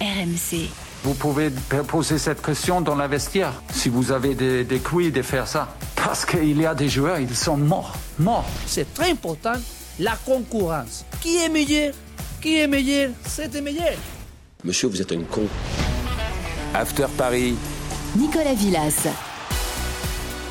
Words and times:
RMC. 0.00 0.68
Vous 1.04 1.14
pouvez 1.14 1.50
poser 1.86 2.18
cette 2.18 2.42
question 2.42 2.80
dans 2.80 2.94
la 2.94 3.06
vestiaire, 3.08 3.52
si 3.72 3.88
vous 3.88 4.12
avez 4.12 4.34
des, 4.34 4.64
des 4.64 4.78
couilles 4.78 5.12
de 5.12 5.22
faire 5.22 5.46
ça. 5.46 5.68
Parce 5.96 6.24
qu'il 6.24 6.60
y 6.60 6.66
a 6.66 6.74
des 6.74 6.88
joueurs, 6.88 7.18
ils 7.18 7.34
sont 7.34 7.56
morts, 7.56 7.94
morts. 8.18 8.46
C'est 8.66 8.92
très 8.94 9.10
important, 9.10 9.52
la 9.98 10.16
concurrence. 10.24 11.04
Qui 11.20 11.38
est 11.38 11.48
meilleur? 11.48 11.94
Qui 12.40 12.58
est 12.60 12.66
meilleur? 12.66 13.10
C'est 13.26 13.52
le 13.52 13.60
meilleur. 13.60 13.94
Monsieur, 14.64 14.88
vous 14.88 15.00
êtes 15.00 15.12
un 15.12 15.22
con. 15.22 15.42
After 16.74 17.06
Paris. 17.16 17.54
Nicolas 18.16 18.54
Villas. 18.54 19.06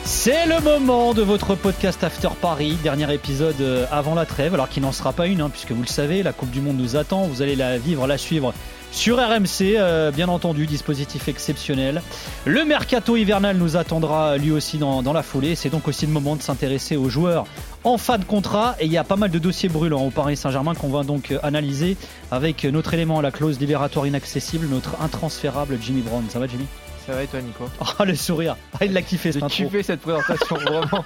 C'est 0.06 0.48
le 0.48 0.60
moment 0.62 1.14
de 1.14 1.22
votre 1.22 1.54
podcast 1.54 2.04
After 2.04 2.30
Paris, 2.42 2.78
dernier 2.82 3.14
épisode 3.14 3.62
euh, 3.62 3.86
avant 3.92 4.16
la 4.16 4.26
trêve, 4.26 4.56
alors 4.56 4.68
qu'il 4.70 4.82
n'en 4.82 4.92
sera 4.92 5.14
pas 5.14 5.28
une, 5.28 5.42
hein, 5.42 5.50
puisque 5.52 5.72
vous 5.72 5.82
le 5.82 5.88
savez, 5.88 6.24
la 6.24 6.34
Coupe 6.34 6.50
du 6.50 6.62
Monde 6.62 6.78
nous 6.78 6.96
attend, 6.96 7.24
vous 7.24 7.44
allez 7.44 7.56
la 7.56 7.78
vivre, 7.78 8.08
la 8.08 8.18
suivre 8.18 8.54
sur 8.92 9.18
RMC, 9.18 9.76
euh, 9.78 10.12
bien 10.12 10.28
entendu, 10.30 10.66
dispositif 10.66 11.28
exceptionnel. 11.28 12.02
Le 12.46 12.66
mercato 12.66 13.16
hivernal 13.16 13.58
nous 13.58 13.78
attendra 13.78 14.38
lui 14.38 14.52
aussi 14.52 14.78
dans, 14.78 15.02
dans 15.02 15.14
la 15.14 15.24
foulée, 15.24 15.56
c'est 15.56 15.70
donc 15.70 15.88
aussi 15.88 16.06
le 16.06 16.12
moment 16.12 16.36
de 16.36 16.42
s'intéresser 16.42 16.98
aux 16.98 17.10
joueurs 17.10 17.46
en 17.84 17.98
fin 17.98 18.18
de 18.18 18.26
contrat, 18.26 18.76
et 18.80 18.86
il 18.86 18.92
y 18.92 18.98
a 18.98 19.04
pas 19.04 19.16
mal 19.16 19.32
de 19.32 19.40
dossiers 19.40 19.70
brûlants 19.70 20.06
au 20.06 20.10
Paris 20.10 20.36
Saint-Germain 20.36 20.76
qu'on 20.76 20.90
va 20.90 21.04
donc 21.04 21.32
euh, 21.32 21.40
analyser 21.44 21.98
avec 22.32 22.66
notre 22.66 22.94
élément 22.94 23.20
à 23.20 23.22
la 23.22 23.32
clause 23.32 23.60
libératoire 23.60 24.06
inaccessible, 24.06 24.68
notre 24.68 25.02
intransférable 25.02 25.78
Jimmy 25.82 26.02
Brown. 26.02 26.26
Ça 26.30 26.40
va 26.40 26.48
Jimmy? 26.48 26.66
Ça 27.06 27.14
va 27.14 27.24
et 27.24 27.28
toi, 27.28 27.42
Nico? 27.42 27.66
Oh, 27.82 28.04
le 28.04 28.16
sourire 28.16 28.58
ah, 28.74 28.86
Il 28.86 28.94
l'a 28.94 29.02
kiffé, 29.02 29.32
cette 29.32 29.48
J'ai 29.50 29.66
kiffé 29.66 29.84
cette 29.84 30.02
présentation, 30.02 30.58
vraiment. 30.58 31.06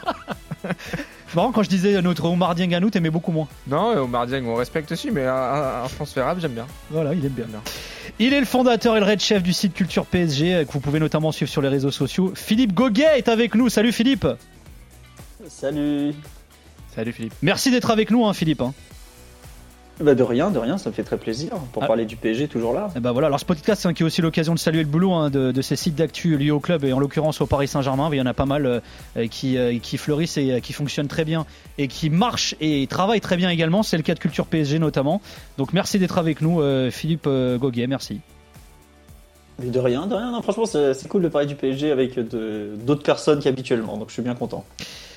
C'est 1.34 1.38
marrant, 1.38 1.52
quand 1.52 1.64
je 1.64 1.70
disais 1.70 2.00
notre 2.04 2.26
Omar 2.26 2.54
Dieng 2.54 2.76
à 2.76 2.80
nous, 2.80 2.92
t'aimais 2.92 3.10
beaucoup 3.10 3.32
moins. 3.32 3.48
Non, 3.66 3.98
Omar 3.98 4.28
Dieng, 4.28 4.46
on 4.46 4.54
respecte 4.54 4.92
aussi, 4.92 5.10
mais 5.10 5.26
un, 5.26 5.84
un 5.84 5.88
transférable, 5.88 6.40
j'aime 6.40 6.52
bien. 6.52 6.68
Voilà, 6.92 7.16
il 7.16 7.26
aime 7.26 7.32
bien. 7.32 7.46
bien. 7.46 7.60
Il 8.20 8.34
est 8.34 8.40
le 8.40 8.46
fondateur 8.46 8.96
et 8.98 9.00
le 9.00 9.06
red 9.08 9.20
chef 9.20 9.42
du 9.42 9.52
site 9.52 9.74
Culture 9.74 10.06
PSG, 10.06 10.54
euh, 10.54 10.64
que 10.66 10.72
vous 10.72 10.80
pouvez 10.80 11.00
notamment 11.00 11.32
suivre 11.32 11.50
sur 11.50 11.64
les 11.64 11.70
réseaux 11.70 11.90
sociaux. 11.90 12.34
Philippe 12.36 12.74
Goguet 12.76 13.18
est 13.18 13.30
avec 13.30 13.56
nous. 13.56 13.68
Salut 13.70 13.92
Philippe 13.92 14.28
Salut 15.48 16.14
Salut 16.96 17.14
Philippe. 17.14 17.34
Merci 17.42 17.72
d'être 17.72 17.90
avec 17.90 18.12
nous, 18.12 18.28
hein, 18.28 18.34
Philippe. 18.34 18.62
Bah 20.02 20.16
de 20.16 20.24
rien, 20.24 20.50
de 20.50 20.58
rien, 20.58 20.78
ça 20.80 20.90
me 20.90 20.94
fait 20.96 21.04
très 21.04 21.18
plaisir 21.18 21.52
pour 21.72 21.84
Ah. 21.84 21.88
parler 21.88 22.06
du 22.06 22.16
PSG 22.16 22.48
toujours 22.48 22.74
là. 22.74 22.90
Et 22.96 23.00
bah 23.00 23.12
voilà, 23.12 23.28
alors 23.28 23.40
ce 23.40 23.46
podcast 23.46 23.86
hein, 23.86 23.94
qui 23.94 24.02
est 24.02 24.06
aussi 24.06 24.22
l'occasion 24.22 24.54
de 24.56 24.60
saluer 24.60 24.82
le 24.82 24.90
boulot 24.90 25.14
hein, 25.14 25.30
de, 25.30 25.52
de 25.52 25.62
ces 25.62 25.76
sites 25.76 25.96
d'actu 25.96 26.36
liés 26.38 26.50
au 26.52 26.60
club 26.60 26.84
et 26.84 26.94
en 26.94 27.00
l'occurrence 27.00 27.42
au 27.42 27.46
Paris 27.46 27.68
Saint-Germain. 27.68 28.10
Il 28.12 28.18
y 28.18 28.22
en 28.22 28.26
a 28.26 28.34
pas 28.34 28.46
mal 28.48 28.66
euh, 28.66 29.28
qui, 29.28 29.56
euh, 29.58 29.78
qui 29.80 29.98
fleurissent 29.98 30.38
et 30.38 30.52
euh, 30.54 30.60
qui 30.60 30.74
fonctionnent 30.74 31.08
très 31.08 31.26
bien 31.26 31.46
et 31.78 31.88
qui 31.88 32.10
marchent 32.10 32.56
et 32.60 32.88
travaillent 32.88 33.22
très 33.22 33.38
bien 33.38 33.50
également. 33.52 33.84
C'est 33.84 33.98
le 33.98 34.04
cas 34.04 34.16
de 34.16 34.20
Culture 34.20 34.48
PSG 34.48 34.80
notamment. 34.80 35.22
Donc 35.60 35.74
merci 35.74 36.00
d'être 36.00 36.18
avec 36.18 36.42
nous, 36.42 36.60
euh, 36.60 36.90
Philippe 36.90 37.28
Goguet, 37.60 37.86
merci. 37.88 38.20
De 39.60 39.80
rien, 39.80 40.08
de 40.08 40.16
rien, 40.16 40.42
franchement 40.42 40.66
c'est 40.66 41.08
cool 41.08 41.22
de 41.22 41.28
parler 41.28 41.48
du 41.48 41.56
PSG 41.56 41.92
avec 41.92 42.20
d'autres 42.20 43.04
personnes 43.04 43.40
qu'habituellement, 43.40 43.98
donc 43.98 44.10
je 44.10 44.14
suis 44.14 44.22
bien 44.22 44.36
content. 44.36 44.66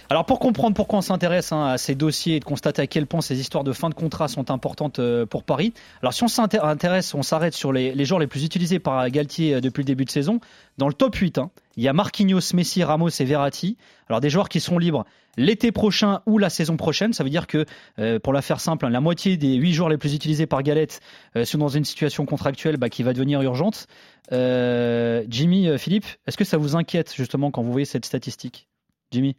Alors 0.09 0.25
pour 0.25 0.39
comprendre 0.39 0.77
pourquoi 0.77 1.01
on 1.01 1.03
s'intéresse 1.03 1.51
hein, 1.51 1.65
à 1.65 1.79
ces 1.79 1.97
dossiers 1.97 2.37
et 2.37 2.41
de 2.41 2.45
constater 2.45 2.81
à 2.81 2.87
quel 2.87 3.07
point 3.07 3.21
ces 3.21 3.41
histoires 3.41 3.65
de 3.65 3.73
fin 3.73 3.89
de 3.89 3.95
contrat 3.95 4.29
sont 4.29 4.53
importantes 4.53 5.01
euh, 5.01 5.27
pour 5.27 5.43
Paris, 5.43 5.73
alors 6.01 6.13
si 6.13 6.23
on 6.23 6.29
s'intéresse, 6.29 7.13
on 7.15 7.23
s'arrête 7.23 7.55
sur 7.55 7.73
les, 7.73 7.93
les 7.93 8.05
joueurs 8.05 8.21
les 8.21 8.29
plus 8.29 8.45
utilisés 8.45 8.79
par 8.79 9.09
Galtier 9.11 9.55
euh, 9.55 9.61
depuis 9.61 9.81
le 9.81 9.87
début 9.87 10.05
de 10.05 10.11
saison, 10.11 10.39
dans 10.79 10.87
le 10.87 10.95
top 10.95 11.17
8, 11.17 11.39
hein, 11.39 11.51
il 11.77 11.83
y 11.83 11.89
a 11.89 11.93
Marquinhos, 11.93 12.55
Messi, 12.55 12.85
Ramos 12.85 13.09
et 13.09 13.25
Verratti. 13.25 13.77
Alors 14.09 14.21
des 14.21 14.31
joueurs 14.31 14.49
qui 14.49 14.61
sont 14.61 14.79
libres 14.79 15.05
l'été 15.37 15.73
prochain 15.73 16.21
ou 16.27 16.39
la 16.39 16.51
saison 16.51 16.77
prochaine, 16.77 17.13
ça 17.13 17.25
veut 17.25 17.31
dire 17.31 17.47
que, 17.47 17.65
euh, 17.99 18.19
pour 18.19 18.33
la 18.33 18.43
faire 18.43 18.61
simple, 18.61 18.87
hein, 18.87 18.91
la 18.91 19.01
moitié 19.01 19.37
des 19.37 19.55
8 19.55 19.73
joueurs 19.73 19.89
les 19.89 19.99
plus 19.99 20.15
utilisés 20.15 20.47
par 20.47 20.63
Galette 20.63 21.01
euh, 21.37 21.45
sont 21.45 21.59
dans 21.59 21.69
une 21.69 21.85
situation 21.85 22.27
contractuelle 22.27 22.77
bah, 22.77 22.89
qui 22.89 23.03
va 23.03 23.13
devenir 23.13 23.43
urgente. 23.43 23.87
Euh, 24.33 25.25
Jimmy, 25.29 25.79
Philippe, 25.79 26.07
est-ce 26.27 26.37
que 26.37 26.45
ça 26.45 26.57
vous 26.57 26.77
inquiète 26.77 27.15
justement 27.15 27.51
quand 27.51 27.63
vous 27.63 27.73
voyez 27.73 27.85
cette 27.85 28.05
statistique? 28.05 28.69
Jimmy? 29.13 29.37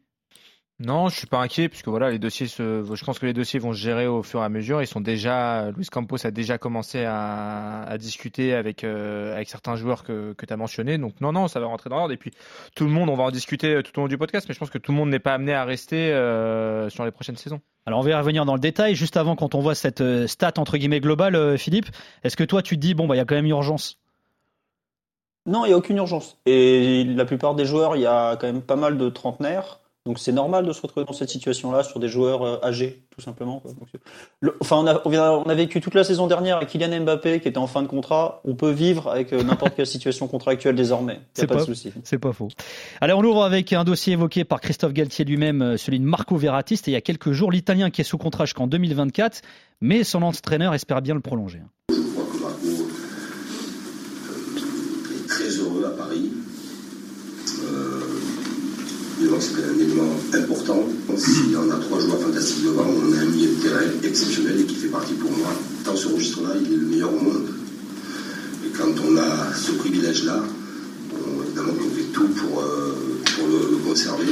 Non, 0.80 1.10
je 1.10 1.18
suis 1.18 1.26
pas 1.26 1.40
inquiet 1.40 1.70
puisque 1.70 1.88
voilà, 1.88 2.12
les 2.12 2.20
dossiers 2.20 2.46
se, 2.46 2.84
je 2.94 3.04
pense 3.04 3.18
que 3.18 3.26
les 3.26 3.34
dossiers 3.34 3.60
vont 3.60 3.74
se 3.74 3.80
gérer 3.80 4.06
au 4.06 4.22
fur 4.22 4.42
et 4.42 4.46
à 4.46 4.50
mesure. 4.50 4.80
Ils 4.80 4.86
sont 4.86 5.02
déjà, 5.02 5.72
Luis 5.72 5.88
Campos 5.88 6.24
a 6.24 6.30
déjà 6.30 6.60
commencé 6.60 7.04
à, 7.04 7.82
à 7.82 7.98
discuter 7.98 8.54
avec 8.54 8.84
euh, 8.84 9.34
avec 9.34 9.50
certains 9.50 9.76
joueurs 9.76 10.04
que 10.04 10.34
que 10.34 10.46
tu 10.46 10.54
as 10.54 10.58
mentionnés. 10.58 11.00
Donc 11.00 11.20
non, 11.20 11.32
non, 11.32 11.48
ça 11.48 11.60
va 11.60 11.66
rentrer 11.66 11.90
dans 11.90 11.96
l'ordre. 11.96 12.14
Et 12.14 12.18
puis 12.18 12.30
tout 12.76 12.84
le 12.84 12.92
monde, 12.92 13.10
on 13.10 13.16
va 13.16 13.24
en 13.24 13.32
discuter 13.32 13.82
tout 13.82 13.98
au 13.98 14.02
long 14.02 14.08
du 14.08 14.20
podcast, 14.20 14.46
mais 14.48 14.54
je 14.54 14.60
pense 14.60 14.70
que 14.70 14.78
tout 14.78 14.92
le 14.92 14.98
monde 15.00 15.10
n'est 15.10 15.18
pas 15.18 15.34
amené 15.34 15.52
à 15.56 15.66
rester 15.66 16.14
euh, 16.14 16.90
sur 16.90 17.06
les 17.06 17.12
prochaines 17.12 17.38
saisons. 17.38 17.60
Alors 17.88 18.00
on 18.00 18.04
va 18.04 18.12
y 18.12 18.14
revenir 18.14 18.46
dans 18.46 18.54
le 18.54 18.60
détail. 18.60 18.94
Juste 18.94 19.18
avant, 19.18 19.36
quand 19.36 19.56
on 19.56 19.62
voit 19.62 19.74
cette 19.74 20.02
euh, 20.02 20.28
stat 20.28 20.54
entre 20.58 20.78
guillemets 20.78 21.00
globale, 21.00 21.36
euh, 21.36 21.58
Philippe, 21.58 21.88
est-ce 22.24 22.38
que 22.38 22.44
toi 22.44 22.62
tu 22.62 22.76
te 22.76 22.82
dis 22.82 22.94
bon 22.94 23.08
bah 23.08 23.16
il 23.16 23.18
y 23.18 23.22
a 23.22 23.26
quand 23.26 23.34
même 23.34 23.48
urgence? 23.48 23.98
Non, 25.48 25.66
il 25.66 25.70
n'y 25.70 25.74
a 25.74 25.78
aucune 25.78 25.98
urgence. 25.98 26.38
Et 26.46 27.04
la 27.04 27.26
plupart 27.26 27.56
des 27.56 27.66
joueurs, 27.66 27.96
il 27.96 28.04
y 28.04 28.06
a 28.06 28.36
quand 28.36 28.46
même 28.46 28.62
pas 28.62 28.76
mal 28.76 29.00
de 29.00 29.10
trentenaires, 29.10 29.80
donc 30.08 30.20
c'est 30.20 30.32
normal 30.32 30.66
de 30.66 30.72
se 30.72 30.82
retrouver 30.82 31.06
dans 31.06 31.12
cette 31.14 31.30
situation-là 31.30 31.84
sur 31.84 32.00
des 32.00 32.08
joueurs 32.08 32.42
euh, 32.44 32.58
âgés, 32.64 33.04
tout 33.14 33.20
simplement. 33.22 33.60
quoi. 33.60 33.72
Donc, 33.74 33.90
le- 34.40 34.56
enfin, 34.62 34.78
on 34.78 34.88
a, 34.88 35.02
on, 35.06 35.44
a 35.44 35.54
vécu 35.54 35.82
toute 35.82 35.94
la 35.96 36.04
saison 36.06 36.28
dernière 36.28 36.58
avec 36.58 36.70
Kylian 36.70 37.02
Mbappé 37.02 37.42
qui 37.42 37.48
était 37.50 37.58
en 37.58 37.68
fin 37.68 37.82
de 37.84 37.88
contrat. 37.88 38.42
On 38.46 38.56
peut 38.56 38.72
vivre 38.72 39.10
avec 39.10 39.34
euh, 39.34 39.44
n'importe 39.44 39.76
quelle 39.76 39.86
situation 39.86 40.28
contractuelle 40.28 40.76
désormais. 40.76 41.20
C'est 41.34 41.46
pas, 41.46 41.56
pas- 41.56 41.62
de 41.62 41.66
souci. 41.66 41.92
C'est 42.06 42.18
pas 42.20 42.32
faux. 42.32 42.48
Allez, 43.02 43.12
on 43.14 43.22
ouvre 43.24 43.44
avec 43.44 43.74
un 43.74 43.84
dossier 43.84 44.14
évoqué 44.14 44.46
par 44.46 44.62
Christophe 44.62 44.94
Galtier 44.94 45.26
lui-même, 45.26 45.62
euh, 45.62 45.78
celui 45.78 46.00
de 46.00 46.06
Marco 46.06 46.38
Verratti. 46.38 46.78
C'était 46.78 46.92
il 46.92 46.94
y 46.96 46.98
a 46.98 47.02
quelques 47.02 47.34
jours, 47.34 47.52
l'Italien 47.52 47.90
qui 47.90 48.00
est 48.02 48.06
sous 48.06 48.18
contrat 48.18 48.46
jusqu'en 48.46 48.68
2024, 48.68 49.42
mais 49.82 50.04
son 50.06 50.22
entraîneur 50.24 50.74
espère 50.74 51.02
bien 51.02 51.14
le 51.16 51.20
prolonger. 51.22 51.60
Je 51.90 51.96
crois 51.96 52.24
que 52.32 52.42
Marco 52.42 52.66
euh, 54.32 55.16
est 55.24 55.28
très 55.28 55.50
heureux 55.58 55.86
à 55.86 55.90
Paris. 55.98 56.32
Euh, 57.64 58.02
c'est 59.40 59.64
un 59.64 59.80
élément 59.80 60.12
important. 60.34 60.84
S'il 61.18 61.52
y 61.52 61.56
en 61.56 61.70
a 61.70 61.78
trois 61.78 62.00
joueurs 62.00 62.20
fantastiques 62.20 62.66
devant, 62.66 62.86
on 62.86 63.14
a 63.14 63.22
un 63.22 63.26
milieu 63.26 63.50
de 63.56 63.62
terrain 63.62 63.82
exceptionnel 64.04 64.60
et 64.62 64.66
qui 64.66 64.76
fait 64.76 64.88
partie 64.88 65.14
pour 65.14 65.32
moi. 65.32 65.50
Dans 65.86 65.96
ce 65.96 66.08
registre-là, 66.08 66.56
il 66.60 66.74
est 66.74 66.76
le 66.76 66.86
meilleur 66.86 67.14
au 67.14 67.20
monde. 67.20 67.50
Et 68.66 68.70
quand 68.78 68.94
on 69.08 69.18
a 69.18 69.54
ce 69.54 69.72
privilège-là, 69.74 70.44
bon, 71.12 71.44
évidemment 71.44 71.74
qu'on 71.74 71.90
fait 71.90 72.12
tout 72.14 72.28
pour, 72.30 72.62
euh, 72.62 73.22
pour 73.36 73.48
le, 73.48 73.72
le 73.72 73.78
conserver. 73.78 74.26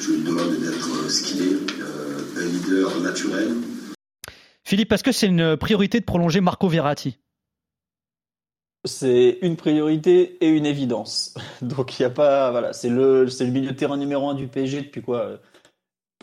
Je 0.00 0.12
lui 0.12 0.22
demande 0.22 0.56
d'être 0.60 0.88
euh, 1.04 1.08
ce 1.08 1.22
qu'il 1.22 1.42
est, 1.42 1.56
euh, 1.80 2.42
un 2.42 2.44
leader 2.46 3.00
naturel, 3.00 3.54
Philippe, 4.64 4.90
est-ce 4.92 5.04
que 5.04 5.12
c'est 5.12 5.28
une 5.28 5.56
priorité 5.56 6.00
de 6.00 6.04
prolonger 6.04 6.40
Marco 6.40 6.68
Verratti? 6.68 7.18
C'est 8.86 9.38
une 9.42 9.56
priorité 9.56 10.38
et 10.44 10.48
une 10.48 10.66
évidence. 10.66 11.34
Donc 11.62 11.98
il 11.98 12.02
y 12.02 12.04
a 12.06 12.10
pas, 12.10 12.50
voilà, 12.50 12.72
c'est 12.72 12.88
le, 12.88 13.28
c'est 13.28 13.44
le 13.44 13.52
milieu 13.52 13.72
de 13.72 13.76
terrain 13.76 13.96
numéro 13.96 14.28
un 14.28 14.34
du 14.34 14.48
PSG 14.48 14.82
depuis 14.82 15.02
quoi 15.02 15.20
euh, 15.20 15.36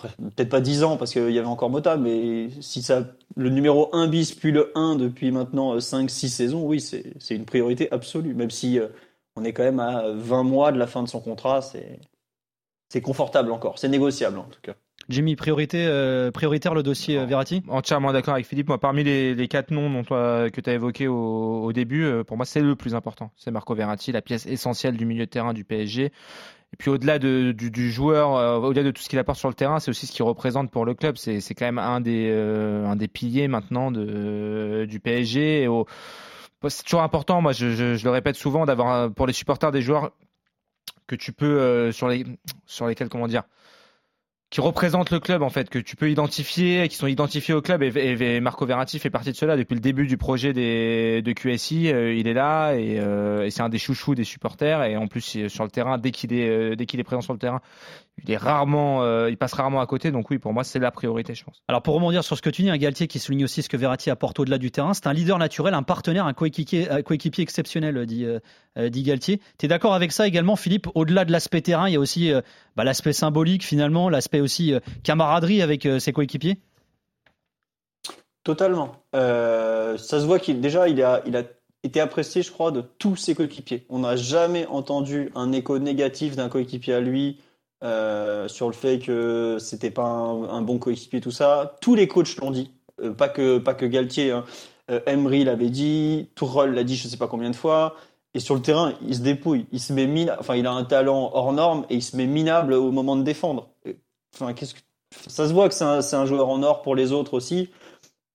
Peut-être 0.01 0.50
pas 0.50 0.62
10 0.62 0.84
ans 0.84 0.97
parce 0.97 1.13
qu'il 1.13 1.31
y 1.31 1.40
avait 1.40 1.47
encore 1.47 1.69
Mota, 1.69 1.97
mais 1.97 2.50
si 2.62 2.81
ça, 2.81 3.06
le 3.35 3.50
numéro 3.50 3.90
1 3.96 4.07
bis 4.07 4.34
puis 4.34 4.52
le 4.52 4.72
1 4.75 4.96
depuis 4.96 5.31
maintenant 5.31 5.78
5-6 5.78 6.29
saisons, 6.29 6.66
oui, 6.66 6.81
c'est 6.81 7.13
c'est 7.19 7.35
une 7.35 7.46
priorité 7.46 7.91
absolue. 7.91 8.34
Même 8.34 8.52
si 8.52 8.79
euh, 8.79 8.88
on 9.35 9.44
est 9.44 9.53
quand 9.53 9.63
même 9.63 9.79
à 9.79 10.09
20 10.12 10.44
mois 10.44 10.72
de 10.72 10.79
la 10.79 10.88
fin 10.88 11.03
de 11.03 11.07
son 11.07 11.22
contrat, 11.22 11.62
c'est 11.62 12.00
c'est 12.90 13.02
confortable 13.02 13.52
encore, 13.52 13.79
c'est 13.79 13.90
négociable 13.90 14.40
en 14.40 14.46
tout 14.46 14.62
cas. 14.62 14.75
Jimmy, 15.09 15.36
priorité, 15.36 15.86
euh, 15.86 16.31
prioritaire 16.31 16.74
le 16.74 16.84
dossier 16.84 17.18
euh, 17.18 17.25
Verratti? 17.25 17.62
Entièrement 17.68 18.14
d'accord 18.14 18.36
avec 18.36 18.46
Philippe. 18.46 18.68
Moi, 18.69 18.80
parmi 18.80 19.03
les, 19.03 19.47
quatre 19.47 19.72
noms 19.72 20.03
que 20.03 20.62
tu 20.62 20.69
as 20.69 20.74
évoqués 20.74 21.08
au, 21.08 21.72
début, 21.74 22.03
euh, 22.03 22.24
pour 22.24 22.38
moi, 22.38 22.46
c'est 22.46 22.62
le 22.62 22.75
plus 22.75 22.96
important. 22.96 23.31
C'est 23.36 23.52
Marco 23.52 23.75
Verratti, 23.75 24.12
la 24.12 24.22
pièce 24.22 24.46
essentielle 24.46 24.96
du 24.96 25.06
milieu 25.06 25.25
de 25.25 25.30
terrain 25.30 25.53
du 25.53 25.64
PSG. 25.66 26.06
Et 26.06 26.75
puis 26.78 26.90
au-delà 26.90 27.19
de, 27.19 27.52
du, 27.52 27.91
joueur, 27.91 28.36
euh, 28.36 28.58
au-delà 28.58 28.84
de 28.84 28.91
tout 28.91 29.02
ce 29.02 29.09
qu'il 29.09 29.19
apporte 29.19 29.38
sur 29.38 29.50
le 29.50 29.53
terrain, 29.53 29.80
c'est 29.80 29.90
aussi 29.90 30.08
ce 30.08 30.12
qu'il 30.12 30.24
représente 30.24 30.72
pour 30.72 30.86
le 30.86 30.94
club. 30.96 31.18
C'est, 31.18 31.41
quand 31.53 31.66
même 31.66 31.78
un 31.78 32.02
des, 32.02 32.31
un 32.31 32.96
des 32.96 33.08
piliers 33.08 33.47
maintenant 33.47 33.91
du 33.91 35.00
PSG. 35.00 35.68
C'est 36.70 36.84
toujours 36.84 37.02
important, 37.02 37.41
moi 37.41 37.52
je, 37.52 37.96
je, 37.96 38.03
le 38.03 38.09
répète 38.09 38.38
souvent, 38.38 38.66
d'avoir 38.66 39.11
pour 39.11 39.28
les 39.28 39.34
supporters 39.34 39.72
des 39.72 39.82
joueurs 39.82 40.14
que 41.08 41.16
tu 41.16 41.34
peux, 41.34 41.91
sur, 41.91 42.08
les, 42.08 42.26
sur 42.66 42.88
lesquels, 42.88 43.09
comment 43.09 43.28
dire, 43.28 43.44
qui 44.53 44.61
représentent 44.61 45.09
le 45.09 45.20
club 45.20 45.41
en 45.41 45.50
fait, 45.50 45.67
que 45.67 45.79
tu 45.79 45.96
peux 45.96 46.11
identifier, 46.11 46.88
qui 46.88 46.96
sont 46.96 47.08
identifiés 47.08 47.55
au 47.55 47.61
club. 47.64 47.82
Et, 47.82 48.40
Marco 48.40 48.67
Verratti 48.67 49.00
fait 49.00 49.09
partie 49.09 49.32
de 49.32 49.35
cela 49.35 49.58
depuis 49.58 49.73
le 49.73 49.79
début 49.79 50.05
du 50.05 50.16
projet 50.16 50.53
des, 50.53 51.23
de 51.23 51.32
QSI. 51.34 51.91
euh, 51.91 52.14
il 52.14 52.28
est 52.28 52.34
là 52.34 52.73
et, 52.76 53.00
euh, 53.00 53.46
et 53.46 53.50
c'est 53.50 53.64
un 53.64 53.70
des 53.70 53.79
chouchous 53.79 54.14
des 54.14 54.23
supporters. 54.23 54.84
Et 54.84 54.96
en 54.96 55.08
plus 55.08 55.47
sur 55.47 55.64
le 55.64 55.72
terrain, 55.72 55.97
dès 55.97 56.11
qu'il 56.11 56.34
est 56.34 56.47
euh, 56.47 56.76
dès 56.76 56.85
qu'il 56.85 57.00
est 57.00 57.03
présent 57.03 57.22
sur 57.22 57.34
le 57.34 57.40
terrain, 57.40 57.61
il 58.23 58.29
est 58.29 58.38
rarement, 58.38 59.03
il 59.26 59.38
passe 59.38 59.53
rarement 59.53 59.82
à 59.82 59.88
côté. 59.88 60.11
Donc 60.11 60.29
oui, 60.29 60.38
pour 60.38 60.53
moi 60.53 60.64
c'est 60.64 60.78
la 60.78 60.91
priorité, 60.91 61.34
je 61.34 61.44
pense. 61.44 61.64
Alors 61.67 61.82
pour 61.82 61.96
rebondir 61.96 62.23
sur 62.23 62.38
ce 62.38 62.44
que 62.44 62.52
tu 62.52 62.61
dis, 62.61 62.70
un 62.70 62.78
Galtier 62.78 63.08
qui 63.08 63.17
souligne 63.17 63.46
aussi 63.46 63.64
ce 63.64 63.70
que 63.70 63.78
Verratti 63.78 64.11
apporte 64.11 64.40
au-delà 64.40 64.59
du 64.59 64.70
terrain, 64.70 64.94
c'est 64.94 65.08
un 65.08 65.14
leader 65.14 65.40
naturel, 65.40 65.73
un 65.73 65.82
partenaire, 65.82 66.28
un 66.28 66.34
coéquipier, 66.34 66.88
coéquipier 67.03 67.41
exceptionnel, 67.41 68.06
dit, 68.06 68.28
dit 68.78 69.02
Galtier. 69.02 69.41
Tu 69.58 69.66
es 69.66 69.67
d'accord 69.67 69.96
avec 69.96 70.11
ça 70.11 70.28
également, 70.28 70.56
Philippe? 70.56 70.90
Au-delà 70.94 71.26
de 71.26 71.32
l'aspect 71.32 71.61
terrain, 71.61 71.90
il 71.90 71.94
y 71.94 71.96
a 71.96 71.99
aussi 71.99 72.32
bah, 72.76 72.84
l'aspect 72.84 73.14
symbolique 73.14 73.64
finalement, 73.64 74.09
l'aspect 74.09 74.42
aussi 74.43 74.73
euh, 74.73 74.79
camaraderie 75.03 75.61
avec 75.61 75.85
euh, 75.85 75.99
ses 75.99 76.13
coéquipiers? 76.13 76.57
Totalement. 78.43 78.91
Euh, 79.16 79.97
ça 79.97 80.19
se 80.19 80.25
voit 80.25 80.40
qu'il 80.40 80.61
déjà 80.61 80.87
il 80.90 81.01
a, 81.01 81.22
il 81.25 81.35
a 81.35 81.43
été 81.84 81.99
apprécié, 81.99 82.43
je 82.43 82.51
crois, 82.51 82.72
de 82.72 82.81
tous 82.81 83.16
ses 83.16 83.35
coéquipiers. 83.35 83.85
On 83.90 83.99
n'a 83.99 84.16
jamais 84.16 84.66
entendu 84.67 85.31
un 85.35 85.51
écho 85.51 85.79
négatif 85.79 86.35
d'un 86.35 86.49
coéquipier 86.49 86.93
à 86.93 87.01
lui 87.01 87.40
sur 88.47 88.67
le 88.67 88.73
fait 88.73 88.99
que 88.99 89.57
c'était 89.59 89.91
pas 89.91 90.05
un, 90.05 90.61
bon 90.61 90.79
coéquipier, 90.79 91.19
tout 91.19 91.31
ça. 91.31 91.75
Tous 91.81 91.96
les 91.96 92.07
coachs 92.07 92.37
l'ont 92.37 92.51
dit, 92.51 92.72
pas 93.17 93.28
que 93.28 93.57
pas 93.57 93.73
que 93.73 93.85
Galtier. 93.85 94.31
Hein. 94.31 94.46
Emery 95.05 95.43
l'avait 95.43 95.69
dit, 95.69 96.29
Tourelle 96.34 96.73
l'a 96.73 96.85
dit, 96.85 96.96
je 96.96 97.09
sais 97.09 97.17
pas 97.17 97.28
combien 97.28 97.49
de 97.49 97.55
fois. 97.57 97.97
Et 98.35 98.39
sur 98.39 98.55
le 98.55 98.61
terrain, 98.61 98.93
il 99.07 99.16
se 99.16 99.22
dépouille, 99.22 99.67
il 99.72 99.79
se 99.79 99.93
met 99.93 100.07
mina... 100.07 100.37
enfin, 100.39 100.55
il 100.55 100.66
a 100.66 100.72
un 100.72 100.84
talent 100.84 101.29
hors 101.34 101.53
norme 101.53 101.85
et 101.89 101.96
il 101.96 102.01
se 102.01 102.17
met 102.17 102.25
minable 102.25 102.73
au 102.73 102.91
moment 102.91 103.16
de 103.16 103.22
défendre. 103.22 103.69
Enfin, 104.34 104.53
qu'est-ce 104.53 104.74
que 104.74 104.80
ça 105.28 105.47
se 105.47 105.53
voit 105.53 105.70
que 105.70 105.76
c'est 105.76 106.16
un, 106.16 106.26
joueur 106.26 106.50
en 106.50 106.64
or 106.64 106.82
pour 106.82 106.96
les 106.96 107.12
autres 107.12 107.34
aussi. 107.34 107.70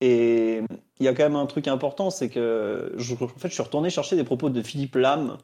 Et 0.00 0.60
il 1.00 1.04
y 1.04 1.08
a 1.08 1.14
quand 1.14 1.24
même 1.24 1.36
un 1.36 1.46
truc 1.46 1.68
important, 1.68 2.10
c'est 2.10 2.28
que 2.28 2.92
je, 2.96 3.14
en 3.14 3.28
fait, 3.28 3.48
je 3.48 3.54
suis 3.54 3.62
retourné 3.62 3.90
chercher 3.90 4.16
des 4.16 4.24
propos 4.24 4.48
de 4.48 4.62
Philippe 4.62 4.94
Lam, 4.94 5.38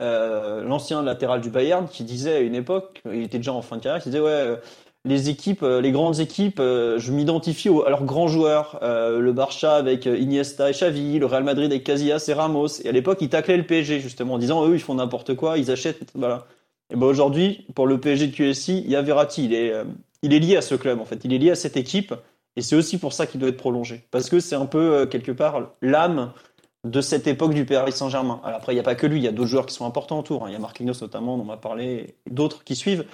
euh, 0.00 0.62
l'ancien 0.62 1.02
latéral 1.02 1.40
du 1.40 1.50
Bayern, 1.50 1.86
qui 1.88 2.04
disait 2.04 2.36
à 2.36 2.40
une 2.40 2.54
époque, 2.54 3.02
il 3.12 3.22
était 3.22 3.38
déjà 3.38 3.52
en 3.52 3.62
fin 3.62 3.76
de 3.76 3.82
carrière, 3.82 4.02
qui 4.02 4.08
disait 4.08 4.22
ouais, 4.22 4.30
euh, 4.30 4.56
les 5.04 5.28
équipes, 5.28 5.62
euh, 5.62 5.82
les 5.82 5.92
grandes 5.92 6.20
équipes, 6.20 6.58
je 6.58 7.12
m'identifie 7.12 7.68
à 7.68 7.90
leurs 7.90 8.04
grands 8.04 8.28
joueurs, 8.28 8.78
le 8.82 9.32
Barça 9.32 9.76
avec 9.76 10.06
Iniesta 10.06 10.70
et 10.70 10.72
Xavi, 10.72 11.18
le 11.18 11.26
Real 11.26 11.44
Madrid 11.44 11.70
avec 11.70 11.84
Casillas 11.84 12.24
et 12.28 12.32
Ramos. 12.32 12.80
Et 12.82 12.88
à 12.88 12.92
l'époque, 12.92 13.18
il 13.20 13.28
taclait 13.28 13.56
le 13.58 13.66
PSG 13.66 14.00
justement 14.00 14.34
en 14.34 14.38
disant 14.38 14.66
eux, 14.66 14.74
ils 14.74 14.80
font 14.80 14.94
n'importe 14.94 15.34
quoi, 15.34 15.58
ils 15.58 15.70
achètent, 15.70 16.10
voilà. 16.14 16.46
Et 16.90 16.96
ben 16.96 17.06
aujourd'hui, 17.06 17.66
pour 17.74 17.86
le 17.86 18.00
PSG 18.00 18.28
de 18.28 18.34
QSI, 18.34 18.82
il 18.84 18.90
y 18.90 18.96
a 18.96 19.02
Verratti, 19.02 19.44
il 19.44 19.54
est, 19.54 19.72
euh, 19.72 19.84
il 20.22 20.32
est 20.32 20.38
lié 20.38 20.56
à 20.56 20.62
ce 20.62 20.74
club 20.74 21.00
en 21.00 21.04
fait, 21.04 21.20
il 21.24 21.32
est 21.32 21.38
lié 21.38 21.50
à 21.50 21.54
cette 21.54 21.76
équipe. 21.76 22.14
Et 22.56 22.62
c'est 22.62 22.74
aussi 22.74 22.98
pour 22.98 23.12
ça 23.12 23.26
qu'il 23.26 23.38
doit 23.38 23.50
être 23.50 23.56
prolongé. 23.56 24.02
Parce 24.10 24.28
que 24.28 24.40
c'est 24.40 24.56
un 24.56 24.66
peu, 24.66 24.94
euh, 24.94 25.06
quelque 25.06 25.30
part, 25.30 25.70
l'âme 25.80 26.32
de 26.84 27.00
cette 27.00 27.26
époque 27.26 27.54
du 27.54 27.64
Paris 27.64 27.92
Saint-Germain. 27.92 28.40
Alors 28.42 28.58
après, 28.58 28.72
il 28.72 28.76
n'y 28.76 28.80
a 28.80 28.84
pas 28.84 28.94
que 28.94 29.06
lui, 29.06 29.18
il 29.18 29.24
y 29.24 29.28
a 29.28 29.32
d'autres 29.32 29.48
joueurs 29.50 29.66
qui 29.66 29.74
sont 29.74 29.86
importants 29.86 30.18
autour. 30.18 30.44
hein. 30.44 30.48
Il 30.48 30.54
y 30.54 30.56
a 30.56 30.58
Marquinhos 30.58 30.94
notamment, 31.00 31.36
dont 31.36 31.42
on 31.42 31.46
m'a 31.46 31.56
parlé, 31.56 32.14
d'autres 32.30 32.64
qui 32.64 32.74
suivent. 32.74 33.04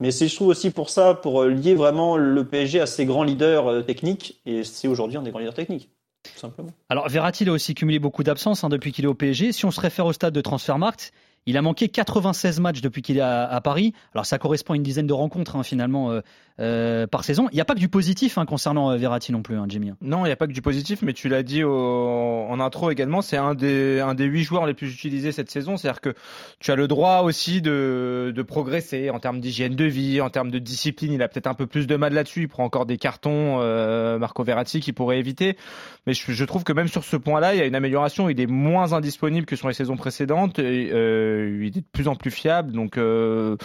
Mais 0.00 0.10
c'est, 0.10 0.28
je 0.28 0.34
trouve, 0.34 0.48
aussi 0.48 0.70
pour 0.70 0.88
ça, 0.88 1.14
pour 1.14 1.42
euh, 1.42 1.50
lier 1.50 1.74
vraiment 1.74 2.16
le 2.16 2.46
PSG 2.46 2.80
à 2.80 2.86
ses 2.86 3.04
grands 3.04 3.24
leaders 3.24 3.84
techniques. 3.84 4.40
Et 4.46 4.64
c'est 4.64 4.88
aujourd'hui 4.88 5.18
un 5.18 5.22
des 5.22 5.30
grands 5.30 5.40
leaders 5.40 5.54
techniques, 5.54 5.90
tout 6.22 6.38
simplement. 6.38 6.70
Alors 6.88 7.08
Verratti 7.08 7.46
a 7.48 7.52
aussi 7.52 7.74
cumulé 7.74 7.98
beaucoup 7.98 8.22
d'absences 8.22 8.64
hein, 8.64 8.68
depuis 8.70 8.92
qu'il 8.92 9.04
est 9.04 9.08
au 9.08 9.14
PSG. 9.14 9.52
Si 9.52 9.66
on 9.66 9.70
se 9.70 9.80
réfère 9.80 10.06
au 10.06 10.12
stade 10.12 10.32
de 10.32 10.40
Transfermarkt, 10.40 11.12
il 11.46 11.56
a 11.56 11.62
manqué 11.62 11.88
96 11.88 12.60
matchs 12.60 12.80
depuis 12.80 13.02
qu'il 13.02 13.18
est 13.18 13.22
à, 13.22 13.60
Paris. 13.62 13.92
Alors 14.14 14.26
ça 14.26 14.38
correspond 14.38 14.72
à 14.72 14.76
une 14.76 14.82
dizaine 14.82 15.06
de 15.06 15.12
rencontres 15.12 15.56
hein, 15.56 15.62
finalement 15.62 16.10
euh, 16.10 16.20
euh, 16.60 17.06
par 17.06 17.24
saison. 17.24 17.48
Il 17.50 17.56
n'y 17.56 17.60
a 17.60 17.64
pas 17.64 17.74
que 17.74 17.80
du 17.80 17.88
positif 17.88 18.38
hein, 18.38 18.46
concernant 18.46 18.90
euh, 18.90 18.96
Verratti 18.96 19.32
non 19.32 19.42
plus, 19.42 19.56
hein, 19.56 19.66
Jimmy. 19.68 19.92
Non, 20.00 20.24
il 20.24 20.28
n'y 20.28 20.32
a 20.32 20.36
pas 20.36 20.46
que 20.46 20.52
du 20.52 20.62
positif, 20.62 21.02
mais 21.02 21.12
tu 21.12 21.28
l'as 21.28 21.42
dit 21.42 21.64
au- 21.64 22.46
en 22.48 22.60
intro 22.60 22.90
également, 22.90 23.22
c'est 23.22 23.36
un 23.36 23.54
des, 23.54 24.00
un 24.00 24.14
des 24.14 24.24
huit 24.24 24.44
joueurs 24.44 24.66
les 24.66 24.74
plus 24.74 24.92
utilisés 24.92 25.32
cette 25.32 25.50
saison. 25.50 25.76
C'est-à-dire 25.76 26.00
que 26.00 26.14
tu 26.60 26.70
as 26.70 26.76
le 26.76 26.86
droit 26.86 27.22
aussi 27.22 27.60
de, 27.60 28.32
de 28.34 28.42
progresser 28.42 29.10
en 29.10 29.18
termes 29.18 29.40
d'hygiène 29.40 29.74
de 29.74 29.84
vie, 29.84 30.20
en 30.20 30.30
termes 30.30 30.50
de 30.50 30.58
discipline. 30.58 31.12
Il 31.12 31.22
a 31.22 31.28
peut-être 31.28 31.46
un 31.48 31.54
peu 31.54 31.66
plus 31.66 31.86
de 31.86 31.96
mal 31.96 32.12
là-dessus. 32.14 32.42
Il 32.42 32.48
prend 32.48 32.64
encore 32.64 32.86
des 32.86 32.98
cartons, 32.98 33.58
euh, 33.60 34.18
Marco 34.18 34.44
Verratti, 34.44 34.80
qu'il 34.80 34.94
pourrait 34.94 35.18
éviter. 35.18 35.56
Mais 36.06 36.12
je, 36.12 36.30
je 36.32 36.44
trouve 36.44 36.64
que 36.64 36.72
même 36.72 36.88
sur 36.88 37.02
ce 37.02 37.16
point-là, 37.16 37.54
il 37.54 37.58
y 37.58 37.62
a 37.62 37.66
une 37.66 37.74
amélioration. 37.74 38.28
Il 38.28 38.40
est 38.40 38.46
moins 38.46 38.92
indisponible 38.92 39.46
que 39.46 39.56
sur 39.56 39.68
les 39.68 39.74
saisons 39.74 39.96
précédentes. 39.96 40.58
Euh, 40.58 41.58
il 41.62 41.66
est 41.78 41.80
de 41.80 41.86
plus 41.92 42.08
en 42.08 42.14
plus 42.14 42.30
fiable. 42.30 42.72
Donc, 42.72 42.98
euh, 42.98 43.56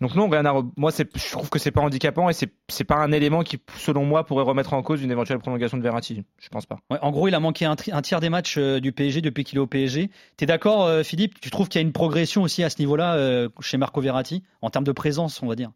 donc 0.00 0.14
non, 0.14 0.28
rien 0.28 0.42
moi, 0.76 0.90
je 0.90 1.30
trouve 1.30 1.48
que 1.48 1.58
c'est 1.58 1.70
pas 1.70 1.80
handicapant 1.80 2.28
et 2.28 2.34
c'est, 2.34 2.84
pas 2.84 2.96
un 2.96 3.12
élément 3.12 3.42
qui, 3.42 3.58
selon 3.78 4.04
moi, 4.04 4.24
pourrait 4.24 4.44
remettre 4.44 4.74
en 4.74 4.82
cause 4.82 5.02
une 5.02 5.10
éventuelle 5.10 5.38
prolongation 5.38 5.78
de 5.78 5.82
Verratti. 5.82 6.22
Je 6.38 6.48
pense 6.48 6.66
pas. 6.66 6.78
En 7.00 7.10
gros, 7.10 7.28
il 7.28 7.34
a 7.34 7.40
manqué 7.40 7.64
un 7.64 7.76
tiers 7.76 8.20
des 8.20 8.28
matchs 8.28 8.58
euh, 8.58 8.78
du 8.78 8.92
PSG 8.92 9.22
depuis 9.22 9.44
qu'il 9.44 9.56
est 9.56 9.60
au 9.60 9.66
PSG. 9.66 10.10
T'es 10.36 10.46
d'accord, 10.46 10.84
euh, 10.84 11.02
Philippe? 11.02 11.40
Tu 11.40 11.50
trouves 11.50 11.68
qu'il 11.68 11.80
y 11.80 11.84
a 11.84 11.86
une 11.86 11.92
progression 11.92 12.42
aussi 12.42 12.62
à 12.62 12.70
ce 12.70 12.78
niveau-là 12.78 13.14
euh, 13.14 13.48
chez 13.60 13.78
Marco 13.78 14.00
Verratti? 14.00 14.42
En 14.60 14.70
termes 14.70 14.84
de 14.84 14.92
présence, 14.92 15.42
on 15.42 15.46
va 15.46 15.54
dire 15.54 15.70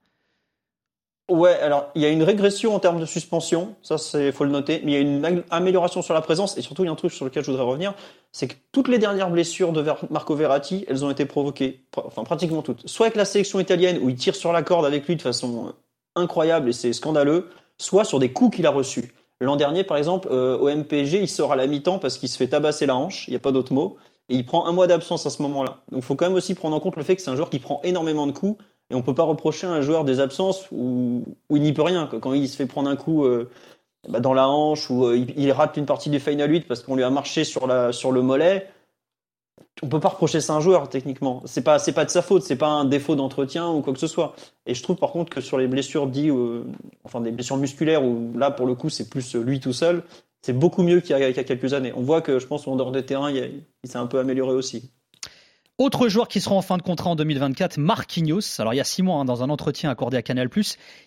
Ouais, 1.31 1.53
alors 1.61 1.91
il 1.95 2.03
y 2.03 2.07
a 2.07 2.09
une 2.09 2.25
régression 2.25 2.75
en 2.75 2.81
termes 2.81 2.99
de 2.99 3.05
suspension, 3.07 3.77
ça 3.83 3.99
c'est 3.99 4.33
faut 4.33 4.43
le 4.43 4.51
noter, 4.51 4.83
mais 4.85 4.91
il 4.91 4.95
y 4.95 4.97
a 4.97 5.01
une 5.01 5.45
amélioration 5.51 6.03
sur 6.03 6.13
la 6.13 6.23
présence 6.23 6.59
et 6.59 6.61
surtout 6.61 6.83
il 6.83 6.87
y 6.87 6.89
a 6.89 6.93
un 6.93 6.97
truc 6.97 7.13
sur 7.13 7.25
lequel 7.25 7.45
je 7.45 7.53
voudrais 7.53 7.65
revenir, 7.65 7.95
c'est 8.33 8.49
que 8.49 8.55
toutes 8.73 8.89
les 8.89 8.99
dernières 8.99 9.31
blessures 9.31 9.71
de 9.73 9.85
Marco 10.11 10.35
Verratti, 10.35 10.85
elles 10.89 11.05
ont 11.05 11.11
été 11.11 11.27
provoquées, 11.27 11.85
pr- 11.95 12.03
enfin 12.05 12.25
pratiquement 12.25 12.63
toutes, 12.63 12.85
soit 12.89 13.07
avec 13.07 13.17
la 13.17 13.25
sélection 13.25 13.61
italienne 13.61 14.01
où 14.03 14.09
il 14.09 14.17
tire 14.17 14.35
sur 14.35 14.53
la 14.53 14.65
corde 14.65 14.85
avec 14.85 15.07
lui 15.07 15.15
de 15.15 15.23
façon 15.23 15.69
euh, 15.69 15.71
incroyable 16.17 16.71
et 16.71 16.73
c'est 16.73 16.93
scandaleux, 16.93 17.49
soit 17.79 18.03
sur 18.05 18.19
des 18.19 18.33
coups 18.33 18.57
qu'il 18.57 18.67
a 18.67 18.71
reçus. 18.71 19.15
L'an 19.41 19.55
dernier 19.55 19.85
par 19.85 19.99
exemple 19.99 20.27
euh, 20.33 20.59
au 20.59 20.69
MPG, 20.69 21.21
il 21.21 21.29
sort 21.29 21.53
à 21.53 21.57
la 21.57 21.69
mi-temps 21.69 22.01
parce 22.01 22.19
qu'il 22.19 22.29
se 22.29 22.37
fait 22.37 22.49
tabasser 22.49 22.87
la 22.87 22.97
hanche, 22.97 23.29
il 23.29 23.31
n'y 23.31 23.37
a 23.37 23.41
pas 23.41 23.53
d'autre 23.53 23.73
mot, 23.73 23.99
et 24.29 24.35
il 24.35 24.45
prend 24.45 24.67
un 24.67 24.73
mois 24.73 24.89
d'absence 24.89 25.27
à 25.27 25.31
ce 25.31 25.43
moment-là. 25.43 25.79
Donc 25.93 26.01
il 26.01 26.05
faut 26.05 26.17
quand 26.17 26.27
même 26.27 26.35
aussi 26.35 26.55
prendre 26.55 26.75
en 26.75 26.81
compte 26.81 26.97
le 26.97 27.05
fait 27.05 27.15
que 27.15 27.23
c'est 27.23 27.31
un 27.31 27.37
joueur 27.37 27.51
qui 27.51 27.61
prend 27.61 27.81
énormément 27.85 28.27
de 28.27 28.33
coups 28.33 28.61
et 28.91 28.95
on 28.95 29.03
peut 29.03 29.15
pas 29.15 29.23
reprocher 29.23 29.67
à 29.67 29.71
un 29.71 29.83
joueur 29.83 30.05
des 30.05 30.21
absences 30.21 30.67
où, 30.73 31.25
il 31.51 31.63
n'y 31.63 31.73
peut 31.73 31.83
rien. 31.83 32.09
Quand 32.21 32.33
il 32.33 32.49
se 32.49 32.57
fait 32.57 32.67
prendre 32.67 32.91
un 32.91 32.97
coup 32.97 33.25
euh, 33.25 33.49
bah, 34.09 34.21
dans 34.21 34.35
la 34.35 34.49
hanche 34.49 34.91
ou 34.91 35.07
euh, 35.07 35.17
il, 35.17 35.53
rate 35.53 35.77
une 35.77 35.87
partie 35.87 36.11
du 36.11 36.19
Final 36.19 36.51
8 36.51 36.67
parce 36.67 36.83
qu'on 36.83 36.97
lui 36.97 37.05
a 37.05 37.11
marché 37.11 37.45
sur, 37.45 37.69
le 37.69 38.21
mollet, 38.21 38.67
on 39.83 39.89
peut 39.89 40.01
pas 40.01 40.09
reprocher 40.09 40.41
ça 40.41 40.55
à 40.55 40.57
un 40.57 40.61
joueur 40.61 40.89
techniquement. 40.89 41.43
C'est 41.45 41.63
pas 41.63 41.79
pas 41.79 42.05
de 42.05 42.11
sa 42.11 42.21
faute, 42.21 42.43
c'est 42.43 42.57
pas 42.57 42.69
un 42.69 42.85
défaut 42.85 43.15
d'entretien 43.15 43.69
ou 43.69 43.81
quoi 43.81 43.93
que 43.93 44.01
ce 44.01 44.09
soit. 44.09 44.35
Et 44.67 44.75
je 44.75 44.83
trouve 44.83 44.97
par 44.97 45.13
contre 45.13 45.31
que 45.31 45.41
sur 45.41 45.57
les 45.57 45.69
blessures 45.69 46.09
dites, 46.09 46.31
euh, 46.31 46.65
enfin 47.05 47.21
des 47.21 47.31
blessures 47.31 47.59
musculaires 47.59 48.05
où 48.05 48.33
là 48.37 48.51
pour 48.51 48.67
le 48.67 48.75
coup 48.75 48.89
c'est 48.89 49.09
plus 49.09 49.37
lui 49.37 49.61
tout 49.61 49.73
seul, 49.73 50.03
c'est 50.43 50.59
beaucoup 50.59 50.83
mieux 50.83 51.01
qu'il 51.01 51.17
y, 51.17 51.23
a, 51.23 51.33
quelques 51.45 51.75
années. 51.75 51.93
On 51.95 52.01
voit 52.01 52.23
que 52.23 52.41
je 52.41 52.47
pense 52.47 52.65
qu'en 52.65 52.75
dehors 52.75 52.93
des 52.93 53.05
terrains, 53.05 53.31
il, 53.31 53.63
il 53.85 53.91
s'est 53.91 53.99
un 53.99 54.07
peu 54.07 54.19
amélioré 54.19 54.55
aussi. 54.55 54.91
Autre 55.81 56.09
joueur 56.09 56.29
qui 56.29 56.43
sera 56.43 56.57
en 56.57 56.61
fin 56.61 56.77
de 56.77 56.83
contrat 56.83 57.09
en 57.09 57.17
2024, 57.17 57.79
Marquinhos. 57.79 58.61
Alors 58.61 58.75
il 58.75 58.77
y 58.77 58.81
a 58.81 58.85
six 58.85 59.03
mois, 59.03 59.19
hein, 59.19 59.25
dans 59.25 59.43
un 59.43 59.49
entretien 59.49 59.89
accordé 59.89 60.19
à 60.19 60.23
Canal+, 60.23 60.51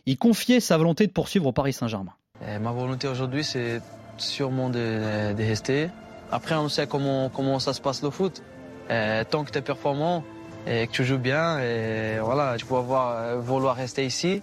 il 0.07 0.17
confiait 0.17 0.59
sa 0.59 0.77
volonté 0.77 1.05
de 1.05 1.11
poursuivre 1.11 1.45
au 1.45 1.51
Paris 1.51 1.73
Saint-Germain. 1.73 2.13
Euh, 2.41 2.57
ma 2.57 2.71
volonté 2.71 3.07
aujourd'hui, 3.07 3.43
c'est 3.43 3.83
sûrement 4.17 4.71
de, 4.71 5.35
rester. 5.37 5.89
Après, 6.31 6.55
on 6.55 6.69
sait 6.69 6.87
comment, 6.87 7.29
comment 7.29 7.59
ça 7.59 7.73
se 7.73 7.81
passe 7.81 8.01
le 8.01 8.09
foot. 8.09 8.41
Euh, 8.89 9.23
tant 9.29 9.43
que 9.43 9.51
tu 9.51 9.59
es 9.59 9.61
performant 9.61 10.23
et 10.65 10.87
que 10.87 10.91
tu 10.91 11.05
joues 11.05 11.19
bien, 11.19 11.59
voilà, 12.23 12.55
tu 12.57 12.65
peux 12.65 12.75
avoir, 12.75 13.15
euh, 13.15 13.35
vouloir 13.35 13.75
rester 13.75 14.03
ici. 14.07 14.41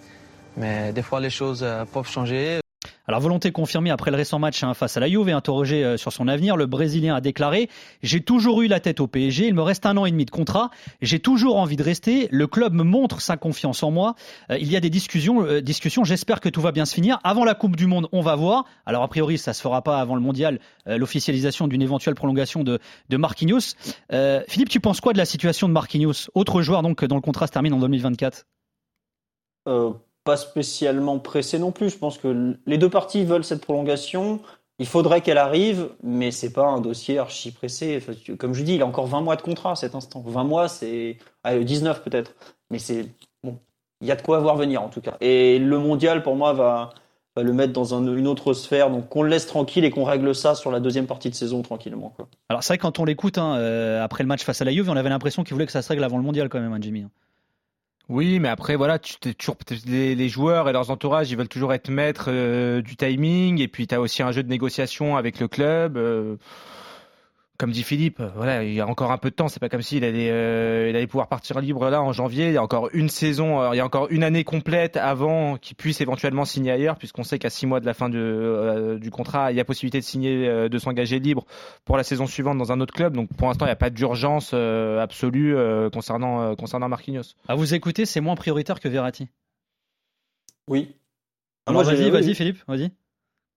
Mais 0.55 0.93
des 0.93 1.01
fois, 1.01 1.19
les 1.19 1.29
choses 1.29 1.67
peuvent 1.91 2.07
changer. 2.07 2.61
Alors 3.07 3.19
volonté 3.19 3.51
confirmée 3.51 3.89
après 3.89 4.11
le 4.11 4.17
récent 4.17 4.39
match 4.39 4.63
hein, 4.63 4.73
face 4.73 4.97
à 4.97 4.99
la 4.99 5.09
Juve 5.09 5.29
et 5.29 5.31
interrogé 5.31 5.83
euh, 5.83 5.97
sur 5.97 6.11
son 6.13 6.27
avenir, 6.27 6.55
le 6.55 6.65
Brésilien 6.65 7.15
a 7.15 7.21
déclaré 7.21 7.69
«J'ai 8.03 8.21
toujours 8.21 8.61
eu 8.61 8.67
la 8.67 8.79
tête 8.79 8.99
au 8.99 9.07
PSG, 9.07 9.47
il 9.47 9.53
me 9.53 9.61
reste 9.61 9.85
un 9.85 9.97
an 9.97 10.05
et 10.05 10.11
demi 10.11 10.25
de 10.25 10.31
contrat, 10.31 10.69
j'ai 11.01 11.19
toujours 11.19 11.57
envie 11.57 11.75
de 11.75 11.83
rester, 11.83 12.27
le 12.31 12.47
club 12.47 12.73
me 12.73 12.83
montre 12.83 13.21
sa 13.21 13.37
confiance 13.37 13.83
en 13.83 13.91
moi, 13.91 14.15
Euh, 14.49 14.57
il 14.59 14.71
y 14.71 14.75
a 14.75 14.79
des 14.79 14.89
discussions, 14.89 15.43
euh, 15.43 15.61
discussions 15.61 16.03
j'espère 16.03 16.39
que 16.39 16.49
tout 16.49 16.61
va 16.61 16.71
bien 16.71 16.85
se 16.85 16.93
finir. 16.93 17.19
Avant 17.23 17.43
la 17.43 17.55
Coupe 17.55 17.75
du 17.75 17.87
Monde, 17.87 18.07
on 18.11 18.21
va 18.21 18.35
voir. 18.35 18.65
Alors 18.85 19.03
a 19.03 19.07
priori, 19.07 19.37
ça 19.37 19.53
se 19.53 19.61
fera 19.61 19.81
pas 19.81 19.99
avant 19.99 20.15
le 20.15 20.21
Mondial, 20.21 20.59
l'officialisation 20.85 21.67
d'une 21.67 21.81
éventuelle 21.81 22.15
prolongation 22.15 22.63
de, 22.63 22.79
de 23.09 23.17
Marquinhos. 23.17 23.75
Philippe, 24.47 24.69
tu 24.69 24.79
penses 24.79 25.01
quoi 25.01 25.13
de 25.13 25.17
la 25.17 25.25
situation 25.25 25.67
de 25.67 25.73
Marquinhos 25.73 26.29
Autre 26.33 26.61
joueur 26.61 26.81
donc 26.81 27.03
dont 27.05 27.15
le 27.15 27.21
contrat 27.21 27.47
se 27.47 27.51
termine 27.51 27.73
en 27.73 27.79
2024 27.79 28.45
Euh, 29.67 29.93
pas 30.23 30.37
spécialement 30.37 31.19
pressé 31.19 31.59
non 31.59 31.71
plus. 31.71 31.89
Je 31.89 31.97
pense 31.97 32.17
que 32.17 32.55
les 32.65 32.77
deux 32.77 32.89
parties 32.89 33.23
veulent 33.25 33.43
cette 33.43 33.61
prolongation. 33.61 34.39
Il 34.79 34.87
faudrait 34.87 35.21
qu'elle 35.21 35.37
arrive, 35.37 35.89
mais 36.03 36.31
c'est 36.31 36.53
pas 36.53 36.65
un 36.67 36.81
dossier 36.81 37.19
archi 37.19 37.51
pressé. 37.51 37.99
Comme 38.39 38.53
je 38.53 38.63
dis, 38.63 38.75
il 38.75 38.81
a 38.81 38.85
encore 38.85 39.07
20 39.07 39.21
mois 39.21 39.35
de 39.35 39.41
contrat 39.41 39.71
à 39.71 39.75
cet 39.75 39.95
instant. 39.95 40.23
20 40.25 40.43
mois, 40.43 40.67
c'est 40.67 41.17
allez, 41.43 41.63
19 41.63 42.01
peut-être, 42.03 42.33
mais 42.71 42.79
c'est 42.79 43.05
bon. 43.43 43.59
Il 44.01 44.07
y 44.07 44.11
a 44.11 44.15
de 44.15 44.21
quoi 44.23 44.39
voir 44.39 44.55
venir 44.55 44.81
en 44.81 44.89
tout 44.89 45.01
cas. 45.01 45.17
Et 45.21 45.59
le 45.59 45.77
mondial 45.77 46.23
pour 46.23 46.35
moi 46.35 46.53
va, 46.53 46.89
le 47.37 47.53
mettre 47.53 47.71
dans 47.73 47.93
un- 47.93 48.15
une 48.17 48.27
autre 48.27 48.53
sphère. 48.53 48.89
Donc 48.89 49.07
qu'on 49.07 49.21
le 49.23 49.29
laisse 49.29 49.45
tranquille 49.47 49.85
et 49.85 49.89
qu'on 49.91 50.03
règle 50.03 50.33
ça 50.35 50.53
sur 50.55 50.69
la 50.71 50.79
deuxième 50.79 51.05
partie 51.07 51.29
de 51.29 51.35
saison 51.35 51.61
tranquillement. 51.61 52.13
Alors 52.49 52.61
c'est 52.63 52.73
vrai 52.73 52.77
que 52.77 52.81
quand 52.81 52.99
on 52.99 53.05
l'écoute 53.05 53.37
hein, 53.37 53.55
euh, 53.57 54.03
après 54.03 54.23
le 54.23 54.27
match 54.27 54.43
face 54.43 54.61
à 54.61 54.65
la 54.65 54.71
Juve, 54.71 54.89
on 54.89 54.97
avait 54.97 55.09
l'impression 55.09 55.43
qu'il 55.43 55.53
voulait 55.53 55.65
que 55.67 55.71
ça 55.71 55.81
se 55.81 55.87
règle 55.89 56.03
avant 56.03 56.17
le 56.17 56.23
Mondial 56.23 56.49
quand 56.49 56.59
même, 56.59 56.73
hein, 56.73 56.79
Jimmy. 56.81 57.05
Oui, 58.09 58.39
mais 58.39 58.49
après, 58.49 58.75
voilà, 58.75 58.99
tu 58.99 59.15
toujours 59.35 59.63
les, 59.85 60.15
les 60.15 60.29
joueurs 60.29 60.67
et 60.67 60.73
leurs 60.73 60.91
entourages, 60.91 61.31
ils 61.31 61.37
veulent 61.37 61.47
toujours 61.47 61.73
être 61.73 61.89
maîtres 61.89 62.25
euh, 62.27 62.81
du 62.81 62.95
timing. 62.97 63.61
Et 63.61 63.67
puis, 63.69 63.87
tu 63.87 63.95
as 63.95 64.01
aussi 64.01 64.21
un 64.21 64.31
jeu 64.31 64.43
de 64.43 64.49
négociation 64.49 65.15
avec 65.15 65.39
le 65.39 65.47
club. 65.47 65.97
euh, 65.97 66.35
comme 67.61 67.69
dit 67.71 67.83
Philippe, 67.83 68.23
voilà, 68.35 68.63
il 68.63 68.73
y 68.73 68.79
a 68.81 68.87
encore 68.87 69.11
un 69.11 69.19
peu 69.19 69.29
de 69.29 69.35
temps. 69.35 69.47
C'est 69.47 69.59
pas 69.59 69.69
comme 69.69 69.83
s'il 69.83 70.03
allait, 70.03 70.31
euh, 70.31 70.87
il 70.89 70.95
allait 70.95 71.05
pouvoir 71.05 71.27
partir 71.27 71.61
libre 71.61 71.87
là 71.91 72.01
en 72.01 72.11
janvier. 72.11 72.47
Il 72.47 72.53
y 72.53 72.57
a 72.57 72.63
encore 72.63 72.89
une 72.91 73.07
saison, 73.07 73.61
euh, 73.61 73.69
il 73.73 73.77
y 73.77 73.79
a 73.79 73.85
encore 73.85 74.07
une 74.09 74.23
année 74.23 74.43
complète 74.43 74.97
avant 74.97 75.57
qu'il 75.57 75.75
puisse 75.77 76.01
éventuellement 76.01 76.43
signer 76.43 76.71
ailleurs, 76.71 76.97
puisqu'on 76.97 77.21
sait 77.21 77.37
qu'à 77.37 77.51
six 77.51 77.67
mois 77.67 77.79
de 77.79 77.85
la 77.85 77.93
fin 77.93 78.09
de, 78.09 78.17
euh, 78.17 78.97
du 78.97 79.11
contrat, 79.11 79.51
il 79.51 79.57
y 79.57 79.59
a 79.59 79.63
possibilité 79.63 79.99
de 79.99 80.03
signer, 80.03 80.47
euh, 80.47 80.69
de 80.69 80.77
s'engager 80.79 81.19
libre 81.19 81.45
pour 81.85 81.97
la 81.97 82.03
saison 82.03 82.25
suivante 82.25 82.57
dans 82.57 82.71
un 82.71 82.81
autre 82.81 82.95
club. 82.95 83.13
Donc, 83.15 83.29
pour 83.37 83.47
l'instant, 83.47 83.65
il 83.65 83.69
n'y 83.69 83.73
a 83.73 83.75
pas 83.75 83.91
d'urgence 83.91 84.53
euh, 84.55 84.99
absolue 84.99 85.55
euh, 85.55 85.91
concernant 85.91 86.41
euh, 86.41 86.55
concernant 86.55 86.89
Marquinhos. 86.89 87.35
À 87.47 87.53
vous 87.53 87.75
écouter, 87.75 88.07
c'est 88.07 88.21
moins 88.21 88.33
prioritaire 88.33 88.79
que 88.79 88.89
Verratti. 88.89 89.27
Oui. 90.67 90.95
Alors 91.67 91.83
Moi, 91.83 91.91
j'ai- 91.93 92.01
vas-y, 92.01 92.09
vas-y 92.09 92.25
oui. 92.29 92.33
Philippe, 92.35 92.57
vas-y. 92.67 92.89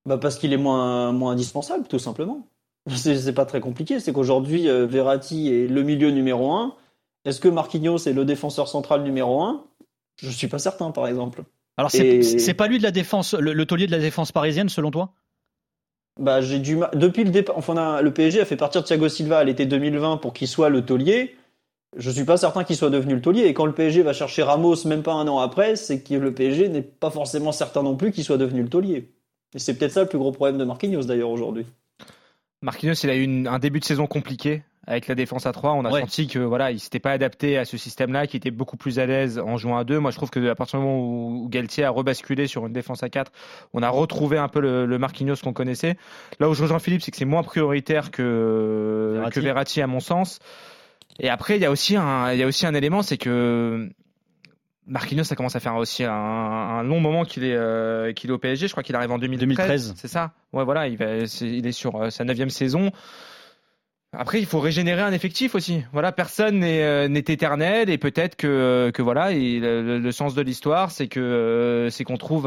Bah 0.05 0.19
parce 0.19 0.37
qu'il 0.39 0.53
est 0.53 0.59
moins, 0.59 1.13
moins 1.13 1.33
indispensable, 1.33 1.89
tout 1.89 1.99
simplement. 1.99 2.47
C'est 2.89 3.35
pas 3.35 3.47
très 3.47 3.61
compliqué. 3.61 3.99
C'est 4.01 4.13
qu'aujourd'hui, 4.13 4.69
euh, 4.69 4.87
Verratti 4.87 5.49
est 5.49 5.67
le 5.67 5.83
milieu 5.83 6.11
numéro 6.11 6.53
1. 6.53 6.75
Est-ce 7.25 7.41
que 7.41 7.49
Marquinhos 7.49 8.07
est 8.07 8.13
le 8.13 8.25
défenseur 8.25 8.69
central 8.69 9.03
numéro 9.03 9.43
1 9.43 9.65
Je 10.21 10.29
suis 10.29 10.49
pas 10.49 10.59
certain, 10.59 10.91
par 10.91 11.07
exemple. 11.07 11.45
Alors, 11.77 11.91
c'est 11.91 12.55
pas 12.55 12.69
lui 12.69 12.79
de 12.79 12.83
la 12.83 12.91
défense, 12.91 13.35
le, 13.35 13.67
taulier 13.67 13.87
de 13.87 13.93
la 13.93 13.99
défense 13.99 14.33
parisienne, 14.33 14.69
selon 14.69 14.91
toi? 14.91 15.13
Bah, 16.21 16.41
j'ai 16.41 16.61
du 16.61 16.79
Depuis 16.93 17.25
le 17.25 17.31
départ, 17.31 17.59
enfin, 17.59 18.01
le 18.01 18.13
PSG 18.13 18.41
a 18.41 18.45
fait 18.45 18.57
partir 18.57 18.85
Thiago 18.85 19.09
Silva 19.09 19.39
à 19.39 19.45
l'été 19.45 19.67
2020 19.67 20.19
pour 20.19 20.33
qu'il 20.33 20.47
soit 20.47 20.69
le 20.69 20.85
taulier. 20.85 21.35
Je 21.97 22.11
suis 22.11 22.25
pas 22.25 22.37
certain 22.37 22.65
qu'il 22.65 22.77
soit 22.77 22.91
devenu 22.91 23.15
le 23.15 23.21
taulier. 23.21 23.45
Et 23.45 23.55
quand 23.55 23.67
le 23.67 23.73
PSG 23.73 24.03
va 24.03 24.13
chercher 24.13 24.43
Ramos, 24.43 24.85
même 24.85 25.03
pas 25.03 25.15
un 25.15 25.27
an 25.27 25.39
après, 25.39 25.75
c'est 25.77 26.03
que 26.03 26.15
le 26.15 26.35
PSG 26.35 26.69
n'est 26.69 26.83
pas 26.83 27.11
forcément 27.11 27.51
certain 27.51 27.83
non 27.83 27.97
plus 27.97 28.13
qu'il 28.13 28.25
soit 28.25 28.37
devenu 28.37 28.63
le 28.63 28.69
taulier. 28.69 29.13
Et 29.55 29.59
c'est 29.59 29.75
peut-être 29.75 29.93
ça 29.93 30.03
le 30.03 30.09
plus 30.09 30.19
gros 30.19 30.33
problème 30.33 30.59
de 30.59 30.65
Marquinhos 30.65 31.05
d'ailleurs 31.05 31.31
aujourd'hui. 31.31 31.67
Marquinhos, 32.65 32.95
il 33.05 33.11
a 33.11 33.17
eu 33.17 33.47
un 33.47 33.59
début 33.59 33.79
de 33.79 33.85
saison 33.85 34.07
compliqué 34.07 34.63
avec 34.87 35.07
la 35.07 35.15
défense 35.15 35.45
à 35.45 35.53
3. 35.53 35.73
On 35.73 35.85
a 35.85 36.01
senti 36.01 36.29
que 36.29 36.39
voilà, 36.39 36.71
il 36.71 36.81
s'était 36.81 36.99
pas 36.99 37.13
adapté 37.13 37.59
à 37.59 37.67
ce 37.67 37.77
système-là, 37.77 38.27
qu'il 38.27 38.39
était 38.39 38.51
beaucoup 38.51 38.79
plus 38.79 38.99
à 38.99 39.05
l'aise 39.05 39.39
en 39.39 39.59
jouant 39.59 39.77
à 39.77 39.85
2. 39.85 39.99
Moi, 39.99 40.11
je 40.11 40.17
trouve 40.17 40.31
que 40.31 40.49
à 40.49 40.55
partir 40.55 40.79
du 40.79 40.87
moment 40.87 40.99
où, 40.99 41.49
Galtier 41.51 41.85
a 41.85 41.91
rebasculé 41.91 42.47
sur 42.47 42.67
une 42.67 42.73
défense 42.73 43.03
à 43.03 43.11
4, 43.11 43.31
on 43.75 43.83
a 43.83 43.91
retrouvé 43.91 44.39
un 44.39 44.49
peu 44.49 44.61
le, 44.61 44.99
Marquinhos 44.99 45.37
qu'on 45.43 45.53
connaissait. 45.53 45.97
Là 46.41 46.49
où 46.49 46.55
je 46.55 46.63
rejoins 46.63 46.79
Philippe, 46.79 47.03
c'est 47.03 47.11
que 47.11 47.19
c'est 47.19 47.27
moins 47.27 47.43
prioritaire 47.43 48.11
que 48.11 49.13
Verratti. 49.15 49.35
que 49.35 49.41
Verratti 49.41 49.81
à 49.83 49.87
mon 49.87 50.01
sens. 50.01 50.39
Et 51.19 51.29
après, 51.29 51.57
il 51.57 51.63
y 51.63 51.67
a 51.67 51.71
aussi 51.71 51.97
un, 51.97 52.33
il 52.33 52.39
y 52.39 52.43
a 52.43 52.47
aussi 52.47 52.67
un 52.67 52.75
élément, 52.75 53.03
c'est 53.03 53.19
que 53.19 53.91
Marquinhos, 54.87 55.25
ça 55.25 55.37
commence 55.37 55.57
à 55.57 55.61
faire 55.61 55.77
aussi 55.77 56.05
un, 56.05 56.83
long 56.83 57.01
moment 57.01 57.25
qu'il 57.25 57.45
est, 57.45 57.55
euh, 57.55 58.13
qu'il 58.13 58.31
est 58.31 58.33
au 58.33 58.39
PSG. 58.39 58.69
Je 58.69 58.73
crois 58.73 58.83
qu'il 58.83 58.95
arrive 58.95 59.13
en 59.13 59.19
2013. 59.19 59.95
C'est 59.97 60.09
ça. 60.09 60.33
Ouais, 60.53 60.65
voilà, 60.65 60.89
il, 60.89 60.97
va, 60.97 61.17
il 61.41 61.67
est 61.67 61.73
sur 61.73 61.97
euh, 61.97 62.11
sa 62.11 62.25
neuvième 62.25 62.51
saison. 62.51 62.91
Après, 64.19 64.39
il 64.39 64.47
faut 64.47 64.61
régénérer 64.61 65.03
un 65.03 65.13
effectif 65.13 65.55
aussi. 65.55 65.83
Voilà, 65.93 66.13
personne 66.13 66.61
n'est 66.61 66.83
euh, 66.83 67.09
éternel 67.15 67.91
et 67.91 67.99
peut-être 67.99 68.37
que, 68.37 68.47
euh, 68.47 68.91
que 68.91 69.03
voilà, 69.03 69.31
le, 69.33 70.11
sens 70.13 70.35
de 70.35 70.43
l'histoire, 70.43 70.91
c'est 70.91 71.09
que 71.09 71.21
euh, 71.21 71.91
c'est 71.91 72.05
qu'on 72.05 72.17
trouve 72.17 72.45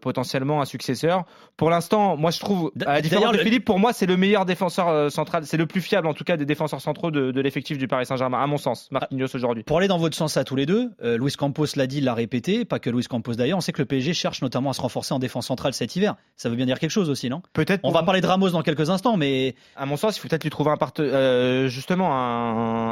potentiellement 0.00 0.62
un 0.62 0.64
successeur. 0.64 1.24
Pour 1.56 1.70
l'instant, 1.70 2.16
moi 2.16 2.30
je 2.30 2.38
trouve, 2.38 2.72
à 2.86 2.94
la 2.94 3.00
différence 3.00 3.32
de 3.32 3.38
Philippe, 3.38 3.64
pour 3.64 3.78
moi 3.78 3.92
c'est 3.92 4.06
le 4.06 4.16
meilleur 4.16 4.44
défenseur 4.44 5.10
central, 5.10 5.44
c'est 5.46 5.56
le 5.56 5.66
plus 5.66 5.80
fiable 5.80 6.06
en 6.06 6.14
tout 6.14 6.24
cas 6.24 6.36
des 6.36 6.46
défenseurs 6.46 6.80
centraux 6.80 7.10
de, 7.10 7.40
l'effectif 7.40 7.78
du 7.78 7.88
Paris 7.88 8.06
Saint-Germain, 8.06 8.42
à 8.42 8.46
mon 8.46 8.56
sens, 8.56 8.88
Marquinhos 8.90 9.34
aujourd'hui. 9.34 9.64
Pour 9.64 9.78
aller 9.78 9.88
dans 9.88 9.98
votre 9.98 10.16
sens 10.16 10.36
à 10.36 10.44
tous 10.44 10.56
les 10.56 10.66
deux, 10.66 10.90
Luis 11.02 11.32
Campos 11.32 11.66
l'a 11.76 11.86
dit, 11.86 12.00
l'a 12.00 12.14
répété, 12.14 12.64
pas 12.64 12.78
que 12.78 12.90
Luis 12.90 13.04
Campos 13.04 13.34
d'ailleurs. 13.34 13.58
On 13.58 13.60
sait 13.60 13.72
que 13.72 13.82
le 13.82 13.86
PSG 13.86 14.14
cherche 14.14 14.42
notamment 14.42 14.70
à 14.70 14.72
se 14.72 14.80
renforcer 14.80 15.12
en 15.14 15.18
défense 15.18 15.46
centrale 15.46 15.74
cet 15.74 15.96
hiver. 15.96 16.16
Ça 16.36 16.48
veut 16.48 16.56
bien 16.56 16.66
dire 16.66 16.78
quelque 16.78 16.90
chose 16.90 17.10
aussi, 17.10 17.28
non? 17.28 17.42
Peut-être. 17.52 17.80
On 17.82 17.90
va 17.90 18.02
parler 18.02 18.20
de 18.20 18.26
Ramos 18.26 18.50
dans 18.50 18.62
quelques 18.62 18.90
instants, 18.90 19.16
mais 19.16 19.54
à 19.76 19.86
mon 19.86 19.96
sens, 19.96 20.16
il 20.16 20.20
faut 20.20 20.28
peut-être 20.28 20.44
lui 20.44 20.50
trouver 20.50 20.70
un 20.70 20.76
partenaire 20.76 21.01
euh, 21.02 21.68
justement 21.68 22.10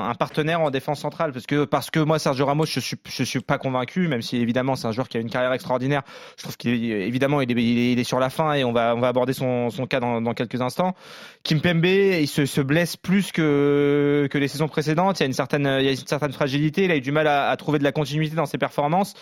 un, 0.08 0.14
partenaire 0.14 0.60
en 0.60 0.70
défense 0.70 1.00
centrale 1.00 1.32
parce 1.32 1.46
que 1.46 1.64
parce 1.64 1.90
que 1.90 2.00
moi 2.00 2.18
Sergio 2.18 2.44
Ramos 2.44 2.66
je 2.66 2.80
suis 2.80 2.96
je 3.08 3.22
suis 3.22 3.40
pas 3.40 3.58
convaincu 3.58 4.08
même 4.08 4.22
si 4.22 4.36
évidemment 4.36 4.76
c'est 4.76 4.86
un 4.86 4.92
joueur 4.92 5.08
qui 5.08 5.16
a 5.16 5.20
une 5.20 5.30
carrière 5.30 5.52
extraordinaire. 5.52 6.02
Je 6.36 6.42
trouve 6.42 6.56
qu'il 6.56 6.74
il 6.74 6.94
est, 6.94 7.08
il 7.08 7.98
est, 7.98 8.04
sur 8.04 8.20
la 8.20 8.30
fin 8.30 8.52
et 8.54 8.64
on 8.64 8.72
va 8.72 8.94
on 8.94 9.00
va 9.00 9.08
aborder 9.08 9.32
son, 9.32 9.70
son 9.70 9.86
cas 9.86 10.00
dans, 10.00 10.20
dans 10.20 10.34
quelques 10.34 10.60
instants. 10.60 10.94
Kim 11.42 11.60
Pembe 11.60 11.86
il 11.86 12.28
se, 12.28 12.46
se 12.46 12.60
blesse 12.60 12.96
plus 12.96 13.32
que 13.32 14.28
que 14.30 14.38
les 14.38 14.48
saisons 14.48 14.68
précédentes. 14.68 15.20
Il 15.20 15.22
y 15.22 15.24
a 15.24 15.26
une 15.26 15.32
certaine 15.32 15.68
il 15.80 15.84
y 15.84 15.88
a 15.88 15.92
une 15.92 15.96
certaine 15.96 16.32
fragilité. 16.32 16.84
Il 16.84 16.90
a 16.90 16.96
eu 16.96 17.00
du 17.00 17.12
mal 17.12 17.26
à 17.26 17.56
trouver 17.56 17.78
de 17.78 17.84
la 17.84 17.92
continuité 17.92 18.36
dans 18.36 18.46
ses 18.46 18.58
performances 18.58 19.14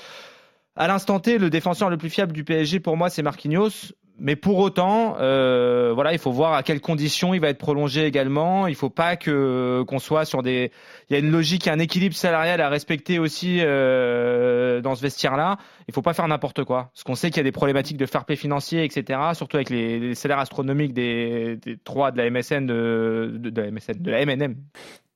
à 0.79 0.89
l'instant 0.89 1.21
T, 1.21 1.39
le 1.39 1.51
défenseur 1.51 1.91
le 1.91 1.99
plus 1.99 2.09
fiable 2.09 2.33
du 2.33 2.45
PSG 2.45 2.81
pour 2.81 2.97
moi, 2.97 3.11
c'est 3.11 3.23
Marquinhos 3.23 3.93
mais 4.21 4.35
pour 4.35 4.59
autant, 4.59 5.17
euh, 5.21 5.93
voilà, 5.95 6.13
il 6.13 6.19
faut 6.19 6.33
voir 6.33 6.55
à 6.55 6.65
quelles 6.65 6.81
conditions 6.81 7.35
il 7.35 7.41
va 7.41 7.51
être 7.51 7.59
prolongé 7.59 8.05
également. 8.05 8.67
Il 8.67 8.75
faut 8.75 8.91
pas 8.91 9.17
que 9.17 9.85
qu'on 9.87 10.01
soit 10.01 10.25
sur 10.25 10.43
des. 10.43 10.73
Il 11.09 11.13
y 11.13 11.17
a 11.17 11.21
une 11.21 11.31
logique, 11.31 11.69
un 11.69 11.79
équilibre 11.79 12.17
salarial 12.17 12.61
à 12.61 12.69
respecter 12.69 13.21
aussi 13.21 13.59
euh, 13.61 14.81
dans 14.81 14.97
ce 14.97 15.03
vestiaire-là. 15.03 15.59
Il 15.87 15.95
faut 15.95 16.03
pas 16.03 16.15
faire 16.15 16.27
n'importe 16.27 16.65
quoi, 16.65 16.91
parce 16.93 17.05
qu'on 17.05 17.15
sait 17.15 17.31
qu'il 17.31 17.37
y 17.37 17.41
a 17.41 17.45
des 17.45 17.53
problématiques 17.53 17.97
de 17.97 18.07
fair 18.07 18.25
play 18.25 18.35
financier, 18.35 18.85
etc. 18.85 19.21
Surtout 19.35 19.57
avec 19.57 19.71
les, 19.71 20.17
salaires 20.17 20.41
astronomiques 20.41 20.95
des, 20.95 21.57
des 21.57 21.77
trois 21.79 22.11
de 22.11 22.19
la 22.19 22.29
MSN 22.29 22.67
de 22.67 23.53
la 23.55 23.71
MSN, 23.71 24.03
de 24.03 24.11
la 24.11 24.27
MNM 24.27 24.57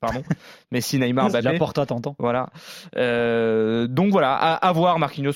pardon. 0.03 0.23
Messi, 0.73 0.99
Neymar, 0.99 1.31
Mbappé. 1.31 1.45
La 1.45 1.59
Porta, 1.59 1.87
t'entends. 1.87 2.17
Voilà. 2.19 2.51
Euh, 2.97 3.87
donc 3.87 4.11
voilà, 4.11 4.35
à, 4.35 4.73
voir 4.73 4.99
Marquinhos. 4.99 5.33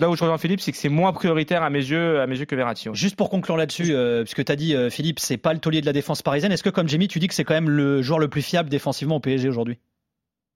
là 0.00 0.10
où 0.10 0.16
je 0.16 0.22
rejoins 0.22 0.38
Philippe, 0.38 0.60
c'est 0.60 0.72
que 0.72 0.78
c'est 0.78 0.88
moins 0.88 1.12
prioritaire 1.12 1.62
à 1.62 1.70
mes 1.70 1.78
yeux, 1.78 2.20
à 2.20 2.26
mes 2.26 2.36
yeux 2.36 2.46
que 2.46 2.56
Verratti. 2.56 2.88
Juste 2.94 3.14
pour 3.14 3.30
conclure 3.30 3.56
là-dessus, 3.56 3.94
euh, 3.94 4.24
puisque 4.24 4.44
tu 4.44 4.50
as 4.50 4.56
dit 4.56 4.74
euh, 4.74 4.90
Philippe, 4.90 5.20
c'est 5.20 5.36
pas 5.36 5.52
le 5.52 5.60
taulier 5.60 5.82
de 5.82 5.86
la 5.86 5.92
défense 5.92 6.22
parisienne. 6.22 6.50
Est-ce 6.50 6.64
que 6.64 6.70
comme 6.70 6.88
Jamie, 6.88 7.08
tu 7.08 7.20
dis 7.20 7.28
que 7.28 7.34
c'est 7.34 7.44
quand 7.44 7.54
même 7.54 7.70
le 7.70 8.02
joueur 8.02 8.18
le 8.18 8.28
plus 8.28 8.42
fiable 8.42 8.70
défensivement 8.70 9.16
au 9.16 9.20
PSG 9.20 9.48
aujourd'hui? 9.48 9.78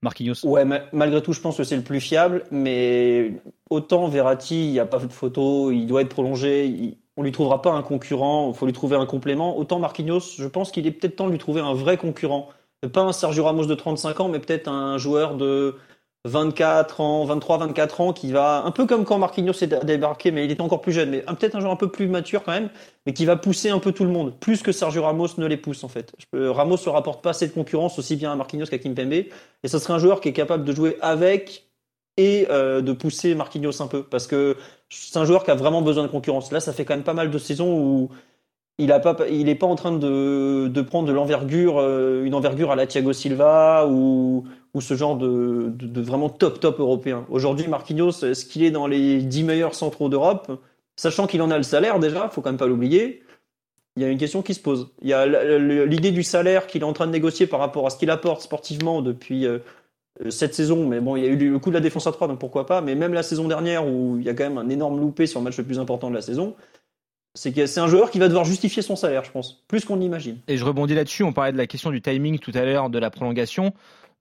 Marquinhos. 0.03 0.47
Ouais, 0.47 0.65
malgré 0.93 1.23
tout, 1.23 1.35
je 1.35 1.41
pense 1.43 1.59
que 1.59 1.65
c'est 1.65 1.77
le 1.77 1.83
plus 1.83 2.01
fiable, 2.01 2.45
mais 2.51 3.35
autant 3.69 4.09
Verratti, 4.09 4.65
il 4.65 4.73
n'y 4.73 4.81
a 4.81 4.87
pas 4.87 4.99
de 4.99 5.13
photo, 5.13 5.71
il 5.71 5.87
doit 5.87 6.01
être 6.01 6.09
prolongé, 6.09 6.65
il, 6.65 6.97
on 7.21 7.23
lui 7.23 7.33
trouvera 7.33 7.61
pas 7.61 7.73
un 7.73 7.83
concurrent, 7.83 8.49
il 8.49 8.57
faut 8.57 8.65
lui 8.65 8.73
trouver 8.73 8.97
un 8.97 9.05
complément. 9.05 9.59
Autant 9.59 9.79
Marquinhos, 9.79 10.21
je 10.39 10.47
pense 10.47 10.73
qu'il 10.73 10.87
est 10.87 10.91
peut-être 10.91 11.17
temps 11.17 11.27
de 11.27 11.33
lui 11.33 11.39
trouver 11.39 11.61
un 11.61 11.75
vrai 11.75 11.99
concurrent 11.99 12.49
pas 12.89 13.03
un 13.03 13.13
Sergio 13.13 13.45
Ramos 13.45 13.67
de 13.67 13.75
35 13.75 14.21
ans, 14.21 14.29
mais 14.29 14.39
peut-être 14.39 14.69
un 14.69 14.99
joueur 14.99 15.37
de 15.37 15.77
24 16.27 17.01
ans, 17.01 17.25
23, 17.25 17.59
24 17.59 18.01
ans, 18.01 18.13
qui 18.13 18.31
va, 18.33 18.63
un 18.65 18.71
peu 18.71 18.87
comme 18.87 19.05
quand 19.05 19.19
Marquinhos 19.19 19.55
s'est 19.55 19.67
débarqué, 19.67 20.31
mais 20.31 20.45
il 20.45 20.51
était 20.51 20.61
encore 20.61 20.81
plus 20.83 20.93
jeune, 20.93 21.11
mais 21.11 21.21
peut-être 21.21 21.57
un 21.57 21.61
joueur 21.61 21.73
un 21.73 21.77
peu 21.77 21.91
plus 21.91 22.09
mature 22.09 22.43
quand 22.43 22.53
même, 22.53 22.69
mais 23.07 23.15
qui 23.15 23.25
va 23.25 23.37
pousser 23.37 23.71
un 23.71 23.79
peu 23.79 23.93
tout 23.93 24.05
le 24.05 24.11
monde, 24.11 24.39
plus 24.39 24.63
que 24.63 24.73
Sergio 24.73 25.03
Ramos 25.03 25.29
ne 25.39 25.47
les 25.47 25.57
pousse 25.57 25.83
en 25.83 25.89
fait. 25.89 26.13
Ramos 26.33 26.77
ne 26.85 26.91
rapporte 26.91 27.23
pas 27.23 27.33
de 27.33 27.47
concurrence 27.47 27.99
aussi 27.99 28.17
bien 28.17 28.33
à 28.33 28.37
Marquinhos 28.37 28.67
qu'à 28.67 28.79
Kimpembe, 28.79 29.13
et 29.13 29.31
ce 29.65 29.79
serait 29.79 29.95
un 29.95 29.99
joueur 29.99 30.21
qui 30.21 30.29
est 30.29 30.35
capable 30.35 30.65
de 30.65 30.73
jouer 30.73 30.99
avec 31.01 31.71
et 32.17 32.47
euh, 32.51 32.83
de 32.83 32.93
pousser 32.93 33.35
Marquinhos 33.35 33.81
un 33.81 33.87
peu, 33.87 34.03
parce 34.03 34.27
que 34.27 34.57
c'est 34.91 35.19
un 35.19 35.25
joueur 35.25 35.43
qui 35.45 35.51
a 35.51 35.55
vraiment 35.55 35.81
besoin 35.81 36.03
de 36.03 36.09
concurrence. 36.09 36.53
Là, 36.53 36.61
ça 36.61 36.75
fait 36.75 36.85
quand 36.85 36.95
même 36.95 37.05
pas 37.05 37.15
mal 37.15 37.31
de 37.31 37.39
saisons 37.39 37.73
où 37.73 38.11
il 38.81 38.93
a 38.93 38.99
pas, 39.01 39.67
en 39.67 39.75
train 39.77 39.93
de, 39.93 40.81
prendre 40.83 41.07
de 41.07 41.13
l'envergure, 41.13 41.79
euh, 41.79 42.25
une 42.25 42.35
envergure 42.35 42.71
à 42.71 42.77
la 42.77 42.87
Thiago 42.87 43.13
Silva 43.13 43.87
ou, 43.87 44.45
ce 44.81 44.95
genre 44.95 45.17
de, 45.17 45.73
vraiment 46.01 46.29
top 46.29 46.61
top 46.61 46.81
européen. 46.81 47.27
Aujourd'hui, 47.31 47.69
Marquinhos, 47.69 48.25
est-ce 48.25 48.47
qu'il 48.47 48.63
est 48.63 48.71
dans 48.71 48.87
les 48.87 49.23
10 49.23 49.45
meilleurs 49.45 49.75
centraux 49.75 50.09
d'Europe? 50.09 50.51
Sachant 50.97 51.27
qu'il 51.27 51.43
en 51.43 51.51
a 51.51 51.57
le 51.57 51.63
salaire 51.63 51.99
déjà, 51.99 52.29
faut 52.29 52.41
quand 52.41 52.51
même 52.51 52.59
pas 52.59 52.67
l'oublier. 52.67 53.23
Il 53.97 54.03
y 54.03 54.07
a 54.07 54.09
une 54.09 54.19
question 54.19 54.43
qui 54.43 54.55
se 54.55 54.61
pose. 54.61 54.89
Il 55.03 55.09
y 55.09 55.13
a 55.13 55.27
l'idée 55.87 56.11
du 56.11 56.23
salaire 56.23 56.67
qu'il 56.67 56.83
est 56.83 56.85
en 56.85 56.93
train 56.93 57.07
de 57.07 57.13
négocier 57.13 57.47
par 57.47 57.61
rapport 57.61 57.87
à 57.87 57.91
ce 57.91 57.99
qu'il 57.99 58.11
apporte 58.11 58.41
sportivement 58.41 59.03
depuis 59.03 59.47
euh, 59.47 59.59
cette 60.31 60.55
saison. 60.55 60.87
Mais 60.87 61.01
bon, 61.01 61.17
il 61.17 61.25
y 61.25 61.27
a 61.27 61.31
eu 61.31 61.37
le 61.37 61.59
coup 61.59 61.71
de 61.71 61.75
la 61.75 61.81
défense 61.81 62.07
à 62.07 62.13
3, 62.13 62.29
donc 62.29 62.39
pourquoi 62.39 62.67
pas. 62.67 62.81
Mais 62.81 62.95
même 62.95 63.13
la 63.13 63.23
saison 63.23 63.49
dernière, 63.49 63.87
où 63.87 64.17
il 64.19 64.25
y 64.25 64.29
a 64.29 64.35
quand 64.35 64.45
même 64.45 64.59
un 64.59 64.69
énorme 64.69 65.01
loupé 65.01 65.27
sur 65.27 65.41
le 65.41 65.45
match 65.45 65.59
le 65.59 65.65
plus 65.65 65.79
important 65.79 66.09
de 66.09 66.15
la 66.15 66.23
saison, 66.23 66.55
c'est 67.35 67.79
un 67.79 67.87
joueur 67.87 68.11
qui 68.11 68.19
va 68.19 68.29
devoir 68.29 68.45
justifier 68.45 68.83
son 68.83 68.97
salaire, 68.97 69.25
je 69.25 69.31
pense, 69.31 69.63
plus 69.69 69.85
qu'on 69.85 70.01
imagine. 70.01 70.39
Et 70.49 70.57
je 70.57 70.65
rebondis 70.65 70.95
là-dessus, 70.95 71.23
on 71.23 71.33
parlait 71.33 71.53
de 71.53 71.59
la 71.59 71.67
question 71.67 71.91
du 71.91 72.03
timing 72.03 72.39
tout 72.39 72.53
à 72.55 72.65
l'heure, 72.65 72.91
de 72.91 72.99
la 72.99 73.11
prolongation. 73.11 73.73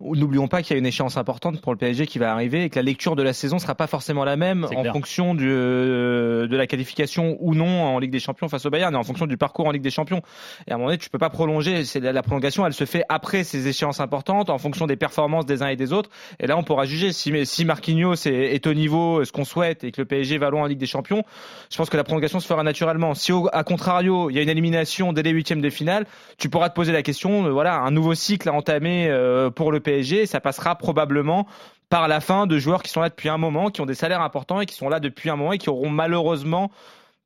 N'oublions 0.02 0.48
pas 0.48 0.62
qu'il 0.62 0.76
y 0.76 0.78
a 0.78 0.80
une 0.80 0.86
échéance 0.86 1.18
importante 1.18 1.60
pour 1.60 1.74
le 1.74 1.78
PSG 1.78 2.08
qui 2.08 2.20
va 2.20 2.32
arriver 2.32 2.64
et 2.64 2.70
que 2.70 2.78
la 2.78 2.84
lecture 2.84 3.18
de 3.18 3.22
la 3.24 3.34
saison 3.34 3.60
sera 3.60 3.76
pas 3.76 3.86
forcément 3.86 4.24
la 4.24 4.38
même 4.38 4.66
en 4.74 4.86
fonction 4.94 5.36
du, 5.36 5.50
euh, 5.52 6.48
de 6.48 6.56
la 6.56 6.68
qualification 6.68 7.36
ou 7.42 7.54
non 7.54 7.84
en 7.84 8.00
Ligue 8.00 8.12
des 8.12 8.22
Champions 8.22 8.48
face 8.48 8.66
au 8.66 8.70
Bayern 8.70 8.94
et 8.96 8.98
en 8.98 9.04
fonction 9.04 9.28
du 9.28 9.36
parcours 9.36 9.68
en 9.68 9.72
Ligue 9.72 9.82
des 9.82 9.90
Champions. 9.90 10.22
Et 10.68 10.72
à 10.72 10.76
un 10.76 10.78
moment 10.78 10.88
donné, 10.88 11.00
tu 11.00 11.10
peux 11.10 11.18
pas 11.18 11.30
prolonger. 11.30 11.84
C'est 11.84 12.00
la, 12.00 12.24
prolongation, 12.24 12.66
elle 12.66 12.72
se 12.72 12.86
fait 12.86 13.04
après 13.10 13.44
ces 13.44 13.68
échéances 13.68 14.00
importantes 14.00 14.50
en 14.50 14.58
fonction 14.58 14.88
des 14.88 14.96
performances 14.96 15.46
des 15.46 15.64
uns 15.64 15.68
et 15.68 15.76
des 15.76 15.92
autres. 15.92 16.10
Et 16.40 16.48
là, 16.48 16.56
on 16.56 16.64
pourra 16.64 16.86
juger 16.86 17.12
si, 17.12 17.34
si 17.46 17.66
Marquinhos 17.66 18.26
est, 18.26 18.56
est 18.56 18.68
au 18.68 18.74
niveau 18.74 19.26
ce 19.26 19.34
qu'on 19.34 19.44
souhaite 19.44 19.84
et 19.84 19.92
que 19.92 20.00
le 20.00 20.06
PSG 20.06 20.38
va 20.38 20.50
loin 20.50 20.62
en 20.62 20.68
Ligue 20.68 20.80
des 20.80 20.86
Champions. 20.86 21.26
Je 21.70 21.76
pense 21.76 21.90
que 21.90 21.98
la 21.98 22.06
prolongation 22.06 22.40
se 22.40 22.48
fera 22.48 22.64
naturellement. 22.64 23.16
Si 23.16 23.34
au, 23.34 23.50
à 23.52 23.66
contrario, 23.66 24.30
il 24.30 24.38
y 24.38 24.40
a 24.40 24.44
une 24.44 24.50
élimination 24.50 25.12
dès 25.12 25.24
les 25.24 25.32
huitièmes 25.32 25.62
de 25.62 25.70
finale, 25.70 26.06
tu 26.38 26.48
pourras 26.48 26.70
te 26.70 26.76
poser 26.76 26.94
la 26.94 27.04
question. 27.04 27.48
Euh, 27.48 27.50
voilà, 27.50 27.80
un 27.80 27.92
nouveau 27.92 28.14
cycle 28.14 28.48
à 28.48 28.54
entamer 28.54 29.10
euh, 29.10 29.50
pour 29.50 29.74
le 29.74 29.82
PSG 29.82 29.89
PSG, 29.90 30.26
ça 30.26 30.40
passera 30.40 30.76
probablement 30.76 31.48
par 31.90 32.08
la 32.08 32.20
fin 32.20 32.46
de 32.46 32.60
joueurs 32.60 32.84
qui 32.84 32.92
sont 32.92 33.02
là 33.02 33.10
depuis 33.10 33.30
un 33.30 33.38
moment, 33.38 33.72
qui 33.72 33.82
ont 33.82 33.88
des 33.88 33.96
salaires 33.96 34.22
importants 34.22 34.62
et 34.62 34.66
qui 34.68 34.76
sont 34.76 34.90
là 34.90 35.00
depuis 35.00 35.30
un 35.30 35.36
moment 35.36 35.54
et 35.54 35.58
qui 35.58 35.70
auront 35.70 35.90
malheureusement 35.90 36.70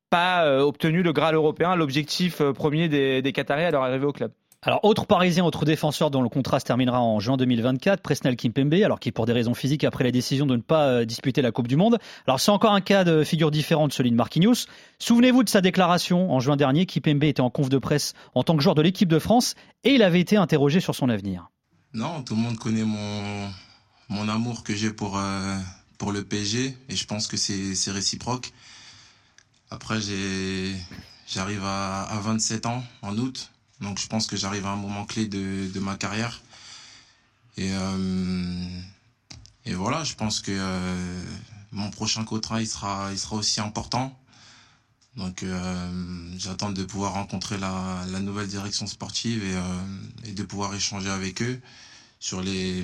pas 0.08 0.46
euh, 0.46 0.60
obtenu 0.60 1.02
le 1.02 1.12
Graal 1.12 1.34
européen, 1.34 1.76
l'objectif 1.76 2.40
euh, 2.40 2.52
premier 2.52 2.88
des, 2.88 3.20
des 3.20 3.32
Qataris 3.32 3.64
à 3.64 3.70
leur 3.70 3.82
arrivée 3.82 4.06
au 4.06 4.12
club. 4.12 4.32
Alors, 4.62 4.82
autre 4.82 5.04
Parisien, 5.04 5.44
autre 5.44 5.66
défenseur 5.66 6.10
dont 6.10 6.22
le 6.22 6.30
contrat 6.30 6.58
se 6.58 6.64
terminera 6.64 7.02
en 7.02 7.20
juin 7.20 7.36
2024, 7.36 8.00
Presnel 8.00 8.34
Kimpembe, 8.34 8.72
alors 8.82 8.98
qui 8.98 9.12
pour 9.12 9.26
des 9.26 9.34
raisons 9.34 9.52
physiques 9.52 9.84
après 9.84 10.04
la 10.04 10.10
décision 10.10 10.46
de 10.46 10.56
ne 10.56 10.62
pas 10.62 10.86
euh, 10.86 11.04
disputer 11.04 11.42
la 11.42 11.52
Coupe 11.52 11.68
du 11.68 11.76
Monde. 11.76 11.98
Alors, 12.26 12.40
c'est 12.40 12.50
encore 12.50 12.72
un 12.72 12.80
cas 12.80 13.04
de 13.04 13.24
figure 13.24 13.50
différente 13.50 13.92
celui 13.92 14.10
de 14.10 14.16
Marquinhos. 14.16 14.66
Souvenez-vous 14.98 15.44
de 15.44 15.50
sa 15.50 15.60
déclaration 15.60 16.32
en 16.32 16.40
juin 16.40 16.56
dernier. 16.56 16.86
Kimpembe 16.86 17.24
était 17.24 17.42
en 17.42 17.50
conf 17.50 17.68
de 17.68 17.76
presse 17.76 18.14
en 18.34 18.42
tant 18.42 18.56
que 18.56 18.62
joueur 18.62 18.74
de 18.74 18.80
l'équipe 18.80 19.08
de 19.08 19.18
France 19.18 19.54
et 19.82 19.90
il 19.90 20.02
avait 20.02 20.20
été 20.20 20.38
interrogé 20.38 20.80
sur 20.80 20.94
son 20.94 21.10
avenir. 21.10 21.50
Non, 21.94 22.24
tout 22.24 22.34
le 22.34 22.40
monde 22.40 22.58
connaît 22.58 22.82
mon, 22.82 24.28
amour 24.28 24.64
que 24.64 24.74
j'ai 24.74 24.90
pour, 24.90 25.16
euh, 25.16 25.56
le 26.12 26.22
PSG 26.24 26.76
et 26.88 26.96
je 26.96 27.04
pense 27.06 27.28
que 27.28 27.36
c'est 27.36 27.90
réciproque. 27.92 28.52
Après, 29.70 30.00
j'arrive 31.28 31.64
à, 31.64 32.02
à 32.02 32.18
27 32.18 32.66
ans 32.66 32.84
en 33.00 33.16
août. 33.16 33.52
Donc 33.80 34.00
je 34.00 34.08
pense 34.08 34.26
que 34.26 34.36
j'arrive 34.36 34.66
à 34.66 34.70
un 34.70 34.76
moment 34.76 35.04
clé 35.04 35.26
de, 35.26 35.78
ma 35.78 35.96
carrière. 35.96 36.42
Et, 37.56 37.70
euh, 37.72 38.80
et 39.64 39.74
voilà, 39.74 40.02
je 40.02 40.14
pense 40.14 40.40
que 40.40 40.50
euh, 40.50 41.22
mon 41.70 41.90
prochain 41.90 42.24
contrat 42.24 42.60
il 42.60 42.66
sera 42.66 43.12
aussi 43.30 43.60
important. 43.60 44.18
Donc 45.16 45.42
euh, 45.42 45.90
j'attends 46.36 46.70
de 46.70 46.82
pouvoir 46.82 47.14
rencontrer 47.14 47.56
la, 47.58 48.20
nouvelle 48.20 48.48
direction 48.48 48.86
sportive 48.86 49.44
et, 49.44 49.54
euh, 49.54 50.28
et 50.28 50.32
de 50.32 50.42
pouvoir 50.42 50.74
échanger 50.74 51.08
avec 51.08 51.40
eux 51.42 51.60
sur 52.18 52.40
les, 52.40 52.82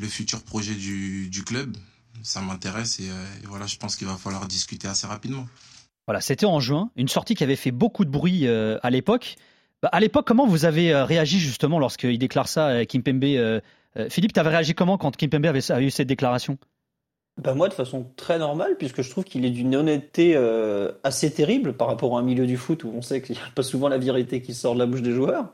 le 0.00 0.08
futur 0.08 0.42
projet 0.42 0.74
du, 0.74 1.44
club. 1.46 1.76
Ça 2.22 2.40
m'intéresse 2.40 3.00
et, 3.00 3.10
euh, 3.10 3.26
et 3.42 3.46
voilà, 3.46 3.66
je 3.66 3.76
pense 3.76 3.96
qu'il 3.96 4.06
va 4.06 4.16
falloir 4.16 4.48
discuter 4.48 4.88
assez 4.88 5.06
rapidement. 5.06 5.46
Voilà, 6.06 6.20
c'était 6.20 6.46
en 6.46 6.58
juin, 6.58 6.90
une 6.96 7.08
sortie 7.08 7.34
qui 7.34 7.44
avait 7.44 7.56
fait 7.56 7.70
beaucoup 7.70 8.04
de 8.04 8.10
bruit 8.10 8.46
à 8.48 8.90
l'époque. 8.90 9.36
Bah, 9.82 9.88
à 9.92 10.00
l'époque, 10.00 10.26
comment 10.26 10.46
vous 10.46 10.64
avez 10.64 10.94
réagi 10.94 11.38
justement 11.38 11.78
lorsqu'il 11.78 12.18
déclare 12.18 12.48
ça, 12.48 12.68
euh, 12.68 12.84
Kimpembe 12.84 13.60
Philippe, 14.10 14.32
tu 14.32 14.40
avais 14.40 14.50
réagi 14.50 14.74
comment 14.74 14.98
quand 14.98 15.16
Kimpembe 15.16 15.46
avait, 15.46 15.70
avait 15.70 15.86
eu 15.86 15.90
cette 15.90 16.08
déclaration? 16.08 16.58
Bah 17.42 17.52
moi 17.54 17.68
de 17.68 17.74
façon 17.74 18.06
très 18.16 18.38
normale 18.38 18.76
puisque 18.78 19.02
je 19.02 19.10
trouve 19.10 19.24
qu'il 19.24 19.44
est 19.44 19.50
d'une 19.50 19.74
honnêteté 19.74 20.34
euh, 20.36 20.92
assez 21.02 21.32
terrible 21.32 21.72
par 21.72 21.88
rapport 21.88 22.16
à 22.16 22.20
un 22.20 22.22
milieu 22.22 22.46
du 22.46 22.56
foot 22.56 22.84
où 22.84 22.92
on 22.94 23.02
sait 23.02 23.20
qu'il 23.22 23.34
n'y 23.34 23.42
a 23.42 23.50
pas 23.54 23.64
souvent 23.64 23.88
la 23.88 23.98
vérité 23.98 24.40
qui 24.40 24.54
sort 24.54 24.74
de 24.74 24.78
la 24.78 24.86
bouche 24.86 25.02
des 25.02 25.10
joueurs. 25.10 25.52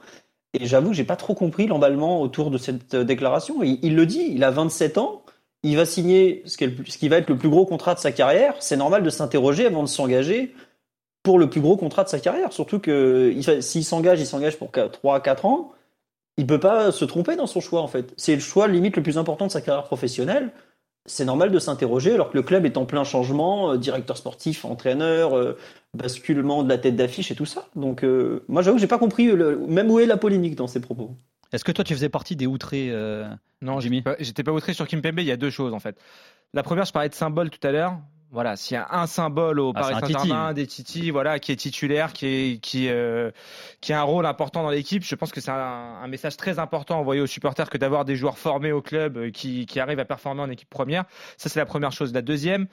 Et 0.53 0.67
j'avoue 0.67 0.91
que 0.91 0.97
j'ai 0.97 1.05
pas 1.05 1.17
trop 1.17 1.35
compris 1.35 1.67
l'emballement 1.67 2.21
autour 2.21 2.51
de 2.51 2.59
cette 2.59 2.95
euh, 2.95 3.05
déclaration. 3.05 3.63
Il, 3.63 3.95
le 3.97 4.05
dit, 4.05 4.27
il 4.31 4.45
a 4.45 4.51
27 4.51 4.99
ans, 4.99 5.23
il 5.63 5.77
va 5.77 5.87
signer 5.87 6.43
ce 6.45 6.59
qui, 6.59 6.65
ce 6.87 6.99
qui 6.99 7.09
va 7.09 7.17
être 7.17 7.31
le 7.31 7.39
plus 7.39 7.49
gros 7.49 7.65
contrat 7.65 7.95
de 7.95 8.01
sa 8.01 8.13
carrière. 8.13 8.55
C'est 8.61 8.77
normal 8.77 9.03
de 9.03 9.11
s'interroger 9.11 9.67
avant 9.67 9.83
de 9.83 9.89
s'engager 9.89 10.55
pour 11.23 11.39
le 11.39 11.49
plus 11.49 11.61
gros 11.61 11.77
contrat 11.77 12.05
de 12.05 12.09
sa 12.09 12.19
carrière. 12.19 12.53
Surtout 12.53 12.79
que 12.79 13.35
s'il 13.61 13.85
s'engage, 13.85 14.21
il 14.21 14.27
s'engage 14.27 14.59
pour 14.59 14.71
3-4 14.71 15.47
ans. 15.47 15.73
Il 16.37 16.47
peut 16.47 16.61
pas 16.61 16.93
se 16.93 17.05
tromper 17.05 17.37
dans 17.37 17.47
son 17.47 17.61
choix 17.61 17.83
en 17.83 17.89
fait. 17.89 18.13
C'est 18.17 18.35
le 18.35 18.41
choix 18.41 18.69
limite 18.69 18.97
le 18.97 19.03
plus 19.03 19.19
important 19.19 19.47
de 19.47 19.53
sa 19.53 19.61
carrière 19.61 19.85
professionnelle 19.85 20.51
c'est 21.07 21.25
normal 21.25 21.51
de 21.51 21.59
s'interroger 21.59 22.13
alors 22.15 22.31
que 22.31 22.37
le 22.37 22.43
club 22.43 22.67
est 22.67 22.77
en 22.77 22.85
plein 22.87 23.05
changement, 23.05 23.73
euh, 23.73 23.77
directeur 23.77 24.17
sportif, 24.17 24.65
entraîneur, 24.65 25.37
euh, 25.37 25.57
basculement 25.95 26.63
de 26.63 26.69
la 26.69 26.79
tête 26.79 26.97
d'affiche 26.97 27.31
et 27.31 27.35
tout 27.35 27.47
ça. 27.47 27.67
Donc 27.77 28.05
euh, 28.05 28.45
moi 28.49 28.63
j'avoue 28.63 28.77
que 28.77 28.81
j'ai 28.81 28.87
pas 28.87 28.99
compris 28.99 29.27
le- 29.27 29.59
même 29.67 29.91
où 29.91 29.99
est 29.99 30.07
la 30.07 30.17
polémique 30.17 30.55
dans 30.57 30.67
ses 30.67 30.81
propos. 30.81 31.17
Est-ce 31.53 31.65
que 31.65 31.73
toi, 31.73 31.83
tu 31.83 31.95
faisais 31.95 32.09
partie 32.09 32.37
des 32.37 32.47
outrés 32.47 32.91
euh, 32.93 33.27
Non, 33.61 33.81
Jimmy? 33.81 33.97
j'étais 33.97 34.11
pas- 34.11 34.17
j'étais 34.21 34.43
pas 34.45 34.53
outré 34.53 34.73
sur 34.73 34.87
Kimpembe. 34.87 35.19
Il 35.19 35.25
y 35.25 35.33
a 35.33 35.37
deux 35.37 35.51
choses 35.51 35.75
en 35.75 35.81
fait. 35.81 35.97
La 36.55 36.63
première, 36.63 36.85
je 36.85 36.93
parlais 36.93 37.09
de 37.09 37.15
symbole 37.15 37.51
tout 37.51 37.67
à 37.67 37.73
l'heure. 37.73 37.99
Voilà, 38.33 38.55
s'il 38.55 38.77
y 38.77 38.79
a 38.79 38.87
un 38.93 39.09
symbole 39.09 39.59
au 39.59 39.73
Ah, 39.75 39.81
Paris 39.81 39.95
Saint-Germain, 40.01 40.53
des 40.53 40.67
Titi, 40.67 41.11
voilà, 41.11 41.41
qui 41.41 41.51
est 41.51 41.57
titulaire, 41.57 42.13
qui 42.13 42.27
est 42.27 42.61
qui 42.63 42.89
euh, 42.89 43.33
qui 43.81 43.93
a 43.93 44.01
un 44.01 44.05
rôle 44.05 44.25
important 44.25 44.63
dans 44.63 44.71
l'équipe, 44.71 45.03
je 45.03 45.15
pense 45.17 45.33
que 45.33 45.41
c'est 45.41 45.51
un, 45.51 45.99
un 46.03 46.07
message 46.07 46.37
très 46.37 46.61
important 46.61 47.01
envoyé 47.01 47.21
aux 47.21 47.27
supporters 47.27 47.69
que 47.69 47.77
d'avoir 47.77 48.05
des 48.05 48.15
joueurs 48.15 48.39
formés 48.39 48.71
au 48.71 48.83
club 48.83 49.17
euh, 49.17 49.31
qui 49.31 49.67
qui 49.67 49.81
arrivent 49.81 49.99
à 49.99 50.05
performer 50.05 50.43
en 50.43 50.51
équipe 50.51 50.71
première. 50.71 51.05
Ça, 51.39 51.49
c'est 51.49 51.59
la 51.59 51.67
première 51.67 51.91
chose. 51.91 52.13
La 52.13 52.23
deuxième. 52.23 52.69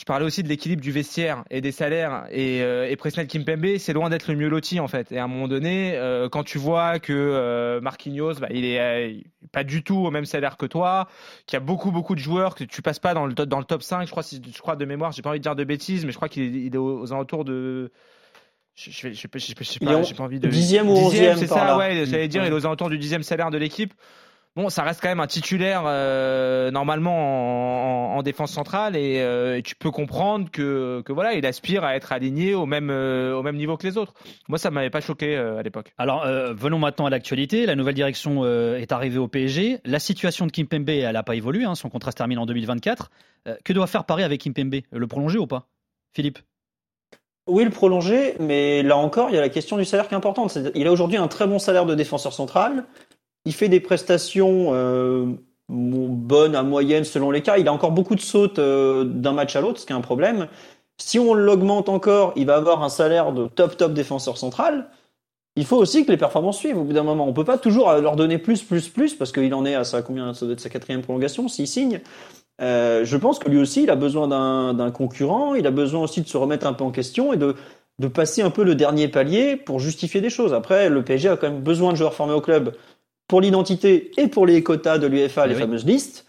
Je 0.00 0.06
parlais 0.06 0.24
aussi 0.24 0.42
de 0.42 0.48
l'équilibre 0.48 0.80
du 0.80 0.92
vestiaire 0.92 1.44
et 1.50 1.60
des 1.60 1.72
salaires 1.72 2.24
et, 2.30 2.62
euh, 2.62 2.88
et 2.88 2.96
Presnel 2.96 3.26
Kimpembe, 3.26 3.76
c'est 3.76 3.92
loin 3.92 4.08
d'être 4.08 4.28
le 4.28 4.34
mieux 4.34 4.48
loti 4.48 4.80
en 4.80 4.88
fait. 4.88 5.12
Et 5.12 5.18
à 5.18 5.24
un 5.24 5.26
moment 5.26 5.46
donné, 5.46 5.92
euh, 5.94 6.30
quand 6.30 6.42
tu 6.42 6.56
vois 6.56 6.98
que 6.98 7.12
euh, 7.12 7.82
Marquinhos, 7.82 8.36
bah, 8.40 8.46
il 8.50 8.64
est 8.64 8.80
euh, 8.80 9.20
pas 9.52 9.62
du 9.62 9.82
tout 9.82 9.98
au 9.98 10.10
même 10.10 10.24
salaire 10.24 10.56
que 10.56 10.64
toi, 10.64 11.06
qu'il 11.44 11.54
y 11.54 11.58
a 11.58 11.60
beaucoup 11.60 11.90
beaucoup 11.90 12.14
de 12.14 12.20
joueurs 12.20 12.54
que 12.54 12.64
tu 12.64 12.80
passes 12.80 12.98
pas 12.98 13.12
dans 13.12 13.26
le 13.26 13.34
top, 13.34 13.46
dans 13.50 13.58
le 13.58 13.64
top 13.66 13.82
5, 13.82 14.06
je 14.06 14.10
crois, 14.10 14.22
si- 14.22 14.40
je 14.50 14.58
crois 14.62 14.74
de 14.74 14.86
mémoire, 14.86 15.12
j'ai 15.12 15.20
pas 15.20 15.28
envie 15.28 15.38
de 15.38 15.42
dire 15.42 15.54
de 15.54 15.64
bêtises, 15.64 16.06
mais 16.06 16.12
je 16.12 16.16
crois 16.16 16.30
qu'il 16.30 16.44
est, 16.44 16.60
il 16.66 16.74
est 16.74 16.78
aux, 16.78 17.12
alentours 17.12 17.44
de 17.44 17.92
je, 18.74 18.90
je, 18.90 19.12
sais 19.14 19.28
pas- 19.28 19.38
je, 19.38 19.46
sais 19.48 19.54
pas- 19.54 19.64
je 19.64 19.68
sais 19.70 19.78
Il 19.82 19.88
est 19.88 19.92
pas, 19.92 19.98
en- 19.98 20.02
j'ai 20.02 20.14
pas 20.14 20.24
envie 20.24 20.40
de 20.40 20.48
dixième 20.48 20.88
ou 20.88 20.92
onzième 20.92 21.36
c'est 21.36 21.46
ça, 21.46 21.64
là. 21.66 21.76
ouais, 21.76 22.06
j'allais 22.06 22.28
dire, 22.28 22.42
il 22.46 22.48
est 22.48 22.56
aux 22.56 22.64
alentours 22.64 22.88
du 22.88 22.96
dixième 22.96 23.22
salaire 23.22 23.50
de 23.50 23.58
l'équipe. 23.58 23.92
Bon, 24.56 24.68
ça 24.68 24.82
reste 24.82 25.00
quand 25.00 25.08
même 25.08 25.20
un 25.20 25.28
titulaire 25.28 25.84
euh, 25.86 26.72
normalement 26.72 27.14
en, 27.14 28.14
en- 28.14 28.18
en 28.18 28.22
défense 28.22 28.50
centrale 28.52 28.96
et, 28.96 29.20
euh, 29.20 29.56
et 29.58 29.62
tu 29.62 29.76
peux 29.76 29.92
comprendre 29.92 30.50
que, 30.50 31.02
que 31.04 31.12
voilà, 31.12 31.34
il 31.34 31.46
aspire 31.46 31.84
à 31.84 31.94
être 31.94 32.10
aligné 32.12 32.54
au 32.54 32.66
même 32.66 32.90
euh, 32.90 33.32
au 33.36 33.42
même 33.44 33.54
niveau 33.56 33.76
que 33.76 33.86
les 33.86 33.96
autres. 33.96 34.12
Moi, 34.48 34.58
ça 34.58 34.72
m'avait 34.72 34.90
pas 34.90 35.00
choqué 35.00 35.36
euh, 35.36 35.58
à 35.58 35.62
l'époque. 35.62 35.92
Alors, 35.98 36.24
euh, 36.26 36.52
venons 36.52 36.78
maintenant 36.80 37.06
à 37.06 37.10
l'actualité. 37.10 37.64
La 37.64 37.76
nouvelle 37.76 37.94
direction 37.94 38.40
euh, 38.42 38.76
est 38.76 38.90
arrivée 38.90 39.18
au 39.18 39.28
PSG. 39.28 39.78
La 39.84 40.00
situation 40.00 40.46
de 40.46 40.52
Kimpembe, 40.52 40.88
elle 40.90 41.12
n'a 41.12 41.22
pas 41.22 41.36
évolué. 41.36 41.64
hein. 41.64 41.76
Son 41.76 41.88
contrat 41.88 42.10
se 42.10 42.16
termine 42.16 42.38
en 42.38 42.46
2024. 42.46 43.10
Euh, 43.46 43.54
que 43.64 43.72
doit 43.72 43.86
faire 43.86 44.04
Paris 44.04 44.24
avec 44.24 44.40
Kimpembe? 44.42 44.80
Le 44.90 45.06
prolonger 45.06 45.38
ou 45.38 45.46
pas? 45.46 45.68
Philippe? 46.12 46.40
Oui, 47.46 47.64
le 47.64 47.70
prolonger, 47.70 48.34
mais 48.40 48.82
là 48.82 48.96
encore, 48.96 49.30
il 49.30 49.34
y 49.34 49.38
a 49.38 49.40
la 49.40 49.48
question 49.48 49.76
du 49.76 49.84
salaire 49.84 50.08
qui 50.08 50.14
est 50.14 50.16
importante. 50.16 50.58
Il 50.74 50.86
a 50.86 50.92
aujourd'hui 50.92 51.16
un 51.16 51.26
très 51.28 51.46
bon 51.46 51.58
salaire 51.60 51.86
de 51.86 51.94
défenseur 51.94 52.32
central. 52.32 52.84
Il 53.44 53.54
fait 53.54 53.68
des 53.68 53.80
prestations 53.80 54.70
euh, 54.72 55.26
bonnes 55.68 56.54
à 56.54 56.62
moyennes 56.62 57.04
selon 57.04 57.30
les 57.30 57.42
cas. 57.42 57.58
Il 57.58 57.68
a 57.68 57.72
encore 57.72 57.92
beaucoup 57.92 58.14
de 58.14 58.20
sautes 58.20 58.58
euh, 58.58 59.04
d'un 59.04 59.32
match 59.32 59.56
à 59.56 59.60
l'autre, 59.60 59.80
ce 59.80 59.86
qui 59.86 59.92
est 59.92 59.96
un 59.96 60.00
problème. 60.00 60.48
Si 60.98 61.18
on 61.18 61.32
l'augmente 61.32 61.88
encore, 61.88 62.32
il 62.36 62.46
va 62.46 62.56
avoir 62.56 62.82
un 62.82 62.90
salaire 62.90 63.32
de 63.32 63.46
top 63.46 63.76
top 63.76 63.94
défenseur 63.94 64.36
central. 64.36 64.90
Il 65.56 65.64
faut 65.64 65.76
aussi 65.76 66.04
que 66.04 66.10
les 66.10 66.16
performances 66.16 66.58
suivent 66.58 66.78
au 66.78 66.84
bout 66.84 66.92
d'un 66.92 67.02
moment. 67.02 67.26
On 67.26 67.32
peut 67.32 67.44
pas 67.44 67.58
toujours 67.58 67.92
leur 67.92 68.16
donner 68.16 68.38
plus, 68.38 68.62
plus, 68.62 68.88
plus, 68.88 69.14
parce 69.14 69.32
qu'il 69.32 69.52
en 69.54 69.64
est 69.64 69.74
à 69.74 69.84
sa 69.84 70.02
combien 70.02 70.32
Ça 70.34 70.44
doit 70.44 70.52
être 70.52 70.60
sa 70.60 70.68
quatrième 70.68 71.02
prolongation 71.02 71.48
s'il 71.48 71.66
signe. 71.66 72.00
Euh, 72.60 73.04
je 73.04 73.16
pense 73.16 73.38
que 73.38 73.48
lui 73.48 73.58
aussi, 73.58 73.84
il 73.84 73.90
a 73.90 73.96
besoin 73.96 74.28
d'un 74.28 74.74
d'un 74.74 74.90
concurrent. 74.90 75.54
Il 75.54 75.66
a 75.66 75.70
besoin 75.70 76.02
aussi 76.02 76.20
de 76.20 76.28
se 76.28 76.36
remettre 76.36 76.66
un 76.66 76.74
peu 76.74 76.84
en 76.84 76.90
question 76.90 77.32
et 77.32 77.36
de 77.36 77.56
de 77.98 78.08
passer 78.08 78.40
un 78.40 78.50
peu 78.50 78.64
le 78.64 78.74
dernier 78.74 79.08
palier 79.08 79.56
pour 79.56 79.78
justifier 79.78 80.20
des 80.22 80.30
choses. 80.30 80.54
Après, 80.54 80.88
le 80.88 81.02
PSG 81.04 81.28
a 81.28 81.36
quand 81.36 81.50
même 81.50 81.62
besoin 81.62 81.92
de 81.92 81.98
joueurs 81.98 82.14
formés 82.14 82.32
au 82.32 82.40
club 82.40 82.74
pour 83.30 83.40
l'identité 83.40 84.10
et 84.16 84.26
pour 84.26 84.44
les 84.44 84.64
quotas 84.64 84.98
de 84.98 85.06
l'UEFA, 85.06 85.46
les 85.46 85.54
oui. 85.54 85.60
fameuses 85.60 85.86
listes. 85.86 86.26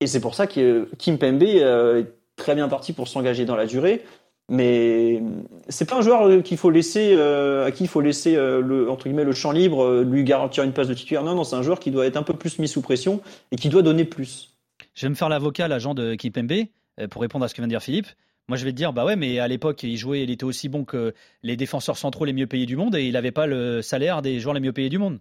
Et 0.00 0.06
c'est 0.06 0.20
pour 0.20 0.34
ça 0.34 0.46
que 0.46 0.86
Kim 0.98 1.16
Pembe 1.16 1.42
euh, 1.42 2.00
est 2.00 2.12
très 2.36 2.54
bien 2.54 2.68
parti 2.68 2.92
pour 2.92 3.08
s'engager 3.08 3.46
dans 3.46 3.56
la 3.56 3.64
durée. 3.64 4.02
Mais 4.50 5.22
c'est 5.70 5.88
pas 5.88 5.96
un 5.96 6.02
joueur 6.02 6.28
euh, 6.28 6.42
qu'il 6.42 6.58
faut 6.58 6.68
laisser, 6.68 7.14
euh, 7.16 7.64
à 7.64 7.70
qui 7.70 7.84
il 7.84 7.88
faut 7.88 8.02
laisser 8.02 8.36
euh, 8.36 8.60
le, 8.60 8.90
entre 8.90 9.04
guillemets, 9.04 9.24
le 9.24 9.32
champ 9.32 9.52
libre, 9.52 9.84
euh, 9.84 10.04
lui 10.04 10.22
garantir 10.22 10.64
une 10.64 10.72
place 10.74 10.86
de 10.86 10.92
titulaire. 10.92 11.24
Non, 11.24 11.34
non, 11.34 11.44
c'est 11.44 11.56
un 11.56 11.62
joueur 11.62 11.80
qui 11.80 11.90
doit 11.90 12.04
être 12.04 12.18
un 12.18 12.22
peu 12.22 12.34
plus 12.34 12.58
mis 12.58 12.68
sous 12.68 12.82
pression 12.82 13.22
et 13.50 13.56
qui 13.56 13.70
doit 13.70 13.80
donner 13.80 14.04
plus. 14.04 14.50
Je 14.92 15.06
vais 15.06 15.10
me 15.10 15.14
faire 15.14 15.30
l'avocat, 15.30 15.66
l'agent 15.66 15.94
de 15.94 16.14
Kimpembe, 16.14 16.66
euh, 17.00 17.08
pour 17.08 17.22
répondre 17.22 17.46
à 17.46 17.48
ce 17.48 17.54
que 17.54 17.62
vient 17.62 17.68
de 17.68 17.72
dire 17.72 17.82
Philippe. 17.82 18.08
Moi, 18.48 18.58
je 18.58 18.66
vais 18.66 18.72
te 18.72 18.76
dire, 18.76 18.92
bah 18.92 19.06
ouais, 19.06 19.16
mais 19.16 19.38
à 19.38 19.48
l'époque, 19.48 19.82
il 19.82 19.96
jouait, 19.96 20.22
il 20.24 20.30
était 20.30 20.44
aussi 20.44 20.68
bon 20.68 20.84
que 20.84 21.14
les 21.42 21.56
défenseurs 21.56 21.96
centraux 21.96 22.26
les 22.26 22.34
mieux 22.34 22.46
payés 22.46 22.66
du 22.66 22.76
monde 22.76 22.94
et 22.96 23.06
il 23.06 23.14
n'avait 23.14 23.32
pas 23.32 23.46
le 23.46 23.80
salaire 23.80 24.20
des 24.20 24.40
joueurs 24.40 24.52
les 24.52 24.60
mieux 24.60 24.74
payés 24.74 24.90
du 24.90 24.98
monde. 24.98 25.20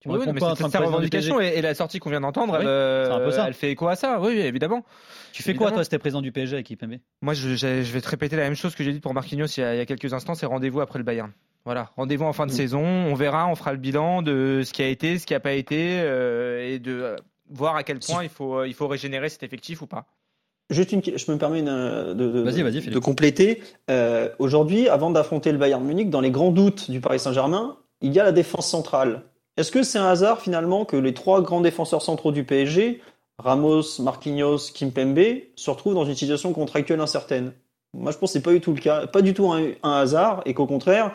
Tu 0.00 0.08
me 0.08 0.14
Oui, 0.18 0.24
mais 0.32 0.40
quoi 0.40 0.54
sa 0.56 0.78
revendication 0.80 1.40
et, 1.40 1.48
et 1.56 1.60
la 1.62 1.74
sortie 1.74 1.98
qu'on 1.98 2.08
vient 2.10 2.22
d'entendre, 2.22 2.54
Oui, 2.54 2.60
elle, 2.62 2.66
euh, 2.68 3.04
c'est 3.06 3.12
un 3.12 3.18
peu 3.20 3.30
ça. 3.32 3.46
elle 3.46 3.54
fait 3.54 3.70
écho 3.70 3.86
à 3.88 3.96
ça. 3.96 4.18
Oui, 4.20 4.28
oui, 4.34 4.40
évidemment. 4.40 4.84
Tu 5.32 5.42
fais 5.42 5.54
quoi, 5.54 5.70
toi, 5.70 5.84
si 5.84 5.90
t'es 5.90 5.98
président 5.98 6.22
du 6.22 6.32
PSG 6.32 6.54
avec 6.56 6.66
Kimpembe 6.66 6.96
Moi, 7.22 7.34
je, 7.34 7.50
je- 7.50 7.82
je 7.82 7.92
vais 7.92 8.00
te 8.00 8.08
répéter 8.08 8.36
la 8.36 8.42
même 8.44 8.54
chose 8.56 8.74
que 8.74 8.82
j'ai 8.82 8.92
dit 8.92 9.00
pour 9.00 9.12
Marquinhos 9.14 9.46
il 9.56 9.60
y, 9.60 9.62
a, 9.62 9.74
il 9.74 9.78
y 9.78 9.80
a 9.80 9.86
quelques 9.86 10.12
instants, 10.14 10.34
c'est 10.34 10.46
rendez-vous 10.46 10.80
après 10.80 10.98
le 10.98 11.04
Bayern. 11.04 11.30
Voilà, 11.66 11.90
rendez-vous 11.96 12.24
en 12.24 12.32
fin 12.32 12.46
de 12.46 12.50
saison, 12.52 12.82
on 12.82 13.14
verra, 13.14 13.46
on 13.46 13.54
fera 13.54 13.72
le 13.72 13.78
bilan 13.78 14.22
de 14.22 14.62
ce 14.64 14.72
qui 14.72 14.82
a 14.82 14.88
été, 14.88 15.18
ce 15.18 15.26
qui 15.26 15.34
n'a 15.34 15.40
pas 15.40 15.52
été, 15.52 16.00
euh, 16.00 16.66
et 16.66 16.78
de 16.78 16.92
euh, 16.92 17.16
voir 17.50 17.76
à 17.76 17.82
quel 17.82 17.98
point 17.98 18.22
il 18.22 18.30
faut, 18.30 18.60
euh, 18.60 18.66
il 18.66 18.72
faut 18.72 18.88
régénérer 18.88 19.28
cet 19.28 19.42
effectif 19.42 19.82
ou 19.82 19.86
pas. 19.86 20.06
Juste 20.70 20.92
une, 20.92 21.02
je 21.04 21.30
me 21.30 21.36
permets 21.36 21.58
une, 21.60 21.66
de, 21.66 22.14
de- 22.14 22.98
compléter. 22.98 23.62
Euh, 23.90 24.30
Aujourd'hui, 24.38 24.88
avant 24.88 25.10
d'affronter 25.10 25.52
le 25.52 25.58
Bayern 25.58 25.84
Munich, 25.84 26.08
dans 26.08 26.20
les 26.22 26.30
grands 26.30 26.52
doutes 26.52 26.90
du 26.90 27.00
Paris 27.00 27.18
Saint-Germain, 27.18 27.76
il 28.00 28.12
y 28.14 28.20
a 28.20 28.24
la 28.24 28.32
défense 28.32 28.68
centrale. 28.70 29.22
Est-ce 29.56 29.70
que 29.70 29.82
c'est 29.82 29.98
un 29.98 30.06
hasard 30.06 30.40
finalement 30.40 30.84
que 30.84 30.96
les 30.96 31.14
trois 31.14 31.42
grands 31.42 31.60
défenseurs 31.60 32.02
centraux 32.02 32.32
du 32.32 32.44
PSG, 32.44 33.00
Ramos, 33.38 34.00
Marquinhos, 34.00 34.70
Kimpembe, 34.74 35.42
se 35.56 35.70
retrouvent 35.70 35.94
dans 35.94 36.04
une 36.04 36.14
situation 36.14 36.52
contractuelle 36.52 37.00
incertaine? 37.00 37.52
Moi, 37.92 38.12
je 38.12 38.18
pense 38.18 38.30
que 38.30 38.32
c'est 38.34 38.42
pas 38.42 38.52
du 38.52 38.60
tout 38.60 38.72
le 38.72 38.80
cas, 38.80 39.06
pas 39.06 39.22
du 39.22 39.34
tout 39.34 39.50
un, 39.52 39.72
un 39.82 39.92
hasard, 39.92 40.42
et 40.44 40.54
qu'au 40.54 40.66
contraire, 40.66 41.12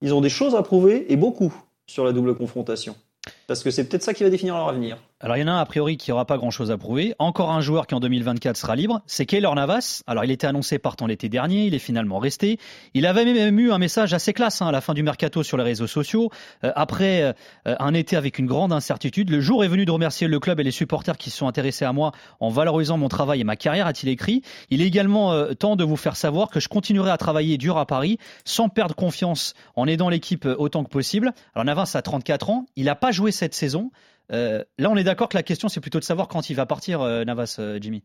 ils 0.00 0.12
ont 0.12 0.20
des 0.20 0.28
choses 0.28 0.54
à 0.54 0.62
prouver 0.62 1.10
et 1.12 1.16
beaucoup 1.16 1.54
sur 1.86 2.04
la 2.04 2.12
double 2.12 2.34
confrontation. 2.34 2.96
Parce 3.46 3.62
que 3.62 3.70
c'est 3.70 3.88
peut-être 3.88 4.02
ça 4.02 4.14
qui 4.14 4.24
va 4.24 4.30
définir 4.30 4.54
leur 4.56 4.68
avenir. 4.68 4.98
Alors 5.26 5.38
il 5.38 5.40
y 5.40 5.42
en 5.42 5.48
a 5.48 5.54
un 5.54 5.58
a 5.58 5.66
priori 5.66 5.96
qui 5.96 6.12
n'aura 6.12 6.24
pas 6.24 6.36
grand-chose 6.36 6.70
à 6.70 6.78
prouver. 6.78 7.16
Encore 7.18 7.50
un 7.50 7.60
joueur 7.60 7.88
qui 7.88 7.96
en 7.96 7.98
2024 7.98 8.56
sera 8.56 8.76
libre, 8.76 9.02
c'est 9.08 9.26
Keylor 9.26 9.56
Navas. 9.56 10.04
Alors 10.06 10.24
il 10.24 10.30
était 10.30 10.46
annoncé 10.46 10.78
partant 10.78 11.08
l'été 11.08 11.28
dernier, 11.28 11.64
il 11.64 11.74
est 11.74 11.80
finalement 11.80 12.20
resté. 12.20 12.60
Il 12.94 13.06
avait 13.06 13.24
même 13.24 13.58
eu 13.58 13.72
un 13.72 13.78
message 13.78 14.14
assez 14.14 14.32
classe 14.32 14.62
hein, 14.62 14.68
à 14.68 14.70
la 14.70 14.80
fin 14.80 14.94
du 14.94 15.02
mercato 15.02 15.42
sur 15.42 15.56
les 15.56 15.64
réseaux 15.64 15.88
sociaux. 15.88 16.30
Euh, 16.62 16.70
après 16.76 17.22
euh, 17.24 17.74
un 17.80 17.92
été 17.92 18.14
avec 18.14 18.38
une 18.38 18.46
grande 18.46 18.72
incertitude, 18.72 19.30
le 19.30 19.40
jour 19.40 19.64
est 19.64 19.68
venu 19.68 19.84
de 19.84 19.90
remercier 19.90 20.28
le 20.28 20.38
club 20.38 20.60
et 20.60 20.62
les 20.62 20.70
supporters 20.70 21.16
qui 21.16 21.30
se 21.30 21.38
sont 21.38 21.48
intéressés 21.48 21.84
à 21.84 21.92
moi 21.92 22.12
en 22.38 22.48
valorisant 22.48 22.96
mon 22.96 23.08
travail 23.08 23.40
et 23.40 23.44
ma 23.44 23.56
carrière, 23.56 23.88
a-t-il 23.88 24.08
écrit. 24.08 24.42
Il 24.70 24.80
est 24.80 24.86
également 24.86 25.32
euh, 25.32 25.54
temps 25.54 25.74
de 25.74 25.82
vous 25.82 25.96
faire 25.96 26.14
savoir 26.14 26.50
que 26.50 26.60
je 26.60 26.68
continuerai 26.68 27.10
à 27.10 27.16
travailler 27.16 27.58
dur 27.58 27.78
à 27.78 27.86
Paris 27.86 28.18
sans 28.44 28.68
perdre 28.68 28.94
confiance 28.94 29.54
en 29.74 29.88
aidant 29.88 30.08
l'équipe 30.08 30.46
euh, 30.46 30.54
autant 30.56 30.84
que 30.84 30.88
possible. 30.88 31.32
Alors 31.56 31.64
Navas 31.64 31.90
a 31.94 32.02
34 32.02 32.50
ans, 32.50 32.66
il 32.76 32.84
n'a 32.84 32.94
pas 32.94 33.10
joué 33.10 33.32
cette 33.32 33.54
saison. 33.54 33.90
Euh, 34.32 34.64
là, 34.78 34.90
on 34.90 34.96
est 34.96 35.04
d'accord 35.04 35.28
que 35.28 35.36
la 35.36 35.42
question, 35.42 35.68
c'est 35.68 35.80
plutôt 35.80 36.00
de 36.00 36.04
savoir 36.04 36.28
quand 36.28 36.50
il 36.50 36.54
va 36.54 36.66
partir, 36.66 37.00
euh, 37.00 37.24
Navas, 37.24 37.56
euh, 37.58 37.78
Jimmy. 37.80 38.04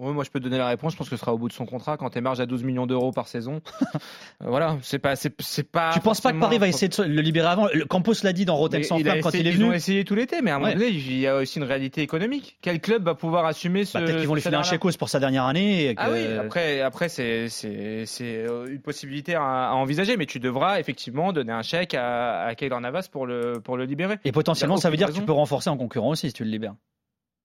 Oui, 0.00 0.12
moi 0.12 0.24
je 0.24 0.30
peux 0.30 0.40
te 0.40 0.44
donner 0.44 0.58
la 0.58 0.66
réponse. 0.66 0.92
Je 0.92 0.96
pense 0.98 1.08
que 1.08 1.14
ce 1.16 1.20
sera 1.20 1.32
au 1.32 1.38
bout 1.38 1.46
de 1.48 1.52
son 1.52 1.66
contrat 1.66 1.96
quand 1.96 2.16
marge 2.16 2.40
à 2.40 2.46
12 2.46 2.64
millions 2.64 2.86
d'euros 2.86 3.12
par 3.12 3.28
saison. 3.28 3.60
Euh, 4.42 4.48
voilà, 4.48 4.76
c'est 4.82 4.98
pas, 4.98 5.14
c'est, 5.14 5.32
c'est 5.40 5.62
pas. 5.70 5.92
Tu 5.94 6.00
penses 6.00 6.20
pas 6.20 6.32
que 6.32 6.40
Paris 6.40 6.58
va 6.58 6.66
essayer 6.66 6.88
de 6.88 7.02
le 7.04 7.22
libérer 7.22 7.46
avant? 7.46 7.68
Le- 7.72 7.84
Campos 7.84 8.14
l'a 8.24 8.32
dit 8.32 8.44
dans 8.44 8.56
Rotten 8.56 8.82
sans 8.82 8.98
flamme 8.98 9.20
quand 9.20 9.28
essayé- 9.28 9.44
il 9.44 9.46
est 9.46 9.52
Ils 9.52 9.62
ont 9.62 9.66
venu. 9.68 9.76
essayé 9.76 10.04
tout 10.04 10.16
l'été, 10.16 10.42
mais 10.42 10.50
à 10.50 10.56
un 10.56 10.58
moment 10.58 10.72
donné, 10.72 10.88
il 10.88 11.18
y 11.20 11.26
a 11.28 11.36
aussi 11.36 11.58
une 11.58 11.64
réalité 11.64 12.02
économique. 12.02 12.58
Quel 12.60 12.80
club 12.80 13.04
va 13.04 13.14
pouvoir 13.14 13.46
assumer 13.46 13.84
ce 13.84 13.96
Bah, 13.96 14.04
Peut-être 14.04 14.18
qu'ils 14.18 14.26
vont 14.26 14.34
lui 14.34 14.42
filer 14.42 14.56
un 14.56 14.64
chèque 14.64 14.80
pour 14.98 15.08
sa 15.08 15.20
dernière 15.20 15.44
année. 15.44 15.86
et 15.90 15.94
que- 15.94 16.02
Ah 16.02 16.10
oui, 16.10 16.26
après, 16.36 16.80
après 16.80 17.08
c'est, 17.08 17.48
c'est, 17.48 18.04
c'est 18.06 18.44
euh, 18.44 18.66
une 18.66 18.80
possibilité 18.80 19.36
à, 19.36 19.68
à 19.70 19.72
envisager, 19.74 20.16
mais 20.16 20.26
tu 20.26 20.40
devras 20.40 20.80
effectivement 20.80 21.32
donner 21.32 21.52
un 21.52 21.62
chèque 21.62 21.94
à, 21.94 22.42
à 22.42 22.54
Keylor 22.56 22.80
Navas 22.80 23.06
pour 23.12 23.26
le, 23.26 23.60
pour 23.62 23.76
le 23.76 23.84
libérer. 23.84 24.18
Et 24.24 24.32
potentiellement, 24.32 24.76
ça 24.78 24.90
veut 24.90 24.96
dire 24.96 25.06
que 25.08 25.12
tu 25.12 25.22
peux 25.22 25.32
renforcer 25.32 25.70
en 25.70 25.76
concurrent 25.76 26.08
aussi 26.08 26.26
si 26.26 26.32
tu 26.34 26.42
le 26.44 26.50
libères. 26.50 26.74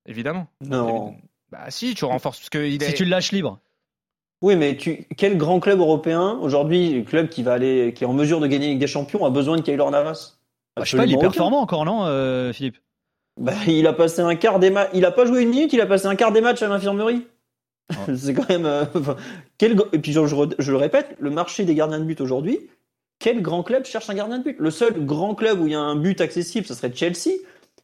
Évidemment. 0.07 0.47
Non. 0.65 1.15
Bah 1.51 1.69
si, 1.69 1.95
tu 1.95 2.05
renforces 2.05 2.39
parce 2.39 2.49
que 2.49 2.65
il 2.65 2.81
Si 2.81 2.93
tu 2.93 3.05
le 3.05 3.09
lâches 3.09 3.31
libre. 3.31 3.59
Oui, 4.41 4.55
mais 4.55 4.77
tu, 4.77 5.05
quel 5.17 5.37
grand 5.37 5.59
club 5.59 5.79
européen 5.79 6.37
aujourd'hui, 6.41 7.03
club 7.03 7.27
qui 7.27 7.43
va 7.43 7.53
aller, 7.53 7.93
qui 7.93 8.03
est 8.05 8.07
en 8.07 8.13
mesure 8.13 8.39
de 8.39 8.47
gagner 8.47 8.67
la 8.67 8.71
Ligue 8.71 8.79
des 8.79 8.87
Champions, 8.87 9.25
a 9.25 9.29
besoin 9.29 9.57
de 9.57 9.61
Keylor 9.61 9.91
Navas? 9.91 10.37
Bah, 10.77 10.85
je 10.85 10.91
sais 10.91 10.97
pas, 10.97 11.05
il 11.05 11.11
est 11.11 11.15
aucun. 11.15 11.27
performant 11.27 11.59
encore, 11.59 11.83
non, 11.83 12.05
euh, 12.05 12.53
Philippe? 12.53 12.77
Bah, 13.37 13.53
il 13.67 13.85
a 13.87 13.93
passé 13.93 14.21
un 14.21 14.35
quart 14.35 14.59
des 14.59 14.69
matchs. 14.69 14.91
Il 14.93 15.03
a 15.03 15.11
pas 15.11 15.25
joué 15.25 15.41
une 15.43 15.49
minute, 15.49 15.73
il 15.73 15.81
a 15.81 15.85
passé 15.85 16.05
un 16.07 16.15
quart 16.15 16.31
des 16.31 16.41
matchs 16.41 16.61
à 16.61 16.67
l'infirmerie. 16.67 17.27
c'est 18.15 18.33
quand 18.33 18.47
même. 18.47 18.65
euh, 18.65 18.85
enfin, 18.95 19.17
quel... 19.57 19.75
go- 19.75 19.87
Et 19.91 19.99
puis 19.99 20.13
je, 20.13 20.25
je 20.25 20.35
re- 20.35 20.55
je 20.57 20.71
le 20.71 20.77
répète, 20.77 21.15
le 21.19 21.31
marché 21.31 21.65
des 21.65 21.75
gardiens 21.75 21.99
de 21.99 22.05
but 22.05 22.21
aujourd'hui, 22.21 22.59
quel 23.17 23.41
grand 23.41 23.63
club 23.63 23.83
cherche 23.85 24.09
un 24.09 24.13
gardien 24.13 24.37
de 24.37 24.43
but? 24.43 24.55
Le 24.59 24.71
seul 24.71 25.05
grand 25.05 25.35
club 25.35 25.59
où 25.59 25.65
il 25.67 25.71
y 25.73 25.75
a 25.75 25.79
un 25.81 25.95
but 25.95 26.21
accessible, 26.21 26.65
ce 26.65 26.73
serait 26.75 26.93
Chelsea. 26.93 27.39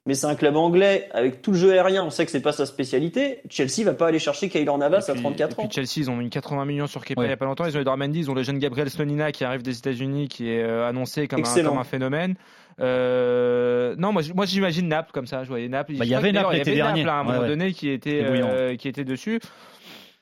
Mais 0.07 0.13
c'est 0.13 0.27
un 0.27 0.35
club 0.35 0.55
anglais 0.55 1.09
avec 1.13 1.41
tout 1.41 1.51
le 1.51 1.57
jeu 1.57 1.71
aérien. 1.71 2.03
On 2.03 2.11
sait 2.11 2.25
que 2.25 2.31
c'est 2.31 2.39
pas 2.41 2.51
sa 2.51 2.67
spécialité. 2.67 3.39
Chelsea 3.49 3.83
va 3.83 3.93
pas 3.93 4.07
aller 4.07 4.19
chercher 4.19 4.49
Keylor 4.49 4.77
Navas 4.77 5.01
puis- 5.09 5.11
à 5.11 5.15
34 5.15 5.51
et 5.53 5.55
puis 5.55 5.65
ans. 5.65 5.69
Chelsea, 5.71 5.93
ils 5.97 6.11
ont 6.11 6.15
mis 6.15 6.29
80 6.29 6.65
millions 6.65 6.85
sur 6.85 7.03
Kepa 7.03 7.21
Ouais. 7.21 7.27
il 7.27 7.29
y 7.31 7.33
a 7.33 7.37
pas 7.37 7.45
longtemps. 7.45 7.65
Ils 7.65 7.75
ont 7.75 7.81
Edouard 7.81 7.97
Mendy, 7.97 8.19
ils 8.19 8.29
ont 8.29 8.35
le 8.35 8.43
jeune 8.43 8.59
Gabriel 8.59 8.89
Slonina 8.91 9.31
qui 9.31 9.43
arrive 9.43 9.63
des 9.63 9.77
États-Unis, 9.77 10.27
qui 10.27 10.49
est 10.51 10.61
euh, 10.63 10.87
annoncé 10.87 11.27
comme 11.27 11.43
un, 11.43 11.63
comme 11.63 11.77
un 11.79 11.83
phénomène. 11.83 12.35
Euh, 12.81 13.95
non, 13.97 14.11
moi, 14.11 14.45
j'imagine 14.45 14.87
Naples 14.87 15.11
comme 15.13 15.27
ça. 15.27 15.43
Je 15.43 15.49
voyais 15.49 15.67
Naples. 15.69 15.93
Bah, 15.97 16.05
il 16.05 16.11
y 16.11 16.15
avait 16.15 16.31
Naples 16.31 16.49
il 16.51 16.55
y 16.55 16.57
l'été 16.59 16.71
avait 16.71 16.77
dernier. 16.81 17.03
Naples, 17.03 17.09
à 17.09 17.13
un 17.15 17.19
Ouais, 17.21 17.25
moment 17.31 17.41
ouais. 17.41 17.47
donné 17.47 17.71
qui 17.73 17.89
était, 17.89 18.21
euh, 18.23 18.75
qui 18.75 18.87
était 18.87 19.05
dessus. 19.05 19.39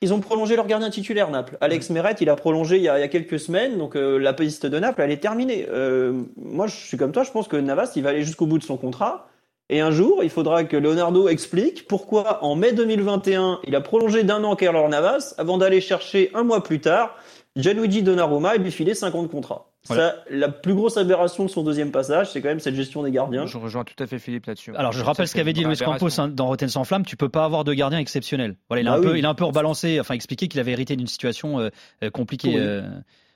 Ils 0.02 0.14
ont 0.14 0.20
prolongé 0.20 0.56
leur 0.56 0.68
gardien 0.68 0.90
titulaire, 0.90 1.30
Naples. 1.30 1.58
Alex 1.62 1.90
Meret, 1.90 2.16
il 2.20 2.30
a 2.30 2.36
prolongé 2.36 2.76
il 2.78 2.84
y 2.84 2.90
a, 2.90 2.98
il 2.98 3.02
y 3.02 3.06
a 3.06 3.08
quelques 3.08 3.40
semaines, 3.40 3.78
donc 3.78 3.96
euh, 3.96 4.18
la 4.18 4.34
piste 4.34 4.66
de 4.66 4.78
Naples, 4.78 5.02
elle 5.02 5.12
est 5.12 5.18
terminée. 5.18 5.66
Euh, 5.70 6.24
moi, 6.38 6.68
je 6.68 6.76
suis 6.76 6.98
comme 6.98 7.12
toi, 7.14 7.24
je 7.24 7.32
pense 7.32 7.48
que 7.48 7.56
Navas, 7.56 7.94
il 7.96 8.04
va 8.04 8.10
aller 8.10 8.24
jusqu'au 8.24 8.46
bout 8.46 8.58
de 8.58 8.64
son 8.64 8.76
contrat. 8.78 9.30
Et 9.70 9.80
un 9.80 9.92
jour, 9.92 10.24
il 10.24 10.30
faudra 10.30 10.66
que 10.66 10.76
Leonardo 10.78 11.28
explique 11.30 11.88
pourquoi 11.88 12.44
en 12.44 12.56
mai 12.56 12.74
2021, 12.74 13.60
il 13.66 13.76
a 13.76 13.82
prolongé 13.82 14.24
d'un 14.24 14.44
an 14.44 14.56
Keylor 14.56 14.90
Navas 14.90 15.34
avant 15.38 15.58
d'aller 15.58 15.82
chercher 15.82 16.32
un 16.34 16.44
mois 16.44 16.64
plus 16.64 16.80
tard 16.80 17.16
Gianluigi 17.56 18.02
Donnarumma 18.04 18.56
et 18.56 18.58
lui 18.58 18.72
filer 18.72 18.94
50 18.94 19.30
contrats. 19.30 19.70
Voilà. 19.88 20.10
Ça, 20.12 20.16
la 20.30 20.50
plus 20.50 20.74
grosse 20.74 20.96
aberration 20.98 21.44
de 21.46 21.50
son 21.50 21.62
deuxième 21.62 21.92
passage, 21.92 22.32
c'est 22.32 22.42
quand 22.42 22.48
même 22.48 22.60
cette 22.62 22.76
gestion 22.76 23.04
des 23.04 23.12
gardiens. 23.12 23.46
Je 23.46 23.58
rejoins 23.58 23.84
tout 23.84 24.02
à 24.02 24.08
fait 24.08 24.18
Philippe 24.18 24.46
là-dessus. 24.46 24.74
Alors 24.76 24.92
je 24.94 25.04
rappelle 25.04 25.28
ce 25.28 25.36
qu'avait 25.36 25.54
dit 25.54 25.64
Luis 25.64 25.78
Campos 25.78 26.20
hein, 26.20 26.30
dans 26.30 26.48
Rotten 26.48 26.70
sans 26.70 26.84
flamme, 26.84 27.06
tu 27.06 27.18
peux 27.18 27.30
pas 27.30 27.44
avoir 27.44 27.64
de 27.64 27.74
gardien 27.74 28.00
exceptionnel. 28.00 28.56
Voilà, 28.70 28.82
il 28.82 28.88
a 28.88 28.92
Bah 28.92 28.98
un 28.98 29.02
peu, 29.02 29.18
il 29.18 29.26
a 29.26 29.30
un 29.30 29.34
peu 29.34 29.44
rebalancé, 29.44 30.00
enfin 30.00 30.14
expliqué 30.14 30.48
qu'il 30.48 30.60
avait 30.62 30.72
hérité 30.72 30.96
d'une 30.96 31.08
situation 31.08 31.60
euh, 31.60 31.70
euh, 32.04 32.10
compliquée. 32.10 32.50
Oui. 32.50 32.58
euh, 32.60 32.82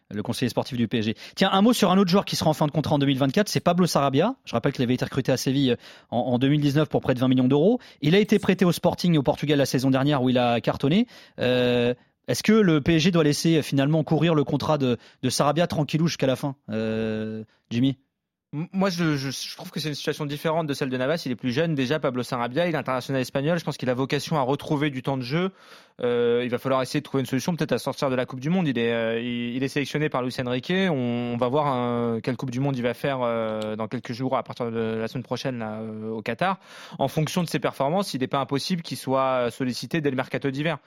le 0.10 0.24
conseiller 0.24 0.50
sportif 0.50 0.78
du 0.78 0.88
PSG. 0.88 1.16
Tiens, 1.36 1.50
un 1.52 1.62
mot 1.62 1.74
sur 1.74 1.92
un 1.92 1.98
autre 1.98 2.10
joueur 2.10 2.26
qui 2.26 2.36
sera 2.36 2.50
en 2.50 2.54
fin 2.54 2.66
de 2.66 2.72
contrat 2.72 2.96
en 2.96 3.00
2024, 3.00 3.50
c'est 3.50 3.60
Pablo 3.60 3.86
Sarabia. 3.86 4.36
Je 4.46 4.54
rappelle 4.54 4.72
qu'il 4.72 4.84
avait 4.84 4.94
été 4.94 5.06
recruté 5.06 5.32
à 5.32 5.38
Séville 5.38 5.76
en, 6.10 6.20
en 6.20 6.40
2019 6.40 6.88
pour 6.90 7.02
près 7.02 7.14
de 7.14 7.20
20 7.20 7.28
millions 7.28 7.48
d'euros. 7.48 7.80
Il 8.02 8.16
a 8.16 8.20
été 8.20 8.40
prêté 8.40 8.66
au 8.66 8.72
Sporting 8.72 9.18
au 9.18 9.24
Portugal 9.24 9.58
la 9.58 9.66
saison 9.66 9.90
dernière 9.90 10.24
où 10.24 10.30
il 10.30 10.38
a 10.38 10.62
cartonné. 10.62 11.08
Euh, 11.40 11.94
Est-ce 12.28 12.44
que 12.44 12.54
le 12.54 12.82
PSG 12.82 13.12
doit 13.12 13.24
laisser 13.24 13.58
euh, 13.58 13.62
finalement 13.62 14.04
courir 14.04 14.36
le 14.36 14.44
contrat 14.44 14.78
de, 14.78 14.98
Sarabia 15.30 15.68
tranquillou 15.68 16.08
jusqu'à 16.08 16.28
la 16.28 16.36
fin, 16.36 16.56
euh, 16.70 17.44
Jimmy? 17.70 17.98
Moi, 18.54 18.90
je, 18.90 19.18
je- 19.18 19.30
je 19.30 19.56
trouve 19.58 19.72
que 19.72 19.82
c'est 19.82 19.90
une 19.90 19.96
situation 19.96 20.26
différente 20.26 20.68
de 20.68 20.74
celle 20.74 20.90
de 20.90 20.96
Navas. 20.96 21.22
Il 21.26 21.34
est 21.34 21.36
plus 21.36 21.52
jeune 21.52 21.76
déjà, 21.76 22.00
Pablo 22.00 22.24
Sarabia. 22.24 22.66
Il 22.66 22.74
est 22.74 22.78
international 22.78 23.22
espagnol. 23.22 23.60
Je 23.60 23.66
pense 23.66 23.76
qu'il 23.76 23.90
a 23.90 23.94
vocation 23.94 24.38
à 24.38 24.42
retrouver 24.42 24.90
du 24.90 25.04
temps 25.04 25.18
de 25.18 25.22
jeu. 25.22 25.52
Euh, 26.02 26.42
il 26.46 26.50
va 26.50 26.58
falloir 26.58 26.82
essayer 26.82 27.02
de 27.02 27.04
trouver 27.04 27.20
une 27.22 27.28
solution, 27.28 27.54
peut-être 27.58 27.74
à 27.74 27.78
sortir 27.78 28.10
de 28.10 28.16
la 28.16 28.26
Coupe 28.26 28.40
du 28.40 28.50
Monde. 28.50 28.66
Il 28.70 28.78
est, 28.80 28.94
euh, 28.94 29.20
il, 29.20 29.62
est 29.62 29.68
sélectionné 29.68 30.08
par 30.08 30.24
Luis 30.24 30.34
Enrique. 30.40 30.72
On, 30.72 30.94
on 31.34 31.38
va 31.38 31.50
voir 31.50 31.74
euh, 31.76 32.22
quelle 32.22 32.38
Coupe 32.38 32.52
du 32.52 32.62
Monde 32.62 32.78
il 32.78 32.84
va 32.84 32.94
faire 32.94 33.20
euh, 33.22 33.76
dans 33.76 33.90
quelques 33.90 34.14
jours, 34.14 34.38
à 34.38 34.44
partir 34.44 34.72
de 34.72 34.96
la 34.98 35.10
semaine 35.10 35.24
prochaine 35.26 35.60
là, 35.60 35.80
euh, 35.82 36.12
au 36.12 36.22
Qatar. 36.22 36.58
En 37.00 37.10
fonction 37.10 37.44
de 37.44 37.50
ses 37.50 37.60
performances, 37.60 38.14
il 38.14 38.22
n'est 38.22 38.28
pas 38.28 38.40
impossible 38.40 38.82
qu'il 38.82 38.96
soit 38.98 39.52
sollicité 39.52 40.00
dès 40.00 40.10
le 40.10 40.16
mercato 40.16 40.50
d'hiver. 40.52 40.78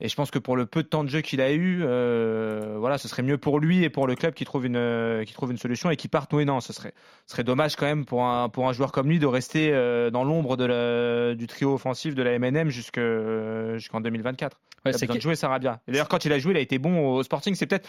Et 0.00 0.08
je 0.08 0.14
pense 0.16 0.30
que 0.30 0.38
pour 0.38 0.56
le 0.56 0.64
peu 0.66 0.82
de 0.82 0.88
temps 0.88 1.04
de 1.04 1.08
jeu 1.10 1.20
qu'il 1.20 1.40
a 1.42 1.52
eu, 1.52 1.80
euh, 1.82 2.76
voilà, 2.78 2.96
ce 2.98 3.06
serait 3.06 3.22
mieux 3.22 3.36
pour 3.38 3.58
lui 3.60 3.84
et 3.84 3.90
pour 3.90 4.06
le 4.06 4.14
club 4.14 4.32
qui 4.34 4.44
trouve 4.44 4.64
une, 4.64 4.76
euh, 4.76 5.24
qui 5.24 5.34
trouve 5.34 5.50
une 5.50 5.58
solution 5.58 5.90
et 5.90 5.96
qui 5.96 6.08
parte. 6.08 6.32
Oui, 6.32 6.44
non, 6.46 6.60
ce 6.60 6.72
serait, 6.72 6.92
ce 7.26 7.32
serait 7.32 7.44
dommage 7.44 7.76
quand 7.76 7.86
même 7.86 8.04
pour 8.06 8.24
un, 8.24 8.48
pour 8.48 8.68
un 8.68 8.72
joueur 8.72 8.92
comme 8.92 9.08
lui 9.08 9.18
de 9.18 9.26
rester 9.26 9.70
euh, 9.72 10.10
dans 10.10 10.24
l'ombre 10.24 10.56
de 10.56 10.64
la- 10.64 11.34
du 11.34 11.46
trio 11.46 11.74
offensif 11.74 12.14
de 12.14 12.22
la 12.22 12.32
MNM 12.38 12.70
jusque, 12.70 12.98
euh, 12.98 13.76
jusqu'en 13.78 14.00
2024. 14.00 14.56
Ouais, 14.86 14.92
il 14.92 14.94
a 14.94 14.98
c'est 14.98 15.06
de 15.06 15.20
jouer 15.20 15.34
Sarabia. 15.36 15.80
D'ailleurs, 15.86 16.08
quand 16.08 16.24
il 16.24 16.32
a 16.32 16.38
joué, 16.38 16.52
il 16.52 16.56
a 16.56 16.60
été 16.60 16.78
bon 16.78 17.06
au 17.16 17.22
Sporting. 17.22 17.54
C'est 17.54 17.66
peut-être 17.66 17.88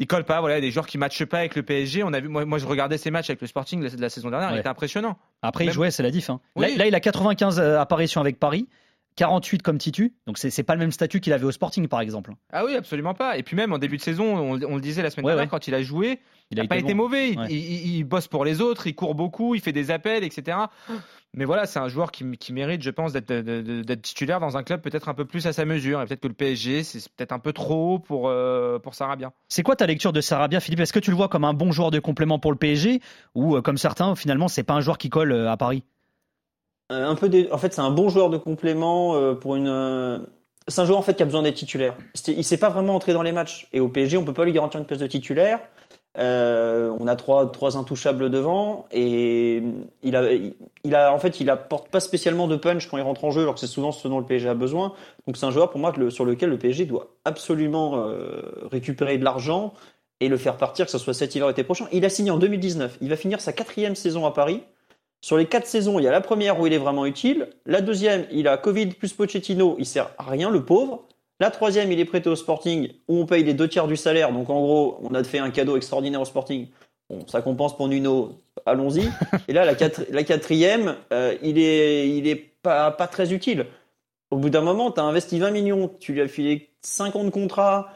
il 0.00 0.06
colle 0.06 0.24
pas, 0.24 0.40
voilà, 0.40 0.60
des 0.60 0.70
joueurs 0.70 0.86
qui 0.86 0.96
matchent 0.98 1.24
pas 1.24 1.38
avec 1.38 1.56
le 1.56 1.62
PSG. 1.64 2.04
On 2.04 2.12
a 2.12 2.20
vu, 2.20 2.28
moi, 2.28 2.44
moi 2.44 2.58
je 2.58 2.66
regardais 2.66 2.98
ses 2.98 3.10
matchs 3.10 3.30
avec 3.30 3.40
le 3.40 3.46
Sporting 3.48 3.80
de 3.80 3.86
la, 3.86 3.90
de 3.90 4.00
la 4.00 4.08
saison 4.10 4.30
dernière, 4.30 4.52
il 4.52 4.58
était 4.58 4.68
impressionnant. 4.68 5.16
Après, 5.42 5.64
il 5.64 5.72
jouait, 5.72 5.90
c'est 5.90 6.02
la 6.04 6.10
diff. 6.12 6.30
hein. 6.30 6.40
Là, 6.56 6.68
Oui. 6.68 6.76
là, 6.76 6.86
il 6.86 6.94
a 6.94 7.00
95 7.00 7.58
euh, 7.58 7.80
apparitions 7.80 8.20
avec 8.20 8.38
Paris, 8.38 8.68
48 9.18 9.62
comme 9.62 9.78
Titu. 9.78 10.14
Donc, 10.26 10.38
c'est 10.38 10.62
pas 10.62 10.74
le 10.74 10.78
même 10.80 10.92
statut 10.92 11.20
qu'il 11.20 11.32
avait 11.32 11.44
au 11.44 11.50
Sporting, 11.50 11.88
par 11.88 12.00
exemple. 12.00 12.32
Ah 12.52 12.64
oui, 12.64 12.76
absolument 12.76 13.14
pas. 13.14 13.36
Et 13.36 13.42
puis 13.42 13.56
même 13.56 13.72
en 13.72 13.78
début 13.78 13.96
de 13.96 14.02
saison, 14.02 14.36
on, 14.36 14.62
on 14.62 14.74
le 14.76 14.80
disait 14.80 15.02
la 15.02 15.10
semaine 15.10 15.26
Ouais, 15.26 15.32
dernière, 15.32 15.44
ouais. 15.46 15.50
quand 15.50 15.66
il 15.66 15.74
a 15.74 15.82
joué, 15.82 16.20
Il 16.50 16.58
n'a 16.58 16.66
pas 16.66 16.76
été 16.78 16.94
bon. 16.94 17.02
mauvais. 17.02 17.30
Il, 17.30 17.38
Ouais. 17.38 17.46
il- 17.50 18.04
bosse 18.04 18.28
pour 18.28 18.44
les 18.44 18.60
autres, 18.60 18.86
il 18.86 18.94
court 18.94 19.14
beaucoup, 19.16 19.54
il 19.56 19.60
fait 19.60 19.72
des 19.72 19.90
appels, 19.90 20.22
etc. 20.24 20.56
Mais 21.34 21.44
voilà, 21.44 21.66
c'est 21.66 21.78
un 21.78 21.88
joueur 21.88 22.10
qui, 22.10 22.24
qui 22.38 22.52
mérite, 22.52 22.82
je 22.82 22.90
pense, 22.90 23.12
d'être 23.12 24.00
titulaire 24.02 24.40
dans 24.40 24.56
un 24.56 24.62
club 24.62 24.80
peut-être 24.80 25.08
un 25.08 25.14
peu 25.14 25.24
plus 25.24 25.46
à 25.46 25.52
sa 25.52 25.64
mesure. 25.64 26.00
Et 26.00 26.06
peut-être 26.06 26.20
que 26.20 26.28
le 26.28 26.34
PSG, 26.34 26.84
c'est 26.84 27.00
peut-être 27.14 27.32
un 27.32 27.38
peu 27.38 27.52
trop 27.52 27.94
haut 27.94 27.98
pour, 27.98 28.28
euh, 28.28 28.78
pour 28.78 28.94
Sarabia. 28.94 29.32
C'est 29.48 29.62
quoi 29.62 29.76
ta 29.76 29.86
lecture 29.86 30.12
de 30.12 30.20
Sarabia, 30.20 30.60
Philippe? 30.60 30.80
Est-ce 30.80 30.92
que 30.92 31.00
tu 31.00 31.10
le 31.10 31.16
vois 31.16 31.28
comme 31.28 31.44
un 31.44 31.54
bon 31.54 31.72
joueur 31.72 31.90
de 31.90 31.98
complément 31.98 32.38
pour 32.38 32.52
le 32.52 32.56
PSG 32.58 33.00
ou 33.34 33.56
euh, 33.56 33.62
comme 33.62 33.76
certains, 33.78 34.14
finalement, 34.14 34.48
c'est 34.48 34.62
pas 34.62 34.74
un 34.74 34.80
joueur 34.80 34.96
qui 34.96 35.10
colle 35.10 35.32
euh, 35.32 35.50
à 35.50 35.56
Paris? 35.56 35.82
Un 36.90 37.14
peu 37.14 37.28
des- 37.28 37.50
En 37.52 37.58
fait, 37.58 37.72
c'est 37.74 37.80
un 37.80 37.90
bon 37.90 38.08
joueur 38.08 38.30
de 38.30 38.36
complément 38.38 39.14
euh, 39.14 39.34
pour 39.34 39.56
une. 39.56 39.68
euh, 39.68 40.18
C'est 40.68 40.80
un 40.80 40.84
joueur 40.84 40.98
en 40.98 41.02
fait 41.02 41.14
qui 41.14 41.22
a 41.22 41.26
besoin 41.26 41.42
d'être 41.42 41.54
titulaire. 41.56 41.94
Il 42.26 42.44
sait 42.44 42.58
pas 42.58 42.68
vraiment 42.68 42.94
entrer 42.94 43.12
dans 43.14 43.22
les 43.22 43.32
matchs. 43.32 43.68
Et 43.72 43.80
au 43.80 43.88
PSG, 43.88 44.16
on 44.18 44.24
peut 44.24 44.34
pas 44.34 44.44
lui 44.44 44.52
garantir 44.52 44.78
une 44.80 44.86
place 44.86 44.98
de 45.00 45.06
titulaire. 45.06 45.60
Euh, 46.18 46.92
on 46.98 47.06
a 47.06 47.14
trois, 47.16 47.50
trois 47.52 47.76
intouchables 47.76 48.28
devant 48.28 48.86
et 48.90 49.62
il 50.02 50.16
a, 50.16 50.32
il 50.82 50.94
a, 50.94 51.12
en 51.14 51.18
fait, 51.18 51.38
il 51.38 51.48
apporte 51.48 51.88
pas 51.90 52.00
spécialement 52.00 52.48
de 52.48 52.56
punch 52.56 52.88
quand 52.88 52.96
il 52.96 53.02
rentre 53.02 53.24
en 53.24 53.30
jeu, 53.30 53.42
alors 53.42 53.54
que 53.54 53.60
c'est 53.60 53.66
souvent 53.68 53.92
ce 53.92 54.08
dont 54.08 54.18
le 54.18 54.24
PSG 54.26 54.48
a 54.48 54.54
besoin. 54.54 54.94
Donc 55.26 55.36
c'est 55.36 55.46
un 55.46 55.50
joueur 55.52 55.70
pour 55.70 55.78
moi 55.80 55.92
sur 56.10 56.24
lequel 56.24 56.50
le 56.50 56.58
PSG 56.58 56.86
doit 56.86 57.08
absolument 57.24 57.98
euh, 57.98 58.40
récupérer 58.72 59.16
de 59.16 59.24
l'argent 59.24 59.74
et 60.20 60.28
le 60.28 60.36
faire 60.38 60.56
partir, 60.56 60.86
que 60.86 60.90
ce 60.90 60.98
soit 60.98 61.14
cet 61.14 61.34
hiver 61.36 61.46
ou 61.46 61.50
l'été 61.50 61.62
prochain. 61.62 61.86
Il 61.92 62.04
a 62.04 62.08
signé 62.10 62.30
en 62.32 62.38
2019. 62.38 62.98
Il 63.00 63.08
va 63.10 63.16
finir 63.16 63.40
sa 63.40 63.52
quatrième 63.52 63.94
saison 63.94 64.26
à 64.26 64.32
Paris. 64.32 64.62
Sur 65.20 65.36
les 65.36 65.46
quatre 65.46 65.66
saisons, 65.66 65.98
il 65.98 66.04
y 66.04 66.08
a 66.08 66.12
la 66.12 66.20
première 66.20 66.60
où 66.60 66.66
il 66.66 66.72
est 66.72 66.78
vraiment 66.78 67.04
utile. 67.04 67.48
La 67.66 67.80
deuxième, 67.80 68.26
il 68.30 68.46
a 68.46 68.56
Covid 68.56 68.86
plus 68.86 69.12
Pochettino, 69.12 69.76
il 69.78 69.86
sert 69.86 70.10
à 70.18 70.24
rien, 70.24 70.50
le 70.50 70.64
pauvre. 70.64 71.04
La 71.40 71.50
troisième, 71.50 71.90
il 71.92 72.00
est 72.00 72.04
prêté 72.04 72.28
au 72.28 72.36
Sporting, 72.36 72.92
où 73.08 73.18
on 73.18 73.26
paye 73.26 73.44
les 73.44 73.54
deux 73.54 73.68
tiers 73.68 73.86
du 73.86 73.96
salaire. 73.96 74.32
Donc 74.32 74.50
en 74.50 74.60
gros, 74.60 74.98
on 75.02 75.14
a 75.14 75.22
fait 75.24 75.38
un 75.38 75.50
cadeau 75.50 75.76
extraordinaire 75.76 76.20
au 76.20 76.24
Sporting. 76.24 76.68
Bon, 77.08 77.26
ça 77.26 77.42
compense 77.42 77.76
pour 77.76 77.88
Nuno, 77.88 78.40
allons-y. 78.66 79.08
Et 79.48 79.52
là, 79.52 79.64
la, 79.64 80.24
quatrième, 80.24 80.96
euh, 81.12 81.36
il 81.42 81.58
est, 81.58 82.08
il 82.08 82.26
est 82.28 82.36
pas, 82.62 82.90
pas 82.90 83.06
très 83.06 83.32
utile. 83.32 83.66
Au 84.30 84.36
bout 84.36 84.50
d'un 84.50 84.60
moment, 84.60 84.90
tu 84.90 85.00
as 85.00 85.04
investi 85.04 85.38
20 85.38 85.50
millions, 85.50 85.90
tu 86.00 86.12
lui 86.12 86.20
as 86.20 86.28
filé 86.28 86.70
50 86.82 87.30
contrats, 87.30 87.92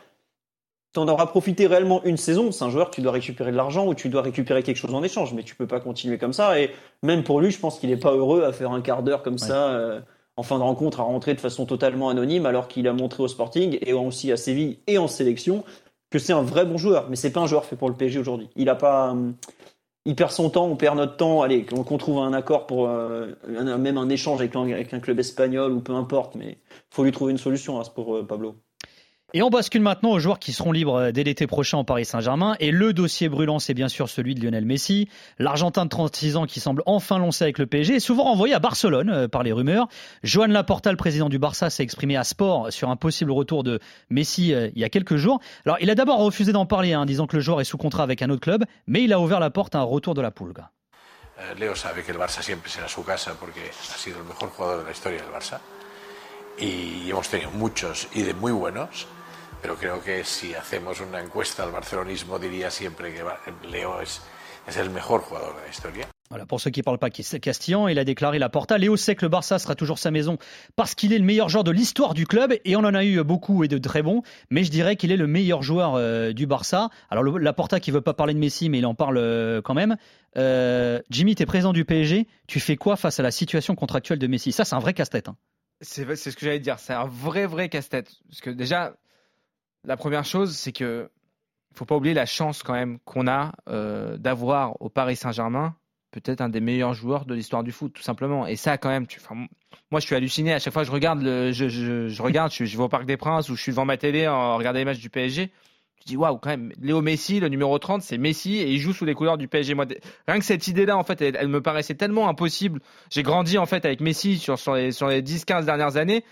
T'en 0.92 1.08
auras 1.08 1.26
profité 1.26 1.66
réellement 1.66 2.02
une 2.04 2.18
saison. 2.18 2.52
C'est 2.52 2.64
un 2.64 2.70
joueur 2.70 2.90
tu 2.90 3.00
dois 3.00 3.12
récupérer 3.12 3.50
de 3.50 3.56
l'argent 3.56 3.86
ou 3.86 3.94
tu 3.94 4.08
dois 4.10 4.20
récupérer 4.22 4.62
quelque 4.62 4.76
chose 4.76 4.92
en 4.94 5.02
échange, 5.02 5.32
mais 5.32 5.42
tu 5.42 5.54
peux 5.54 5.66
pas 5.66 5.80
continuer 5.80 6.18
comme 6.18 6.34
ça. 6.34 6.60
Et 6.60 6.70
même 7.02 7.24
pour 7.24 7.40
lui, 7.40 7.50
je 7.50 7.58
pense 7.58 7.78
qu'il 7.78 7.90
est 7.90 7.96
pas 7.96 8.12
heureux 8.12 8.44
à 8.44 8.52
faire 8.52 8.70
un 8.72 8.82
quart 8.82 9.02
d'heure 9.02 9.22
comme 9.22 9.38
ça 9.38 9.68
euh, 9.70 10.00
en 10.36 10.42
fin 10.42 10.58
de 10.58 10.62
rencontre, 10.62 11.00
à 11.00 11.04
rentrer 11.04 11.32
de 11.34 11.40
façon 11.40 11.64
totalement 11.64 12.10
anonyme, 12.10 12.44
alors 12.44 12.68
qu'il 12.68 12.86
a 12.88 12.92
montré 12.92 13.22
au 13.22 13.28
Sporting 13.28 13.78
et 13.80 13.92
aussi 13.94 14.30
à 14.32 14.36
Séville 14.36 14.78
et 14.86 14.98
en 14.98 15.08
sélection 15.08 15.64
que 16.10 16.18
c'est 16.18 16.34
un 16.34 16.42
vrai 16.42 16.66
bon 16.66 16.76
joueur. 16.76 17.06
Mais 17.08 17.16
c'est 17.16 17.32
pas 17.32 17.40
un 17.40 17.46
joueur 17.46 17.64
fait 17.64 17.76
pour 17.76 17.88
le 17.88 17.94
PSG 17.94 18.18
aujourd'hui. 18.18 18.50
Il 18.56 18.68
a 18.68 18.74
pas, 18.74 19.12
hum, 19.12 19.34
il 20.04 20.14
perd 20.14 20.30
son 20.30 20.50
temps, 20.50 20.66
on 20.66 20.76
perd 20.76 20.98
notre 20.98 21.16
temps. 21.16 21.40
Allez, 21.40 21.64
qu'on 21.64 21.96
trouve 21.96 22.18
un 22.18 22.34
accord 22.34 22.66
pour 22.66 22.86
euh, 22.88 23.28
un- 23.56 23.78
même 23.78 23.96
un 23.96 24.10
échange 24.10 24.40
avec 24.40 24.54
un, 24.56 24.70
avec 24.70 24.92
un 24.92 25.00
club 25.00 25.18
espagnol 25.20 25.72
ou 25.72 25.80
peu 25.80 25.94
importe, 25.94 26.34
mais 26.34 26.58
faut 26.90 27.02
lui 27.04 27.12
trouver 27.12 27.32
une 27.32 27.38
solution 27.38 27.80
à 27.80 27.84
ce 27.84 27.90
pour 27.90 28.16
euh, 28.16 28.26
Pablo. 28.26 28.56
Et 29.34 29.42
on 29.42 29.48
bascule 29.48 29.80
maintenant 29.80 30.10
aux 30.10 30.18
joueurs 30.18 30.38
qui 30.38 30.52
seront 30.52 30.72
libres 30.72 31.10
dès 31.10 31.24
l'été 31.24 31.46
prochain 31.46 31.78
au 31.78 31.84
Paris 31.84 32.04
Saint-Germain. 32.04 32.54
Et 32.60 32.70
le 32.70 32.92
dossier 32.92 33.30
brûlant, 33.30 33.58
c'est 33.58 33.72
bien 33.72 33.88
sûr 33.88 34.10
celui 34.10 34.34
de 34.34 34.42
Lionel 34.42 34.66
Messi, 34.66 35.08
l'Argentin 35.38 35.84
de 35.84 35.88
36 35.88 36.36
ans 36.36 36.44
qui 36.44 36.60
semble 36.60 36.82
enfin 36.84 37.18
lancer 37.18 37.44
avec 37.44 37.58
le 37.58 37.66
PSG 37.66 37.94
et 37.94 38.00
souvent 38.00 38.24
renvoyé 38.24 38.52
à 38.52 38.58
Barcelone 38.58 39.08
euh, 39.08 39.28
par 39.28 39.42
les 39.42 39.52
rumeurs. 39.52 39.88
Joan 40.22 40.52
Laporta, 40.52 40.90
le 40.90 40.98
président 40.98 41.30
du 41.30 41.38
Barça, 41.38 41.70
s'est 41.70 41.82
exprimé 41.82 42.14
à 42.16 42.24
Sport 42.24 42.70
sur 42.70 42.90
un 42.90 42.96
possible 42.96 43.30
retour 43.30 43.64
de 43.64 43.80
Messi 44.10 44.52
euh, 44.52 44.68
il 44.74 44.80
y 44.82 44.84
a 44.84 44.90
quelques 44.90 45.16
jours. 45.16 45.40
Alors, 45.64 45.78
il 45.80 45.88
a 45.88 45.94
d'abord 45.94 46.18
refusé 46.18 46.52
d'en 46.52 46.66
parler, 46.66 46.92
hein, 46.92 47.06
disant 47.06 47.26
que 47.26 47.36
le 47.36 47.42
joueur 47.42 47.62
est 47.62 47.64
sous 47.64 47.78
contrat 47.78 48.02
avec 48.02 48.20
un 48.20 48.28
autre 48.28 48.42
club, 48.42 48.64
mais 48.86 49.02
il 49.02 49.14
a 49.14 49.20
ouvert 49.20 49.40
la 49.40 49.48
porte 49.48 49.74
à 49.74 49.78
un 49.78 49.84
retour 49.84 50.12
de 50.12 50.20
la 50.20 50.30
Pulga. 50.30 50.70
Leo 51.58 51.74
sabe 51.74 52.04
que 52.04 52.12
el 52.12 52.18
Barça 52.18 52.42
siempre 52.42 52.70
será 52.70 52.86
su 52.86 53.02
casa 53.02 53.34
porque 53.40 53.60
ha 53.60 53.98
sido 53.98 54.18
el 54.18 54.24
mejor 54.24 54.50
jugador 54.50 54.80
de 54.80 54.84
la 54.84 54.92
historia 54.92 55.22
del 55.22 55.32
Barça 55.32 55.58
y 56.58 57.10
hemos 57.10 57.28
tenido 57.28 57.50
muchos 57.52 58.08
y 58.14 58.22
de 58.22 58.34
muy 58.34 58.52
buenos. 58.52 59.06
Pero 59.62 59.76
creo 59.76 60.02
que 60.02 60.24
si 60.24 60.54
hacemos 60.54 61.00
una 61.00 61.20
encuesta 61.20 61.62
al 61.62 61.70
barcelonismo 61.70 62.38
diría 62.38 62.70
siempre 62.70 63.14
que 63.14 63.22
Leo 63.68 64.02
es, 64.02 64.20
es 64.66 64.76
el 64.76 64.90
mejor 64.90 65.20
jugador 65.22 65.56
de 65.56 65.62
la 65.62 65.68
historia. 65.68 66.08
Voilà, 66.30 66.46
pour 66.46 66.62
ceux 66.62 66.70
qui 66.70 66.80
ne 66.80 66.84
parlent 66.84 66.98
pas 66.98 67.10
castillan, 67.10 67.88
il 67.88 67.98
a 67.98 68.04
déclaré 68.04 68.38
la 68.38 68.48
Porta. 68.48 68.78
Léo 68.78 68.96
sait 68.96 69.14
que 69.14 69.24
le 69.26 69.28
Barça 69.28 69.58
sera 69.58 69.74
toujours 69.74 69.98
sa 69.98 70.10
maison 70.10 70.38
parce 70.76 70.94
qu'il 70.94 71.12
est 71.12 71.18
le 71.18 71.24
meilleur 71.26 71.50
joueur 71.50 71.62
de 71.62 71.70
l'histoire 71.70 72.14
du 72.14 72.26
club 72.26 72.54
et 72.64 72.74
on 72.74 72.80
en 72.80 72.94
a 72.94 73.04
eu 73.04 73.22
beaucoup 73.22 73.64
et 73.64 73.68
de 73.68 73.76
très 73.76 74.02
bons, 74.02 74.22
mais 74.48 74.64
je 74.64 74.70
dirais 74.70 74.96
qu'il 74.96 75.12
est 75.12 75.18
le 75.18 75.26
meilleur 75.26 75.62
joueur 75.62 75.94
euh, 75.94 76.32
du 76.32 76.46
Barça. 76.46 76.88
Alors 77.10 77.22
le, 77.22 77.36
la 77.36 77.52
Porta 77.52 77.80
qui 77.80 77.90
veut 77.90 78.00
pas 78.00 78.14
parler 78.14 78.32
de 78.32 78.38
Messi, 78.38 78.70
mais 78.70 78.78
il 78.78 78.86
en 78.86 78.94
parle 78.94 79.18
euh, 79.18 79.60
quand 79.60 79.74
même. 79.74 79.96
Euh, 80.38 81.02
Jimmy, 81.10 81.34
tu 81.34 81.42
es 81.42 81.46
président 81.46 81.74
du 81.74 81.84
PSG, 81.84 82.26
tu 82.46 82.60
fais 82.60 82.76
quoi 82.76 82.96
face 82.96 83.20
à 83.20 83.22
la 83.22 83.30
situation 83.30 83.74
contractuelle 83.74 84.18
de 84.18 84.26
Messi? 84.26 84.52
Ça, 84.52 84.64
c'est 84.64 84.74
un 84.74 84.80
vrai 84.80 84.94
casse-tête. 84.94 85.28
Hein. 85.28 85.36
C'est 85.82 86.16
ce 86.16 86.30
que 86.30 86.46
j'allais 86.46 86.60
dire, 86.60 86.78
c'est 86.78 86.94
un 86.94 87.06
vrai, 87.06 87.44
vrai 87.44 87.68
casse-tête. 87.68 88.10
Parce 88.30 88.40
que 88.40 88.48
déjà, 88.48 88.94
la 89.84 89.96
première 89.96 90.24
chose, 90.24 90.56
c'est 90.56 90.72
que 90.72 91.10
faut 91.74 91.84
pas 91.84 91.96
oublier 91.96 92.14
la 92.14 92.26
chance 92.26 92.62
quand 92.62 92.74
même 92.74 92.98
qu'on 93.00 93.26
a 93.26 93.52
euh, 93.68 94.16
d'avoir 94.18 94.80
au 94.80 94.88
Paris 94.90 95.16
Saint-Germain 95.16 95.74
peut-être 96.12 96.42
un 96.42 96.48
des 96.48 96.60
meilleurs 96.60 96.94
joueurs 96.94 97.24
de 97.24 97.34
l'histoire 97.34 97.64
du 97.64 97.72
foot, 97.72 97.92
tout 97.92 98.02
simplement. 98.02 98.46
Et 98.46 98.56
ça, 98.56 98.78
quand 98.78 98.90
même, 98.90 99.06
tu, 99.06 99.18
moi, 99.90 99.98
je 99.98 100.06
suis 100.06 100.14
halluciné. 100.14 100.52
À 100.52 100.58
chaque 100.58 100.72
fois 100.72 100.84
je 100.84 100.90
regarde, 100.92 101.22
le, 101.22 101.52
je, 101.52 101.68
je, 101.68 102.22
regarde, 102.22 102.52
je, 102.52 102.64
vais 102.64 102.82
au 102.82 102.88
Parc 102.88 103.06
des 103.06 103.16
Princes 103.16 103.48
ou 103.48 103.56
je 103.56 103.62
suis 103.62 103.72
devant 103.72 103.86
ma 103.86 103.96
télé 103.96 104.28
en 104.28 104.56
regardant 104.56 104.78
les 104.78 104.84
matchs 104.84 105.00
du 105.00 105.10
PSG. 105.10 105.50
Je 106.00 106.04
dis 106.04 106.16
waouh, 106.16 106.36
quand 106.36 106.50
même, 106.50 106.72
Léo 106.80 107.00
Messi, 107.00 107.38
le 107.38 107.48
numéro 107.48 107.78
30, 107.78 108.02
c'est 108.02 108.18
Messi 108.18 108.56
et 108.56 108.72
il 108.72 108.78
joue 108.78 108.92
sous 108.92 109.04
les 109.04 109.14
couleurs 109.14 109.38
du 109.38 109.48
PSG. 109.48 109.74
Moi, 109.74 109.86
rien 110.26 110.38
que 110.38 110.44
cette 110.44 110.66
idée-là, 110.66 110.98
en 110.98 111.04
fait, 111.04 111.22
elle, 111.22 111.48
me 111.48 111.62
paraissait 111.62 111.94
tellement 111.94 112.28
impossible. 112.28 112.80
J'ai 113.08 113.22
grandi 113.22 113.56
en 113.56 113.66
fait 113.66 113.84
avec 113.84 114.00
Messi 114.00 114.38
sur, 114.38 114.58
sur 114.58 114.74
les, 114.74 114.90
sur 114.90 115.06
les 115.06 115.22
10-15 115.22 115.64
dernières 115.64 115.96
années 115.96 116.24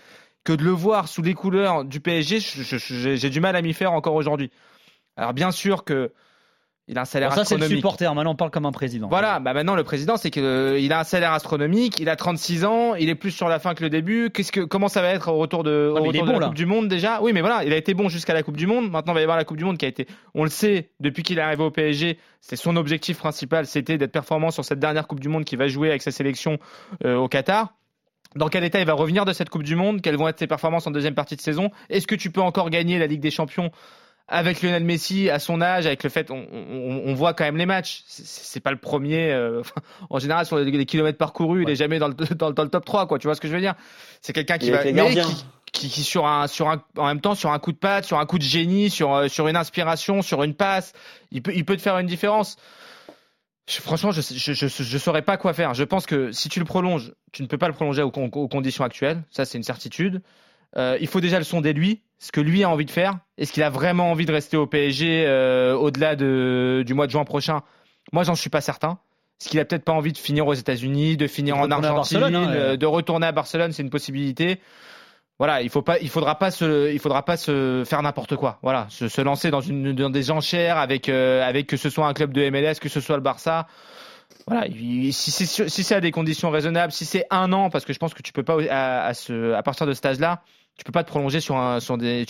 que 0.43 0.53
de 0.53 0.63
le 0.63 0.71
voir 0.71 1.07
sous 1.07 1.21
les 1.21 1.33
couleurs 1.33 1.85
du 1.85 1.99
PSG, 1.99 2.39
j'ai 2.39 3.29
du 3.29 3.39
mal 3.39 3.55
à 3.55 3.61
m'y 3.61 3.73
faire 3.73 3.93
encore 3.93 4.15
aujourd'hui. 4.15 4.51
Alors 5.15 5.33
bien 5.33 5.51
sûr 5.51 5.83
que 5.83 6.11
il 6.87 6.97
a 6.97 7.01
un 7.01 7.05
salaire 7.05 7.31
ça, 7.31 7.41
astronomique. 7.41 7.67
c'est 7.67 7.73
le 7.73 7.77
supporter. 7.77 8.13
Maintenant, 8.13 8.31
on 8.31 8.35
parle 8.35 8.51
comme 8.51 8.65
un 8.65 8.71
président. 8.71 9.07
Voilà. 9.07 9.39
Bah 9.39 9.53
maintenant, 9.53 9.75
le 9.75 9.83
président, 9.83 10.17
c'est 10.17 10.29
qu'il 10.29 10.43
euh, 10.43 10.89
a 10.89 10.99
un 10.99 11.03
salaire 11.03 11.31
astronomique. 11.31 11.99
Il 11.99 12.09
a 12.09 12.17
36 12.17 12.65
ans. 12.65 12.95
Il 12.95 13.07
est 13.07 13.15
plus 13.15 13.31
sur 13.31 13.47
la 13.47 13.59
fin 13.59 13.75
que 13.75 13.83
le 13.83 13.89
début. 13.89 14.29
Qu'est-ce 14.29 14.51
que, 14.51 14.59
comment 14.59 14.89
ça 14.89 15.01
va 15.01 15.09
être 15.09 15.29
au 15.29 15.37
retour 15.37 15.63
de, 15.63 15.89
ouais, 15.93 16.01
au 16.01 16.03
retour 16.03 16.25
bon, 16.25 16.27
de 16.27 16.33
la 16.33 16.39
là. 16.39 16.45
Coupe 16.47 16.55
du 16.55 16.65
Monde 16.65 16.89
déjà? 16.89 17.21
Oui, 17.21 17.31
mais 17.33 17.39
voilà, 17.39 17.63
il 17.63 17.71
a 17.71 17.77
été 17.77 17.93
bon 17.93 18.09
jusqu'à 18.09 18.33
la 18.33 18.43
Coupe 18.43 18.57
du 18.57 18.67
Monde. 18.67 18.91
Maintenant, 18.91 19.13
il 19.13 19.15
va 19.15 19.19
y 19.21 19.23
avoir 19.23 19.37
la 19.37 19.45
Coupe 19.45 19.57
du 19.57 19.63
Monde 19.63 19.77
qui 19.77 19.85
a 19.85 19.87
été, 19.87 20.05
on 20.33 20.43
le 20.43 20.49
sait, 20.49 20.89
depuis 20.99 21.23
qu'il 21.23 21.37
est 21.37 21.41
arrivé 21.41 21.63
au 21.63 21.71
PSG, 21.71 22.17
c'est 22.41 22.57
son 22.57 22.75
objectif 22.75 23.19
principal, 23.19 23.67
c'était 23.67 23.97
d'être 23.97 24.11
performant 24.11 24.51
sur 24.51 24.65
cette 24.65 24.79
dernière 24.79 25.07
Coupe 25.07 25.21
du 25.21 25.29
Monde 25.29 25.45
qu'il 25.45 25.59
va 25.59 25.67
jouer 25.67 25.89
avec 25.89 26.01
sa 26.01 26.11
sélection 26.11 26.57
euh, 27.05 27.15
au 27.15 27.29
Qatar 27.29 27.73
dans 28.35 28.47
quel 28.47 28.63
état 28.63 28.79
il 28.79 28.85
va 28.85 28.93
revenir 28.93 29.25
de 29.25 29.33
cette 29.33 29.49
Coupe 29.49 29.63
du 29.63 29.75
Monde, 29.75 30.01
quelles 30.01 30.17
vont 30.17 30.27
être 30.27 30.39
ses 30.39 30.47
performances 30.47 30.87
en 30.87 30.91
deuxième 30.91 31.15
partie 31.15 31.35
de 31.35 31.41
saison, 31.41 31.71
est-ce 31.89 32.07
que 32.07 32.15
tu 32.15 32.31
peux 32.31 32.41
encore 32.41 32.69
gagner 32.69 32.99
la 32.99 33.07
Ligue 33.07 33.21
des 33.21 33.31
Champions 33.31 33.71
avec 34.31 34.61
Lionel 34.61 34.85
Messi 34.85 35.29
à 35.29 35.39
son 35.39 35.61
âge, 35.61 35.85
avec 35.85 36.03
le 36.03 36.09
fait 36.09 36.31
on, 36.31 36.47
on, 36.51 37.03
on 37.05 37.13
voit 37.13 37.33
quand 37.33 37.43
même 37.43 37.57
les 37.57 37.65
matchs, 37.65 38.03
c'est 38.07 38.61
pas 38.61 38.71
le 38.71 38.77
premier. 38.77 39.29
Euh, 39.31 39.61
en 40.09 40.19
général, 40.19 40.45
sur 40.45 40.57
les, 40.57 40.71
les 40.71 40.85
kilomètres 40.85 41.17
parcourus, 41.17 41.59
ouais. 41.59 41.65
il 41.67 41.71
est 41.71 41.75
jamais 41.75 41.99
dans 41.99 42.07
le, 42.07 42.13
dans, 42.35 42.51
dans, 42.51 42.63
le 42.63 42.69
top 42.69 42.85
3, 42.85 43.07
quoi. 43.07 43.19
Tu 43.19 43.27
vois 43.27 43.35
ce 43.35 43.41
que 43.41 43.49
je 43.49 43.53
veux 43.53 43.59
dire? 43.59 43.75
C'est 44.21 44.31
quelqu'un 44.31 44.57
qui 44.57 44.71
va, 44.71 44.83
mais 44.85 45.15
qui, 45.15 45.45
qui, 45.73 45.89
qui, 45.89 46.03
sur 46.03 46.25
un, 46.25 46.47
sur 46.47 46.69
un, 46.69 46.81
en 46.97 47.07
même 47.07 47.19
temps 47.19 47.35
sur 47.35 47.51
un 47.51 47.59
coup 47.59 47.73
de 47.73 47.77
patte, 47.77 48.05
sur 48.05 48.19
un 48.19 48.25
coup 48.25 48.37
de 48.37 48.43
génie, 48.43 48.89
sur, 48.89 49.13
euh, 49.13 49.27
sur 49.27 49.49
une 49.49 49.57
inspiration, 49.57 50.21
sur 50.21 50.43
une 50.43 50.53
passe, 50.53 50.93
il 51.31 51.41
peut, 51.41 51.51
il 51.53 51.65
peut 51.65 51.75
te 51.75 51.81
faire 51.81 51.97
une 51.97 52.07
différence. 52.07 52.55
Franchement, 53.67 54.11
je, 54.11 54.21
je, 54.21 54.53
je, 54.53 54.67
je, 54.67 54.97
saurais 54.97 55.21
pas 55.21 55.37
quoi 55.37 55.53
faire. 55.53 55.73
Je 55.73 55.83
pense 55.83 56.05
que 56.05 56.31
si 56.31 56.49
tu 56.49 56.59
le 56.59 56.65
prolonges, 56.65 57.13
tu 57.31 57.41
ne 57.41 57.47
peux 57.47 57.57
pas 57.57 57.67
le 57.67 57.73
prolonger 57.73 58.01
aux, 58.01 58.11
aux 58.11 58.47
conditions 58.47 58.83
actuelles. 58.83 59.23
Ça, 59.29 59.45
c'est 59.45 59.57
une 59.57 59.63
certitude. 59.63 60.21
Euh, 60.77 60.97
il 60.99 61.07
faut 61.07 61.21
déjà 61.21 61.37
le 61.37 61.43
sonder 61.43 61.73
lui, 61.73 62.01
ce 62.19 62.31
que 62.31 62.41
lui 62.41 62.63
a 62.63 62.69
envie 62.69 62.85
de 62.85 62.91
faire. 62.91 63.19
Est-ce 63.37 63.51
qu'il 63.51 63.63
a 63.63 63.69
vraiment 63.69 64.11
envie 64.11 64.25
de 64.25 64.31
rester 64.31 64.57
au 64.57 64.67
PSG 64.67 65.25
euh, 65.25 65.73
au-delà 65.75 66.15
de, 66.15 66.83
du 66.85 66.93
mois 66.93 67.07
de 67.07 67.11
juin 67.11 67.23
prochain? 67.23 67.61
Moi, 68.13 68.23
j'en 68.23 68.35
suis 68.35 68.49
pas 68.49 68.61
certain. 68.61 68.99
Est-ce 69.39 69.49
qu'il 69.49 69.59
a 69.59 69.65
peut-être 69.65 69.85
pas 69.85 69.93
envie 69.93 70.13
de 70.13 70.17
finir 70.17 70.47
aux 70.47 70.53
États-Unis, 70.53 71.17
de 71.17 71.27
finir 71.27 71.57
en 71.57 71.69
Argentine, 71.71 72.23
hein, 72.23 72.75
de 72.75 72.85
retourner 72.85 73.27
à 73.27 73.31
Barcelone 73.31 73.71
C'est 73.71 73.81
une 73.81 73.89
possibilité. 73.89 74.59
Voilà, 75.41 75.63
il 75.63 75.71
faut 75.71 75.83
faudra 76.09 76.37
pas 76.37 76.51
se, 76.51 77.83
faire 77.87 78.03
n'importe 78.03 78.35
quoi. 78.35 78.59
Voilà, 78.61 78.85
se, 78.91 79.21
lancer 79.21 79.49
dans 79.49 80.09
des 80.11 80.29
enchères 80.29 80.77
avec, 80.77 81.09
euh, 81.09 81.43
avec 81.43 81.65
que 81.65 81.77
ce 81.77 81.89
soit 81.89 82.05
un 82.05 82.13
club 82.13 82.31
de 82.31 82.47
MLS, 82.51 82.75
que 82.79 82.89
ce 82.89 82.99
soit 82.99 83.15
le 83.15 83.23
Barça. 83.23 83.65
Voilà, 84.45 84.67
si 85.11 85.31
c'est 85.31 85.95
à 85.95 85.99
des 85.99 86.11
conditions 86.11 86.51
raisonnables, 86.51 86.91
si 86.91 87.05
c'est 87.05 87.25
un 87.31 87.51
an, 87.53 87.71
parce 87.71 87.85
que 87.85 87.91
je 87.91 87.97
pense 87.97 88.13
que 88.13 88.21
tu 88.21 88.33
peux 88.33 88.43
pas 88.43 88.55
à, 88.69 89.15
ce, 89.15 89.59
partir 89.63 89.87
de 89.87 89.93
cet 89.93 90.05
âge-là, 90.05 90.43
tu 90.77 90.83
peux 90.83 90.91
pas 90.91 91.03
te 91.03 91.09
prolonger 91.09 91.39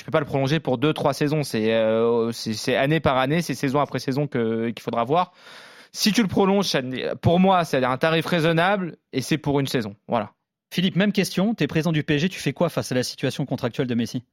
peux 0.05 0.11
pas 0.11 0.21
le 0.21 0.25
prolonger 0.25 0.61
pour 0.61 0.77
deux, 0.77 0.93
trois 0.93 1.11
saisons. 1.11 1.43
C'est, 1.43 1.73
euh, 1.73 2.31
année 2.77 3.01
par 3.01 3.17
année, 3.17 3.41
c'est 3.41 3.55
saison 3.55 3.81
après 3.81 3.99
saison 3.99 4.27
qu'il 4.27 4.79
faudra 4.79 5.03
voir. 5.03 5.33
Si 5.91 6.13
tu 6.13 6.21
le 6.21 6.29
prolonges, 6.29 6.77
pour 7.21 7.41
moi, 7.41 7.65
c'est 7.65 7.83
un 7.83 7.97
tarif 7.97 8.25
raisonnable 8.25 8.95
et 9.11 9.19
c'est 9.19 9.37
pour 9.37 9.59
une 9.59 9.67
saison. 9.67 9.97
Voilà. 10.07 10.31
Philippe, 10.71 10.95
même 10.95 11.11
question. 11.11 11.53
Tu 11.53 11.63
es 11.63 11.67
président 11.67 11.91
du 11.91 12.03
PSG, 12.03 12.29
tu 12.29 12.39
fais 12.39 12.53
quoi 12.53 12.69
face 12.69 12.91
à 12.91 12.95
la 12.95 13.03
situation 13.03 13.45
contractuelle 13.45 13.87
de 13.87 13.95
Messi? 13.95 14.23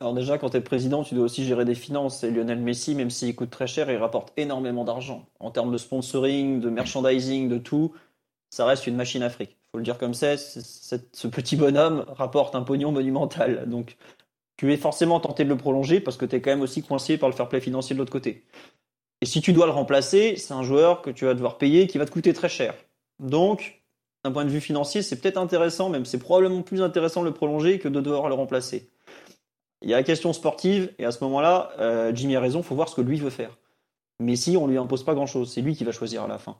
Alors 0.00 0.12
déjà, 0.12 0.36
quand 0.36 0.50
tu 0.50 0.56
es 0.56 0.60
président, 0.60 1.04
tu 1.04 1.14
dois 1.14 1.24
aussi 1.24 1.44
gérer 1.44 1.64
des 1.64 1.76
finances. 1.76 2.24
Et 2.24 2.30
Lionel 2.32 2.58
Messi, 2.58 2.96
même 2.96 3.10
s'il 3.10 3.34
coûte 3.36 3.50
très 3.50 3.68
cher, 3.68 3.88
il 3.88 3.96
rapporte 3.96 4.32
énormément 4.36 4.84
d'argent. 4.84 5.24
En 5.38 5.52
termes 5.52 5.70
de 5.70 5.78
sponsoring, 5.78 6.60
de 6.60 6.68
merchandising, 6.68 7.48
de 7.48 7.58
tout, 7.58 7.94
ça 8.50 8.66
reste 8.66 8.88
une 8.88 8.96
machine 8.96 9.22
à 9.22 9.30
fric. 9.30 9.56
faut 9.70 9.78
le 9.78 9.84
dire 9.84 9.98
comme 9.98 10.14
ça, 10.14 10.36
ce 10.36 11.26
petit 11.28 11.54
bonhomme 11.54 12.04
rapporte 12.08 12.56
un 12.56 12.62
pognon 12.62 12.90
monumental. 12.90 13.68
Donc 13.68 13.96
tu 14.56 14.72
es 14.72 14.76
forcément 14.76 15.20
tenté 15.20 15.44
de 15.44 15.48
le 15.48 15.56
prolonger 15.56 16.00
parce 16.00 16.16
que 16.16 16.26
tu 16.26 16.34
es 16.34 16.40
quand 16.40 16.50
même 16.50 16.62
aussi 16.62 16.82
coincé 16.82 17.18
par 17.18 17.28
le 17.28 17.36
fair 17.36 17.48
play 17.48 17.60
financier 17.60 17.94
de 17.94 18.00
l'autre 18.00 18.12
côté. 18.12 18.44
Et 19.20 19.26
si 19.26 19.40
tu 19.40 19.52
dois 19.52 19.66
le 19.66 19.72
remplacer, 19.72 20.34
c'est 20.36 20.54
un 20.54 20.64
joueur 20.64 21.02
que 21.02 21.10
tu 21.10 21.24
vas 21.24 21.34
devoir 21.34 21.56
payer 21.56 21.86
qui 21.86 21.98
va 21.98 22.04
te 22.04 22.10
coûter 22.10 22.32
très 22.32 22.48
cher. 22.48 22.74
Donc, 23.20 23.81
d'un 24.24 24.32
point 24.32 24.44
de 24.44 24.50
vue 24.50 24.60
financier, 24.60 25.02
c'est 25.02 25.20
peut-être 25.20 25.36
intéressant, 25.36 25.88
même 25.88 26.04
c'est 26.04 26.18
probablement 26.18 26.62
plus 26.62 26.82
intéressant 26.82 27.22
de 27.22 27.26
le 27.26 27.34
prolonger 27.34 27.78
que 27.78 27.88
de 27.88 28.00
devoir 28.00 28.28
le 28.28 28.34
remplacer. 28.34 28.90
Il 29.82 29.90
y 29.90 29.94
a 29.94 29.96
la 29.96 30.04
question 30.04 30.32
sportive, 30.32 30.92
et 30.98 31.04
à 31.04 31.10
ce 31.10 31.24
moment-là, 31.24 31.72
euh, 31.80 32.12
Jimmy 32.14 32.36
a 32.36 32.40
raison, 32.40 32.60
il 32.60 32.64
faut 32.64 32.76
voir 32.76 32.88
ce 32.88 32.94
que 32.94 33.00
lui 33.00 33.18
veut 33.18 33.30
faire. 33.30 33.58
Mais 34.20 34.36
si 34.36 34.56
on 34.56 34.68
lui 34.68 34.78
impose 34.78 35.04
pas 35.04 35.14
grand-chose, 35.14 35.52
c'est 35.52 35.60
lui 35.60 35.74
qui 35.74 35.82
va 35.82 35.90
choisir 35.90 36.22
à 36.22 36.28
la 36.28 36.38
fin. 36.38 36.56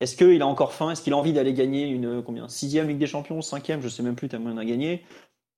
Est-ce 0.00 0.16
qu'il 0.16 0.40
a 0.40 0.46
encore 0.46 0.72
faim? 0.72 0.90
Est-ce 0.90 1.02
qu'il 1.02 1.12
a 1.12 1.16
envie 1.16 1.32
d'aller 1.32 1.52
gagner 1.52 1.86
une 1.86 2.22
combien? 2.22 2.48
Sixième 2.48 2.88
Ligue 2.88 2.98
des 2.98 3.06
Champions, 3.06 3.42
cinquième, 3.42 3.82
je 3.82 3.88
sais 3.88 4.02
même 4.02 4.14
plus 4.14 4.28
tellement 4.28 4.50
il 4.52 4.58
a 4.58 4.64
gagné. 4.64 5.04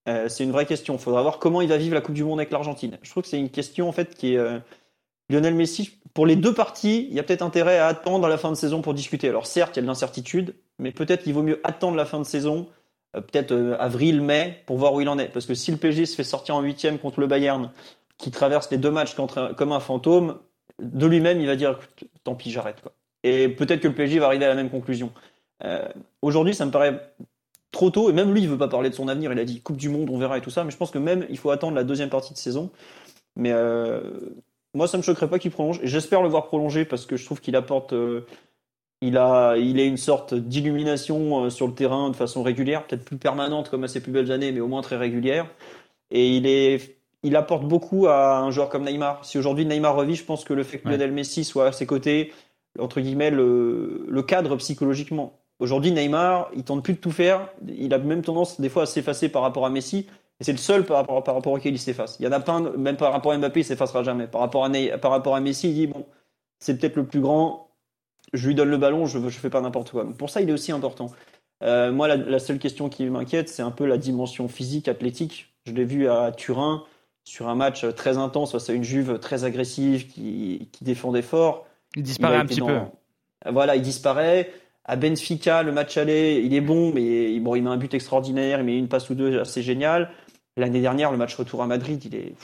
Euh, 0.08 0.28
c'est 0.28 0.42
une 0.42 0.50
vraie 0.50 0.66
question. 0.66 0.94
Il 0.94 1.00
faudra 1.00 1.22
voir 1.22 1.38
comment 1.38 1.60
il 1.60 1.68
va 1.68 1.76
vivre 1.76 1.94
la 1.94 2.00
Coupe 2.00 2.14
du 2.14 2.24
Monde 2.24 2.40
avec 2.40 2.50
l'Argentine. 2.50 2.98
Je 3.02 3.10
trouve 3.10 3.22
que 3.22 3.28
c'est 3.28 3.38
une 3.38 3.50
question 3.50 3.88
en 3.88 3.92
fait 3.92 4.16
qui 4.16 4.34
est 4.34 4.38
euh, 4.38 4.58
Lionel 5.33 5.55
Messi. 5.55 5.99
Pour 6.14 6.27
les 6.27 6.37
deux 6.37 6.53
parties, 6.53 7.07
il 7.11 7.16
y 7.16 7.21
a 7.21 7.23
peut-être 7.23 7.42
intérêt 7.42 7.79
à 7.79 7.87
attendre 7.87 8.29
la 8.29 8.37
fin 8.37 8.51
de 8.51 8.57
saison 8.57 8.83
pour 8.83 8.95
discuter. 8.95 9.29
Alors 9.29 9.47
certes, 9.47 9.77
il 9.77 9.79
y 9.79 9.81
a 9.81 9.83
de 9.83 9.87
l'incertitude, 9.87 10.55
mais 10.79 10.92
peut-être 10.92 11.23
qu'il 11.23 11.33
vaut 11.33 11.42
mieux 11.42 11.61
attendre 11.64 11.97
la 11.97 12.05
fin 12.05 12.18
de 12.18 12.25
saison, 12.25 12.68
euh, 13.16 13.21
peut-être 13.23 13.53
euh, 13.53 13.77
avril-mai, 13.79 14.62
pour 14.66 14.77
voir 14.77 14.92
où 14.92 15.01
il 15.01 15.09
en 15.09 15.18
est. 15.18 15.29
Parce 15.29 15.47
que 15.47 15.55
si 15.55 15.71
le 15.71 15.79
PSG 15.79 16.07
se 16.07 16.14
fait 16.14 16.25
sortir 16.25 16.55
en 16.55 16.61
huitième 16.61 16.99
contre 16.99 17.21
le 17.21 17.27
Bayern, 17.27 17.71
qui 18.18 18.31
traverse 18.31 18.71
les 18.71 18.79
deux 18.79 18.90
matchs 18.90 19.16
comme 19.57 19.73
un 19.73 19.81
fantôme, 19.81 20.38
de 20.81 21.07
lui-même, 21.07 21.40
il 21.40 21.47
va 21.47 21.57
dire 21.57 21.79
tant 22.25 22.35
pis, 22.35 22.51
j'arrête. 22.51 22.83
Et 23.23 23.49
peut-être 23.49 23.81
que 23.81 23.88
le 23.88 23.95
PSG 23.95 24.18
va 24.18 24.27
arriver 24.27 24.45
à 24.45 24.49
la 24.49 24.55
même 24.55 24.71
conclusion. 24.71 25.12
Euh, 25.64 25.88
Aujourd'hui, 26.23 26.55
ça 26.55 26.66
me 26.66 26.71
paraît 26.71 27.14
trop 27.71 27.90
tôt, 27.90 28.11
et 28.11 28.12
même 28.12 28.33
lui, 28.33 28.42
il 28.42 28.49
veut 28.49 28.59
pas 28.59 28.68
parler 28.68 28.90
de 28.90 28.95
son 28.95 29.09
avenir. 29.09 29.33
Il 29.33 29.38
a 29.38 29.45
dit 29.45 29.61
Coupe 29.61 29.77
du 29.77 29.88
Monde, 29.88 30.11
on 30.11 30.18
verra 30.18 30.38
et 30.38 30.40
tout 30.40 30.51
ça. 30.51 30.64
Mais 30.64 30.71
je 30.71 30.77
pense 30.77 30.90
que 30.90 30.99
même, 30.99 31.27
il 31.31 31.38
faut 31.38 31.51
attendre 31.51 31.75
la 31.75 31.85
deuxième 31.85 32.11
partie 32.11 32.33
de 32.33 32.38
saison. 32.38 32.71
Mais 33.37 33.53
euh, 33.53 34.03
moi, 34.74 34.88
ça 34.88 34.96
me 34.96 35.02
choquerait 35.02 35.28
pas 35.28 35.38
qu'il 35.38 35.50
prolonge. 35.50 35.80
J'espère 35.82 36.22
le 36.22 36.28
voir 36.28 36.46
prolonger 36.46 36.85
parce 36.85 37.06
que 37.06 37.16
je 37.16 37.24
trouve 37.24 37.40
qu'il 37.40 37.56
apporte. 37.56 37.92
Euh, 37.92 38.26
il 39.00 39.16
a, 39.18 39.56
il 39.56 39.80
est 39.80 39.87
une 39.87 39.96
sorte 39.96 40.32
d'illumination 40.35 41.44
euh, 41.44 41.50
sur 41.50 41.66
le 41.66 41.74
terrain 41.74 42.08
de 42.08 42.16
façon 42.16 42.42
régulière, 42.42 42.87
peut-être 42.87 43.04
plus 43.04 43.16
permanente 43.16 43.68
comme 43.68 43.85
à 43.85 43.88
ses 43.88 44.00
plus 44.00 44.12
belles 44.12 44.30
années, 44.30 44.52
mais 44.52 44.61
au 44.61 44.68
moins 44.68 44.82
très 44.82 44.96
régulière. 44.96 45.46
Et 46.11 46.37
il 46.37 46.46
est, 46.46 46.96
il 47.22 47.35
apporte 47.37 47.64
beaucoup 47.64 48.06
à 48.06 48.38
un 48.38 48.50
joueur 48.50 48.68
comme 48.68 48.85
Neymar. 48.85 49.24
Si 49.24 49.38
aujourd'hui 49.38 49.66
Neymar 49.66 49.96
revit, 49.96 50.14
je 50.14 50.24
pense 50.24 50.44
que 50.44 50.54
le 50.54 50.62
fait 50.62 50.78
que 50.78 50.88
ouais. 50.88 50.92
Lionel 50.92 51.12
Messi 51.12 51.44
soit 51.44 51.66
à 51.66 51.72
ses 51.72 51.87
côtés, 51.87 52.32
entre 52.78 53.00
guillemets, 53.00 53.30
le, 53.30 54.06
le 54.08 54.22
cadre 54.22 54.56
psychologiquement. 54.56 55.40
Aujourd'hui, 55.58 55.92
Neymar, 55.92 56.50
il 56.56 56.64
tente 56.64 56.82
plus 56.82 56.94
de 56.94 56.98
tout 56.98 57.11
faire. 57.11 57.48
Il 57.68 57.94
a 57.94 57.98
même 57.98 58.22
tendance 58.22 58.61
des 58.61 58.68
fois 58.68 58.82
à 58.85 58.87
s'effacer 58.87 59.28
par 59.28 59.42
rapport 59.42 59.66
à 59.66 59.70
Messi. 59.70 60.06
Et 60.42 60.44
c'est 60.44 60.52
le 60.52 60.59
seul 60.59 60.85
par 60.85 60.96
rapport, 60.96 61.22
par 61.22 61.37
rapport 61.37 61.52
auquel 61.52 61.72
il 61.72 61.78
s'efface. 61.78 62.16
Il 62.18 62.24
y 62.24 62.28
en 62.28 62.33
a 62.33 62.40
pas 62.40 62.55
un, 62.55 62.70
même 62.76 62.96
par 62.96 63.12
rapport 63.12 63.31
à 63.31 63.38
Mbappé, 63.38 63.61
il 63.61 63.64
s'effacera 63.64 64.02
jamais. 64.02 64.26
Par 64.26 64.40
rapport 64.40 64.64
à, 64.64 64.70
par 64.98 65.12
rapport 65.12 65.37
à 65.37 65.40
Messi, 65.40 65.68
il 65.70 65.74
dit 65.74 65.87
bon, 65.87 66.05
c'est 66.59 66.76
peut-être 66.78 66.96
le 66.96 67.05
plus 67.07 67.20
grand, 67.20 67.68
je 68.33 68.48
lui 68.48 68.55
donne 68.57 68.68
le 68.70 68.76
ballon, 68.76 69.07
je 69.07 69.18
ne 69.18 69.31
fais 69.31 69.50
pas 69.50 69.61
n'importe 69.61 69.92
quoi. 69.92 70.02
Donc 70.05 70.16
pour 70.16 70.31
ça, 70.31 70.40
il 70.40 70.50
est 70.50 70.52
aussi 70.52 70.72
important. 70.72 71.11
Euh, 71.62 71.92
moi, 71.92 72.09
la, 72.09 72.16
la 72.16 72.38
seule 72.40 72.59
question 72.59 72.88
qui 72.88 73.05
m'inquiète, 73.05 73.48
c'est 73.48 73.62
un 73.62 73.70
peu 73.70 73.87
la 73.87 73.96
dimension 73.96 74.48
physique, 74.48 74.88
athlétique. 74.88 75.55
Je 75.64 75.72
l'ai 75.72 75.85
vu 75.85 76.09
à 76.09 76.33
Turin 76.33 76.83
sur 77.22 77.48
un 77.48 77.55
match 77.55 77.87
très 77.94 78.18
intense 78.18 78.50
face 78.50 78.68
à 78.68 78.72
une 78.72 78.83
Juve 78.83 79.20
très 79.20 79.44
agressive 79.44 80.09
qui, 80.09 80.68
qui 80.72 80.83
défendait 80.85 81.22
fort. 81.22 81.66
Il 81.94 82.02
disparaît 82.02 82.37
un 82.37 82.46
petit 82.46 82.59
dans- 82.59 82.66
peu. 82.66 83.50
Voilà, 83.50 83.76
il 83.76 83.83
disparaît. 83.83 84.50
À 84.85 84.96
Benfica, 84.96 85.62
le 85.62 85.70
match 85.70 85.96
aller, 85.96 86.42
il 86.44 86.52
est 86.55 86.61
bon, 86.61 86.92
mais 86.92 87.38
bon, 87.38 87.55
il 87.55 87.62
met 87.62 87.70
un 87.70 87.76
but 87.76 87.94
extraordinaire, 87.94 88.59
il 88.59 88.64
met 88.64 88.76
une 88.76 88.88
passe 88.88 89.09
ou 89.11 89.14
deux 89.14 89.38
assez 89.38 89.62
géniale. 89.62 90.11
L'année 90.58 90.82
dernière, 90.82 91.10
le 91.10 91.16
match 91.16 91.34
retour 91.34 91.62
à 91.62 91.66
Madrid, 91.66 92.04
il 92.04 92.14
est, 92.14 92.34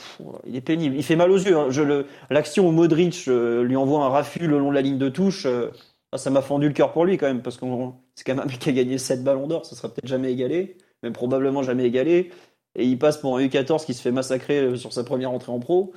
il 0.47 0.55
est 0.55 0.61
pénible. 0.61 0.95
Il 0.95 1.03
fait 1.03 1.15
mal 1.15 1.29
aux 1.29 1.37
yeux. 1.37 1.55
hein. 1.55 2.03
L'action 2.31 2.67
où 2.67 2.71
Modric 2.71 3.25
euh, 3.27 3.63
lui 3.63 3.75
envoie 3.75 4.03
un 4.03 4.09
raffut 4.09 4.47
le 4.47 4.57
long 4.57 4.69
de 4.69 4.75
la 4.75 4.81
ligne 4.81 4.97
de 4.97 5.09
touche, 5.09 5.45
euh, 5.45 5.69
ah, 6.11 6.17
ça 6.17 6.31
m'a 6.31 6.41
fendu 6.41 6.67
le 6.67 6.73
cœur 6.73 6.91
pour 6.91 7.05
lui 7.05 7.17
quand 7.17 7.27
même, 7.27 7.43
parce 7.43 7.57
que 7.57 7.67
c'est 8.15 8.23
quand 8.23 8.33
même 8.33 8.43
un 8.43 8.47
mec 8.47 8.57
qui 8.57 8.69
a 8.69 8.71
gagné 8.71 8.97
7 8.97 9.23
ballons 9.23 9.45
d'or, 9.45 9.63
ça 9.67 9.75
sera 9.75 9.89
peut-être 9.89 10.07
jamais 10.07 10.31
égalé, 10.31 10.77
même 11.03 11.13
probablement 11.13 11.61
jamais 11.61 11.85
égalé. 11.85 12.31
Et 12.75 12.85
il 12.85 12.97
passe 12.97 13.17
pour 13.17 13.37
un 13.37 13.41
U14 13.41 13.85
qui 13.85 13.93
se 13.93 14.01
fait 14.01 14.11
massacrer 14.11 14.59
euh, 14.59 14.75
sur 14.75 14.91
sa 14.91 15.03
première 15.03 15.29
entrée 15.29 15.51
en 15.51 15.59
pro. 15.59 15.93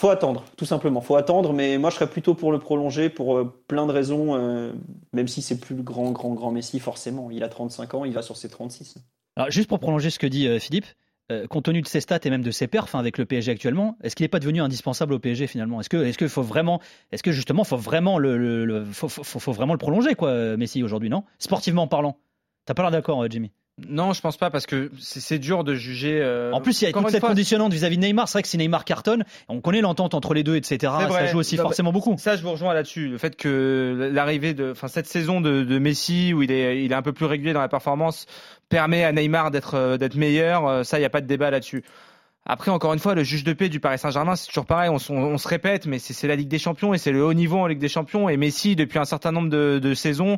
Faut 0.00 0.08
attendre, 0.10 0.44
tout 0.56 0.64
simplement. 0.64 1.00
Faut 1.02 1.14
attendre, 1.14 1.52
mais 1.52 1.78
moi 1.78 1.90
je 1.90 1.94
serais 1.94 2.10
plutôt 2.10 2.34
pour 2.34 2.50
le 2.50 2.58
prolonger 2.58 3.10
pour 3.10 3.48
plein 3.68 3.86
de 3.86 3.92
raisons, 3.92 4.34
même 5.12 5.28
si 5.28 5.40
c'est 5.40 5.60
plus 5.60 5.76
le 5.76 5.84
grand, 5.84 6.10
grand, 6.10 6.34
grand 6.34 6.50
Messi, 6.50 6.80
forcément. 6.80 7.30
Il 7.30 7.44
a 7.44 7.48
35 7.48 7.94
ans, 7.94 8.04
il 8.04 8.12
va 8.12 8.22
sur 8.22 8.36
ses 8.36 8.48
36. 8.48 8.96
Alors, 9.36 9.52
juste 9.52 9.68
pour 9.68 9.78
prolonger 9.78 10.10
ce 10.10 10.18
que 10.18 10.26
dit 10.26 10.48
Philippe, 10.58 10.86
euh, 11.32 11.46
compte 11.46 11.64
tenu 11.64 11.80
de 11.82 11.86
ses 11.86 12.00
stats 12.00 12.20
et 12.24 12.30
même 12.30 12.42
de 12.42 12.50
ses 12.50 12.66
perfs 12.66 12.94
hein, 12.94 12.98
avec 12.98 13.16
le 13.18 13.24
PSG 13.24 13.52
actuellement, 13.52 13.96
est-ce 14.02 14.14
qu'il 14.14 14.24
n'est 14.24 14.28
pas 14.28 14.40
devenu 14.40 14.60
indispensable 14.60 15.14
au 15.14 15.18
PSG 15.18 15.46
finalement? 15.46 15.80
Est-ce 15.80 15.88
que, 15.88 15.96
est-ce 16.04 16.18
que 16.18 16.28
faut 16.28 16.42
vraiment, 16.42 16.80
est-ce 17.12 17.22
que 17.22 17.32
justement 17.32 17.64
faut 17.64 17.76
vraiment 17.76 18.18
le, 18.18 18.84
faut- 18.92 19.08
faut- 19.08 19.40
faut 19.40 19.52
vraiment 19.52 19.72
le 19.74 19.78
prolonger 19.78 20.14
quoi, 20.14 20.28
euh, 20.30 20.56
Messi 20.56 20.82
aujourd'hui, 20.82 21.08
non? 21.10 21.24
Sportivement 21.38 21.86
parlant, 21.86 22.18
t'as 22.66 22.74
pas 22.74 22.82
l'air 22.82 22.90
d'accord, 22.90 23.22
euh, 23.22 23.28
Jimmy? 23.30 23.52
Non, 23.88 24.12
je 24.12 24.20
pense 24.20 24.36
pas 24.36 24.50
parce 24.50 24.66
que 24.66 24.92
c'est 25.00 25.40
dur 25.40 25.64
de 25.64 25.74
juger. 25.74 26.20
euh, 26.22 26.52
En 26.52 26.60
plus, 26.60 26.80
il 26.80 26.84
y 26.84 26.86
a 26.86 26.90
encore 26.90 27.02
toute 27.02 27.08
une 27.08 27.12
cette 27.14 27.20
fois, 27.20 27.30
conditionnante 27.30 27.72
vis-à-vis 27.72 27.96
de 27.96 28.02
Neymar. 28.02 28.28
C'est 28.28 28.34
vrai 28.38 28.42
que 28.42 28.48
si 28.48 28.56
Neymar 28.56 28.84
cartonne, 28.84 29.24
on 29.48 29.60
connaît 29.60 29.80
l'entente 29.80 30.14
entre 30.14 30.32
les 30.32 30.44
deux, 30.44 30.54
etc. 30.54 30.92
Ça 31.10 31.26
joue 31.26 31.38
aussi 31.38 31.56
Non, 31.56 31.62
forcément 31.64 31.90
beaucoup. 31.92 32.14
Ça, 32.16 32.36
je 32.36 32.42
vous 32.42 32.52
rejoins 32.52 32.72
là-dessus. 32.72 33.08
Le 33.08 33.18
fait 33.18 33.34
que 33.34 34.10
l'arrivée 34.12 34.54
de, 34.54 34.70
enfin, 34.70 34.86
cette 34.86 35.08
saison 35.08 35.40
de, 35.40 35.64
de 35.64 35.78
Messi 35.80 36.32
où 36.32 36.42
il 36.42 36.52
est, 36.52 36.84
il 36.84 36.92
est 36.92 36.94
un 36.94 37.02
peu 37.02 37.12
plus 37.12 37.26
régulier 37.26 37.52
dans 37.52 37.60
la 37.60 37.68
performance 37.68 38.26
permet 38.68 39.02
à 39.02 39.10
Neymar 39.10 39.50
d'être, 39.50 39.74
euh, 39.74 39.96
d'être 39.96 40.14
meilleur. 40.14 40.68
euh, 40.68 40.82
Ça, 40.84 40.98
il 40.98 41.00
n'y 41.00 41.06
a 41.06 41.10
pas 41.10 41.20
de 41.20 41.26
débat 41.26 41.50
là-dessus. 41.50 41.82
Après, 42.46 42.70
encore 42.70 42.92
une 42.92 43.00
fois, 43.00 43.14
le 43.16 43.24
juge 43.24 43.42
de 43.42 43.54
paix 43.54 43.68
du 43.70 43.80
Paris 43.80 43.98
Saint-Germain, 43.98 44.36
c'est 44.36 44.46
toujours 44.48 44.66
pareil. 44.66 44.88
On, 44.90 44.96
s- 44.98 45.10
on- 45.10 45.16
on 45.16 45.38
se 45.38 45.48
répète, 45.48 45.86
mais 45.86 45.98
c'est 45.98 46.12
c'est 46.12 46.28
la 46.28 46.36
Ligue 46.36 46.48
des 46.48 46.58
Champions 46.60 46.94
et 46.94 46.98
c'est 46.98 47.10
le 47.10 47.24
haut 47.24 47.32
niveau 47.34 47.58
en 47.58 47.66
Ligue 47.66 47.78
des 47.80 47.88
Champions. 47.88 48.28
Et 48.28 48.36
Messi, 48.36 48.76
depuis 48.76 48.98
un 49.00 49.04
certain 49.06 49.32
nombre 49.32 49.48
de, 49.48 49.80
de 49.82 49.94
saisons, 49.94 50.36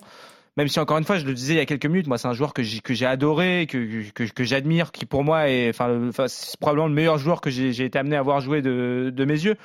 même 0.57 0.69
si 0.69 0.81
encore 0.81 0.99
une 0.99 1.05
fois, 1.05 1.19
je 1.19 1.27
le 1.27 1.35
disais 1.35 1.55
il 1.55 1.57
y 1.59 1.61
a 1.61 1.66
quelques 1.66 1.87
minutes, 1.87 2.07
moi, 2.07 2.19
c'est 2.19 2.29
un 2.29 2.33
joueur 2.33 2.55
que 2.55 2.62
j'ai, 2.62 2.81
que 2.81 3.05
adoré, 3.05 3.66
que, 3.69 4.11
que, 4.11 4.45
j'admire, 4.45 4.92
qui 4.92 5.07
pour 5.07 5.25
moi 5.25 5.49
est, 5.49 5.69
enfin, 5.69 6.11
c'est 6.29 6.59
probablement 6.59 6.88
le 6.88 6.95
meilleur 6.95 7.19
joueur 7.19 7.40
que 7.40 7.51
j'ai, 7.51 7.85
été 7.85 7.99
amené 7.99 8.16
à 8.16 8.23
voir 8.23 8.40
jouer 8.40 8.62
de, 8.62 9.25
mes 9.25 9.35
yeux. 9.35 9.57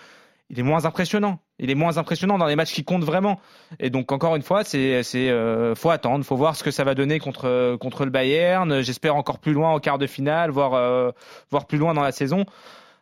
Il 0.50 0.60
est 0.60 0.64
moins 0.64 0.84
impressionnant. 0.84 1.40
Il 1.60 1.70
est 1.70 1.76
moins 1.76 1.98
impressionnant 1.98 2.38
dans 2.38 2.46
les 2.46 2.58
matchs 2.58 2.74
qui 2.74 2.84
comptent 2.84 3.06
vraiment. 3.06 3.40
Et 3.80 3.90
donc 3.90 4.12
encore 4.12 4.36
une 4.36 4.42
fois, 4.42 4.66
c'est, 4.66 5.02
c'est, 5.04 5.30
euh, 5.30 5.76
faut 5.76 5.92
attendre, 5.92 6.26
faut 6.26 6.36
voir 6.36 6.58
ce 6.58 6.64
que 6.64 6.72
ça 6.72 6.84
va 6.84 6.94
donner 6.94 7.20
contre 7.20 7.78
contre 7.78 8.04
le 8.04 8.12
Bayern. 8.12 8.82
J'espère 8.82 9.16
encore 9.16 9.40
plus 9.40 9.54
loin 9.54 9.70
en 9.70 9.80
quart 9.80 9.98
de 9.98 10.08
finale, 10.08 10.50
voire 10.50 10.74
euh, 10.74 11.12
voire 11.52 11.68
plus 11.68 11.78
loin 11.78 11.94
dans 11.94 12.02
la 12.02 12.12
saison. 12.12 12.46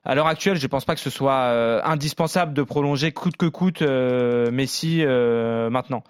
À 0.06 0.16
l'heure 0.16 0.28
actuelle, 0.28 0.58
je 0.58 0.68
pense 0.68 0.86
pas 0.86 0.96
que 0.96 1.02
ce 1.02 1.10
soit 1.10 1.34
euh, 1.34 1.82
indispensable 1.84 2.54
de 2.54 2.64
prolonger 2.64 3.12
coûte 3.12 3.36
que 3.36 3.48
coûte 3.48 3.82
euh, 3.82 4.50
Messi 4.50 5.04
euh, 5.04 5.70
maintenant. 5.70 6.04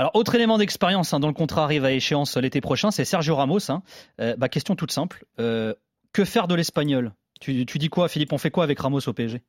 Alors, 0.00 0.12
autre 0.14 0.34
élément 0.34 0.56
d'expérience 0.56 1.12
hein, 1.12 1.20
dont 1.20 1.26
le 1.28 1.34
contrat 1.34 1.62
arrive 1.64 1.84
à 1.84 1.92
échéance 1.92 2.36
l'été 2.38 2.60
prochain, 2.62 2.90
c'est 2.90 3.04
Sergio 3.04 3.36
Ramos. 3.36 3.70
hein. 3.70 3.82
Euh, 4.20 4.34
bah, 4.38 4.48
question 4.48 4.74
toute 4.74 4.92
simple. 4.92 5.24
Euh, 5.38 5.74
que 6.14 6.24
faire 6.24 6.48
de 6.48 6.54
l'espagnol? 6.54 7.12
Tu, 7.40 7.66
tu 7.66 7.78
dis 7.78 7.90
quoi, 7.90 8.08
Philippe? 8.08 8.32
On 8.32 8.38
fait 8.38 8.50
quoi 8.50 8.64
avec 8.64 8.80
Ramos 8.80 9.06
au 9.06 9.12
PSG 9.12 9.42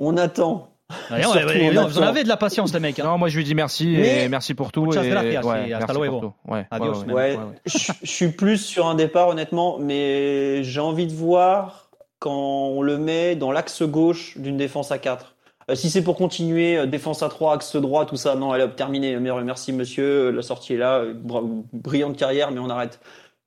On 0.00 0.16
attend. 0.16 0.72
Ouais, 1.10 1.20
Surtout, 1.22 1.36
ouais, 1.38 1.44
ouais, 1.68 1.78
on 1.78 1.86
Vous 1.86 1.98
en 1.98 2.02
avez 2.02 2.22
de 2.24 2.28
la 2.28 2.38
patience, 2.38 2.72
les 2.72 2.80
mecs. 2.80 2.98
hein. 2.98 3.04
Non, 3.04 3.18
moi 3.18 3.28
je 3.28 3.36
lui 3.36 3.44
dis 3.44 3.54
merci 3.54 3.88
Mais- 3.88 4.24
et 4.24 4.28
merci 4.30 4.54
pour 4.54 4.72
tout. 4.72 4.86
Et, 4.86 4.94
gracias, 5.10 5.44
ouais, 5.44 5.68
et 5.68 5.74
hasta 5.74 5.86
merci 5.92 6.00
luego. 6.00 6.20
pour 6.20 6.32
tout. 6.32 6.50
Ouais, 6.50 6.66
Adios, 6.70 6.86
ouais, 6.86 6.98
ouais. 6.98 7.04
même. 7.06 7.14
Ouais, 7.14 7.36
ouais, 7.36 7.36
ouais. 7.36 7.54
Je, 7.66 7.92
je 8.02 8.10
suis 8.10 8.28
plus 8.32 8.56
sur 8.56 8.86
un 8.86 8.94
départ 8.94 9.28
honnêtement, 9.28 9.78
mais 9.78 10.62
j'ai 10.64 10.80
envie 10.80 11.06
de 11.06 11.12
voir 11.12 11.90
quand 12.20 12.32
on 12.34 12.80
le 12.80 12.96
met 12.96 13.36
dans 13.36 13.52
l'axe 13.52 13.82
gauche 13.82 14.38
d'une 14.38 14.56
défense 14.56 14.90
à 14.90 14.96
4. 14.98 15.34
Euh, 15.70 15.74
si 15.74 15.90
c'est 15.90 16.02
pour 16.02 16.16
continuer, 16.16 16.78
euh, 16.78 16.86
défense 16.86 17.22
à 17.22 17.28
3, 17.28 17.54
axe 17.54 17.76
droit, 17.76 18.06
tout 18.06 18.16
ça, 18.16 18.34
non, 18.36 18.54
elle 18.54 18.62
a 18.62 18.68
terminé. 18.68 19.18
Mer- 19.18 19.44
Merci 19.44 19.72
monsieur, 19.72 20.30
la 20.30 20.42
sortie 20.42 20.74
est 20.74 20.78
là, 20.78 21.00
euh, 21.00 21.14
brillante 21.72 22.16
carrière, 22.16 22.50
mais 22.50 22.60
on 22.60 22.70
arrête. 22.70 23.00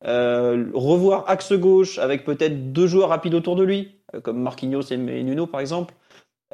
Revoir 0.03 1.25
axe 1.29 1.53
gauche 1.53 1.99
avec 1.99 2.23
peut-être 2.25 2.71
deux 2.73 2.87
joueurs 2.87 3.09
rapides 3.09 3.35
autour 3.35 3.55
de 3.55 3.63
lui, 3.63 3.97
comme 4.23 4.41
Marquinhos 4.41 4.81
et 4.91 4.97
Nuno 4.97 5.45
par 5.45 5.61
exemple. 5.61 5.93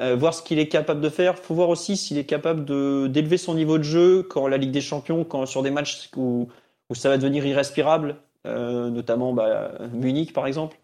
Voir 0.02 0.34
ce 0.34 0.44
qu'il 0.44 0.60
est 0.60 0.68
capable 0.68 1.00
de 1.00 1.08
faire. 1.10 1.38
Faut 1.40 1.56
voir 1.56 1.70
aussi 1.70 1.96
s'il 1.96 2.18
est 2.18 2.26
capable 2.26 2.66
d'élever 3.10 3.38
son 3.38 3.54
niveau 3.56 3.78
de 3.78 3.84
jeu 3.84 4.24
quand 4.24 4.48
la 4.50 4.58
Ligue 4.58 4.72
des 4.72 4.82
Champions, 4.82 5.24
quand 5.24 5.46
sur 5.46 5.64
des 5.64 5.72
matchs 5.72 6.10
où, 6.18 6.50
où 6.90 6.96
ça 6.96 7.08
va 7.08 7.18
devenir 7.18 7.46
irrespirable, 7.46 8.18
notamment 8.44 9.32
bah, 9.32 9.72
Munich 9.94 10.34
par 10.34 10.46
exemple. 10.46 10.78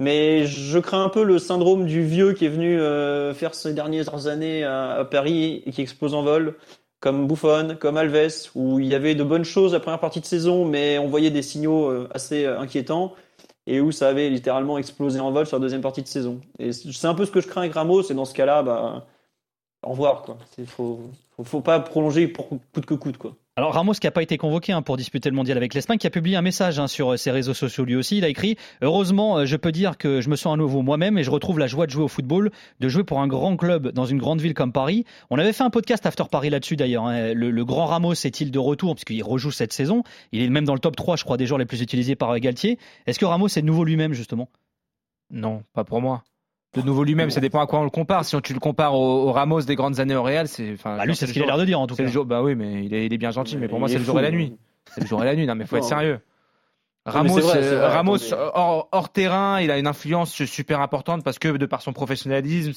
Mais 0.00 0.46
je 0.46 0.78
crains 0.78 1.04
un 1.04 1.08
peu 1.08 1.22
le 1.22 1.38
syndrome 1.38 1.86
du 1.86 2.04
vieux 2.04 2.32
qui 2.32 2.46
est 2.46 2.48
venu 2.48 2.80
euh, 2.80 3.32
faire 3.32 3.54
ces 3.54 3.72
dernières 3.72 4.26
années 4.26 4.64
à, 4.64 5.06
Paris 5.08 5.62
et 5.66 5.70
qui 5.70 5.82
explose 5.82 6.14
en 6.14 6.22
vol, 6.22 6.56
comme 7.00 7.28
Buffon, 7.28 7.76
comme 7.78 7.96
Alves, 7.96 8.50
où 8.56 8.80
il 8.80 8.86
y 8.88 8.94
avait 8.94 9.14
de 9.14 9.22
bonnes 9.22 9.44
choses 9.44 9.72
la 9.72 9.80
première 9.80 10.00
partie 10.00 10.20
de 10.20 10.26
saison, 10.26 10.64
mais 10.64 10.98
on 10.98 11.06
voyait 11.08 11.30
des 11.30 11.42
signaux 11.42 11.88
euh, 11.90 12.08
assez 12.12 12.44
euh, 12.44 12.58
inquiétants 12.58 13.14
et 13.66 13.80
où 13.80 13.92
ça 13.92 14.08
avait 14.08 14.28
littéralement 14.30 14.78
explosé 14.78 15.20
en 15.20 15.30
vol 15.30 15.46
sur 15.46 15.58
la 15.58 15.62
deuxième 15.62 15.80
partie 15.80 16.02
de 16.02 16.08
saison. 16.08 16.40
Et 16.58 16.72
c'est 16.72 17.06
un 17.06 17.14
peu 17.14 17.24
ce 17.24 17.30
que 17.30 17.40
je 17.40 17.48
crains 17.48 17.62
avec 17.62 17.74
Ramos, 17.74 18.02
et 18.10 18.14
dans 18.14 18.24
ce 18.24 18.34
cas-là, 18.34 18.62
bah, 18.62 19.06
au 19.82 19.90
revoir. 19.90 20.22
Quoi. 20.22 20.38
Faut, 20.66 21.00
faut, 21.36 21.44
faut 21.44 21.60
pas 21.60 21.80
prolonger 21.80 22.28
pour 22.28 22.48
coûte 22.48 22.86
que 22.86 22.94
coûte. 22.94 23.16
Quoi. 23.16 23.36
Alors 23.56 23.74
Ramos 23.74 23.92
qui 23.92 24.06
n'a 24.08 24.10
pas 24.10 24.22
été 24.24 24.36
convoqué 24.36 24.72
hein, 24.72 24.82
pour 24.82 24.96
disputer 24.96 25.30
le 25.30 25.36
mondial 25.36 25.56
avec 25.56 25.74
l'Espagne, 25.74 25.96
qui 25.96 26.08
a 26.08 26.10
publié 26.10 26.36
un 26.36 26.42
message 26.42 26.80
hein, 26.80 26.88
sur 26.88 27.12
euh, 27.12 27.16
ses 27.16 27.30
réseaux 27.30 27.54
sociaux 27.54 27.84
lui 27.84 27.94
aussi. 27.94 28.18
Il 28.18 28.24
a 28.24 28.28
écrit 28.28 28.56
Heureusement, 28.82 29.38
euh, 29.38 29.44
je 29.46 29.56
peux 29.56 29.70
dire 29.70 29.96
que 29.96 30.20
je 30.20 30.28
me 30.28 30.34
sens 30.34 30.54
à 30.54 30.56
nouveau 30.56 30.82
moi-même 30.82 31.18
et 31.18 31.22
je 31.22 31.30
retrouve 31.30 31.60
la 31.60 31.68
joie 31.68 31.86
de 31.86 31.92
jouer 31.92 32.02
au 32.02 32.08
football, 32.08 32.50
de 32.80 32.88
jouer 32.88 33.04
pour 33.04 33.20
un 33.20 33.28
grand 33.28 33.56
club 33.56 33.92
dans 33.92 34.06
une 34.06 34.18
grande 34.18 34.40
ville 34.40 34.54
comme 34.54 34.72
Paris. 34.72 35.04
On 35.30 35.38
avait 35.38 35.52
fait 35.52 35.62
un 35.62 35.70
podcast 35.70 36.04
After 36.04 36.24
Paris 36.28 36.50
là-dessus 36.50 36.74
d'ailleurs. 36.74 37.06
hein. 37.06 37.32
Le, 37.32 37.64
grand 37.64 37.86
Ramos 37.86 38.14
est-il 38.14 38.50
de 38.50 38.58
retour? 38.58 38.96
Puisqu'il 38.96 39.22
rejoue 39.22 39.52
cette 39.52 39.72
saison. 39.72 40.02
Il 40.32 40.42
est 40.42 40.48
même 40.48 40.64
dans 40.64 40.74
le 40.74 40.80
top 40.80 40.96
3, 40.96 41.14
je 41.14 41.22
crois, 41.22 41.36
des 41.36 41.46
joueurs 41.46 41.58
les 41.58 41.64
plus 41.64 41.80
utilisés 41.80 42.16
par 42.16 42.32
euh, 42.32 42.38
Galtier. 42.38 42.80
Est-ce 43.06 43.20
que 43.20 43.24
Ramos 43.24 43.46
est 43.46 43.62
nouveau 43.62 43.84
lui-même 43.84 44.14
justement? 44.14 44.48
Non, 45.30 45.62
pas 45.74 45.84
pour 45.84 46.00
moi. 46.00 46.24
De 46.74 46.82
nouveau 46.82 47.04
lui-même, 47.04 47.30
ça 47.30 47.40
dépend 47.40 47.60
à 47.60 47.66
quoi 47.66 47.80
on 47.80 47.84
le 47.84 47.90
compare. 47.90 48.24
Si 48.24 48.34
on- 48.36 48.40
tu 48.40 48.52
le 48.54 48.60
compares 48.60 48.94
au, 48.94 49.28
au 49.28 49.32
Ramos 49.32 49.62
des 49.62 49.74
grandes 49.76 50.00
années 50.00 50.16
au 50.16 50.22
Real, 50.22 50.48
c'est. 50.48 50.76
Bah, 50.84 51.04
Lui, 51.06 51.14
c'est 51.16 51.26
ce 51.26 51.32
qu'il 51.32 51.42
a 51.42 51.46
l'air 51.46 51.58
de 51.58 51.64
dire 51.64 51.78
en 51.80 51.86
tout 51.86 51.94
cas. 51.96 52.02
le 52.02 52.08
jour- 52.08 52.24
bah 52.24 52.42
oui, 52.42 52.54
mais 52.54 52.84
il 52.84 52.92
est, 52.94 53.06
il 53.06 53.12
est 53.12 53.18
bien 53.18 53.30
gentil. 53.30 53.56
Mais 53.56 53.68
pour 53.68 53.78
moi, 53.78 53.88
c'est 53.88 53.94
est 53.96 53.98
le 53.98 54.04
jour 54.04 54.18
et 54.18 54.22
la 54.22 54.30
nuit. 54.30 54.56
C'est 54.92 55.00
le 55.02 55.06
jour 55.06 55.22
et 55.22 55.26
la 55.26 55.34
nuit. 55.34 55.46
Non, 55.46 55.54
mais 55.54 55.66
faut 55.66 55.76
être 55.76 55.84
sérieux. 55.84 56.20
Ramos, 57.06 57.38
vrai, 57.38 57.58
euh, 57.58 57.78
vrai, 57.80 57.88
Ramos 57.88 58.16
hors, 58.32 58.88
hors 58.90 59.08
terrain, 59.12 59.60
il 59.60 59.70
a 59.70 59.76
une 59.78 59.86
influence 59.86 60.42
super 60.44 60.80
importante 60.80 61.22
parce 61.22 61.38
que 61.38 61.48
de 61.58 61.66
par 61.66 61.82
son 61.82 61.92
professionnalisme, 61.92 62.72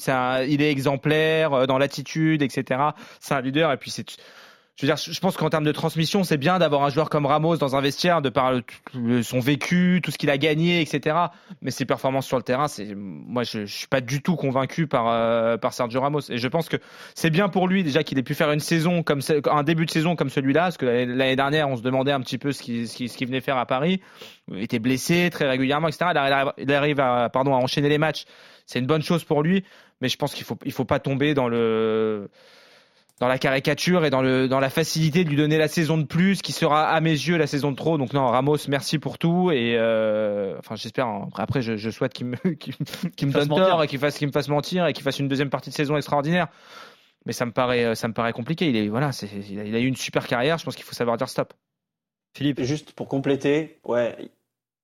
il 0.46 0.60
est 0.60 0.70
exemplaire 0.70 1.54
euh, 1.54 1.66
dans 1.66 1.78
l'attitude, 1.78 2.42
etc. 2.42 2.80
C'est 3.20 3.32
un 3.34 3.40
leader 3.40 3.72
et 3.72 3.78
puis 3.78 3.90
c'est. 3.90 4.04
Je 4.78 4.86
veux 4.86 4.94
dire, 4.94 4.96
je 4.96 5.18
pense 5.18 5.36
qu'en 5.36 5.50
termes 5.50 5.64
de 5.64 5.72
transmission, 5.72 6.22
c'est 6.22 6.36
bien 6.36 6.60
d'avoir 6.60 6.84
un 6.84 6.88
joueur 6.88 7.10
comme 7.10 7.26
Ramos 7.26 7.56
dans 7.56 7.74
un 7.74 7.80
vestiaire 7.80 8.22
de 8.22 8.28
par 8.28 8.52
son 9.22 9.40
vécu, 9.40 10.00
tout 10.04 10.12
ce 10.12 10.18
qu'il 10.18 10.30
a 10.30 10.38
gagné, 10.38 10.80
etc. 10.80 11.16
Mais 11.62 11.72
ses 11.72 11.84
performances 11.84 12.28
sur 12.28 12.36
le 12.36 12.44
terrain, 12.44 12.68
c'est 12.68 12.94
moi, 12.94 13.42
je, 13.42 13.66
je 13.66 13.76
suis 13.76 13.88
pas 13.88 14.00
du 14.00 14.22
tout 14.22 14.36
convaincu 14.36 14.86
par 14.86 15.08
euh, 15.08 15.56
par 15.56 15.72
Sergio 15.72 16.00
Ramos. 16.00 16.20
Et 16.30 16.38
je 16.38 16.46
pense 16.46 16.68
que 16.68 16.76
c'est 17.16 17.30
bien 17.30 17.48
pour 17.48 17.66
lui 17.66 17.82
déjà 17.82 18.04
qu'il 18.04 18.20
ait 18.20 18.22
pu 18.22 18.34
faire 18.36 18.52
une 18.52 18.60
saison 18.60 19.02
comme 19.02 19.18
un 19.50 19.62
début 19.64 19.84
de 19.84 19.90
saison 19.90 20.14
comme 20.14 20.30
celui-là, 20.30 20.62
parce 20.62 20.76
que 20.76 20.86
l'année 20.86 21.34
dernière, 21.34 21.68
on 21.68 21.76
se 21.76 21.82
demandait 21.82 22.12
un 22.12 22.20
petit 22.20 22.38
peu 22.38 22.52
ce 22.52 22.62
qu'il 22.62 22.86
ce 22.88 22.94
qu'il- 22.96 23.26
venait 23.26 23.40
faire 23.40 23.56
à 23.56 23.66
Paris. 23.66 24.00
Il 24.46 24.62
était 24.62 24.78
blessé 24.78 25.28
très 25.32 25.48
régulièrement, 25.48 25.88
etc. 25.88 26.06
Il 26.12 26.18
arrive, 26.18 26.52
il 26.56 26.72
arrive 26.72 27.00
à 27.00 27.28
pardon 27.30 27.52
à 27.52 27.58
enchaîner 27.58 27.88
les 27.88 27.98
matchs. 27.98 28.26
C'est 28.64 28.78
une 28.78 28.86
bonne 28.86 29.02
chose 29.02 29.24
pour 29.24 29.42
lui, 29.42 29.64
mais 30.00 30.08
je 30.08 30.16
pense 30.16 30.34
qu'il 30.34 30.44
faut 30.44 30.56
il 30.64 30.70
faut 30.70 30.84
pas 30.84 31.00
tomber 31.00 31.34
dans 31.34 31.48
le 31.48 32.30
dans 33.20 33.28
la 33.28 33.38
caricature 33.38 34.04
et 34.04 34.10
dans 34.10 34.22
le 34.22 34.48
dans 34.48 34.60
la 34.60 34.70
facilité 34.70 35.24
de 35.24 35.28
lui 35.28 35.36
donner 35.36 35.58
la 35.58 35.68
saison 35.68 35.98
de 35.98 36.04
plus 36.04 36.42
qui 36.42 36.52
sera 36.52 36.88
à 36.88 37.00
mes 37.00 37.10
yeux 37.10 37.36
la 37.36 37.46
saison 37.46 37.72
de 37.72 37.76
trop 37.76 37.98
donc 37.98 38.12
non 38.12 38.26
Ramos 38.26 38.56
merci 38.68 38.98
pour 38.98 39.18
tout 39.18 39.50
et 39.50 39.76
euh, 39.76 40.56
enfin 40.58 40.76
j'espère 40.76 41.06
hein. 41.06 41.28
après 41.36 41.60
je, 41.62 41.76
je 41.76 41.90
souhaite 41.90 42.12
qu'il 42.12 42.26
me 42.26 42.36
qu'il, 42.54 42.74
qu'il 43.16 43.28
me 43.28 43.32
fasse 43.32 43.48
donne 43.48 43.58
mentir. 43.58 43.68
tort 43.68 43.82
et 43.82 43.88
qu'il 43.88 43.98
fasse 43.98 44.18
qu'il 44.18 44.28
me 44.28 44.32
fasse 44.32 44.48
mentir 44.48 44.86
et 44.86 44.92
qu'il 44.92 45.02
fasse 45.02 45.18
une 45.18 45.28
deuxième 45.28 45.50
partie 45.50 45.70
de 45.70 45.74
saison 45.74 45.96
extraordinaire 45.96 46.48
mais 47.26 47.32
ça 47.32 47.44
me 47.44 47.52
paraît 47.52 47.94
ça 47.94 48.08
me 48.08 48.14
paraît 48.14 48.32
compliqué 48.32 48.68
il 48.68 48.76
est 48.76 48.88
voilà 48.88 49.10
il 49.50 49.58
a, 49.60 49.64
il 49.64 49.74
a 49.74 49.80
eu 49.80 49.86
une 49.86 49.96
super 49.96 50.26
carrière 50.26 50.58
je 50.58 50.64
pense 50.64 50.76
qu'il 50.76 50.84
faut 50.84 50.94
savoir 50.94 51.16
dire 51.16 51.28
stop 51.28 51.52
Philippe 52.36 52.62
Juste 52.62 52.92
pour 52.92 53.08
compléter, 53.08 53.78
ouais, 53.84 54.16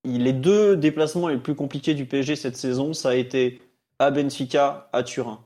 les 0.03 0.33
deux 0.33 0.75
déplacements 0.77 1.27
les 1.27 1.37
plus 1.37 1.55
compliqués 1.55 1.93
du 1.93 2.05
PSG 2.05 2.35
cette 2.35 2.57
saison, 2.57 2.93
ça 2.93 3.09
a 3.09 3.15
été 3.15 3.61
à 3.99 4.11
Benfica, 4.11 4.89
à 4.91 5.03
Turin. 5.03 5.45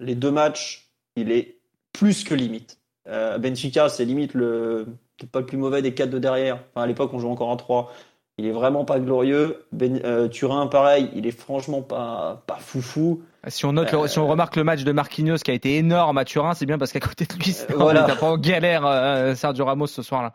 Les 0.00 0.14
deux 0.14 0.30
matchs, 0.32 0.90
il 1.16 1.30
est 1.30 1.53
plus 1.94 2.24
que 2.24 2.34
limite. 2.34 2.78
Euh, 3.08 3.38
Benfica, 3.38 3.88
c'est 3.88 4.04
limite 4.04 4.34
le 4.34 4.86
pas 5.32 5.40
le 5.40 5.46
plus 5.46 5.56
mauvais 5.56 5.80
des 5.80 5.94
quatre 5.94 6.10
de 6.10 6.18
derrière. 6.18 6.58
Enfin, 6.74 6.82
à 6.84 6.86
l'époque, 6.86 7.10
on 7.14 7.18
jouait 7.18 7.30
encore 7.30 7.48
en 7.48 7.56
3. 7.56 7.90
Il 8.36 8.46
est 8.46 8.50
vraiment 8.50 8.84
pas 8.84 8.98
glorieux. 8.98 9.64
Ben, 9.72 10.00
euh, 10.04 10.26
Turin, 10.28 10.66
pareil, 10.66 11.08
il 11.14 11.24
est 11.26 11.30
franchement 11.30 11.82
pas, 11.82 12.42
pas 12.48 12.56
foufou. 12.56 13.22
Si 13.46 13.64
on 13.64 13.72
note, 13.72 13.92
le- 13.92 14.08
si 14.08 14.18
on 14.18 14.26
remarque 14.26 14.56
le 14.56 14.64
match 14.64 14.82
de 14.82 14.90
Marquinhos 14.90 15.36
qui 15.38 15.50
a 15.52 15.54
été 15.54 15.76
énorme 15.76 16.18
à 16.18 16.24
Turin, 16.24 16.52
c'est 16.54 16.66
bien 16.66 16.78
parce 16.78 16.90
qu'à 16.92 16.98
côté 17.00 17.26
de 17.26 17.34
lui, 17.34 17.52
c'est- 17.52 17.72
voilà. 17.72 18.06
il 18.08 18.10
était 18.10 18.18
pas 18.20 18.26
en 18.30 18.36
galère 18.38 18.84
euh, 18.84 19.34
Sergio 19.36 19.64
Ramos 19.64 19.86
ce 19.86 20.02
soir-là. 20.02 20.32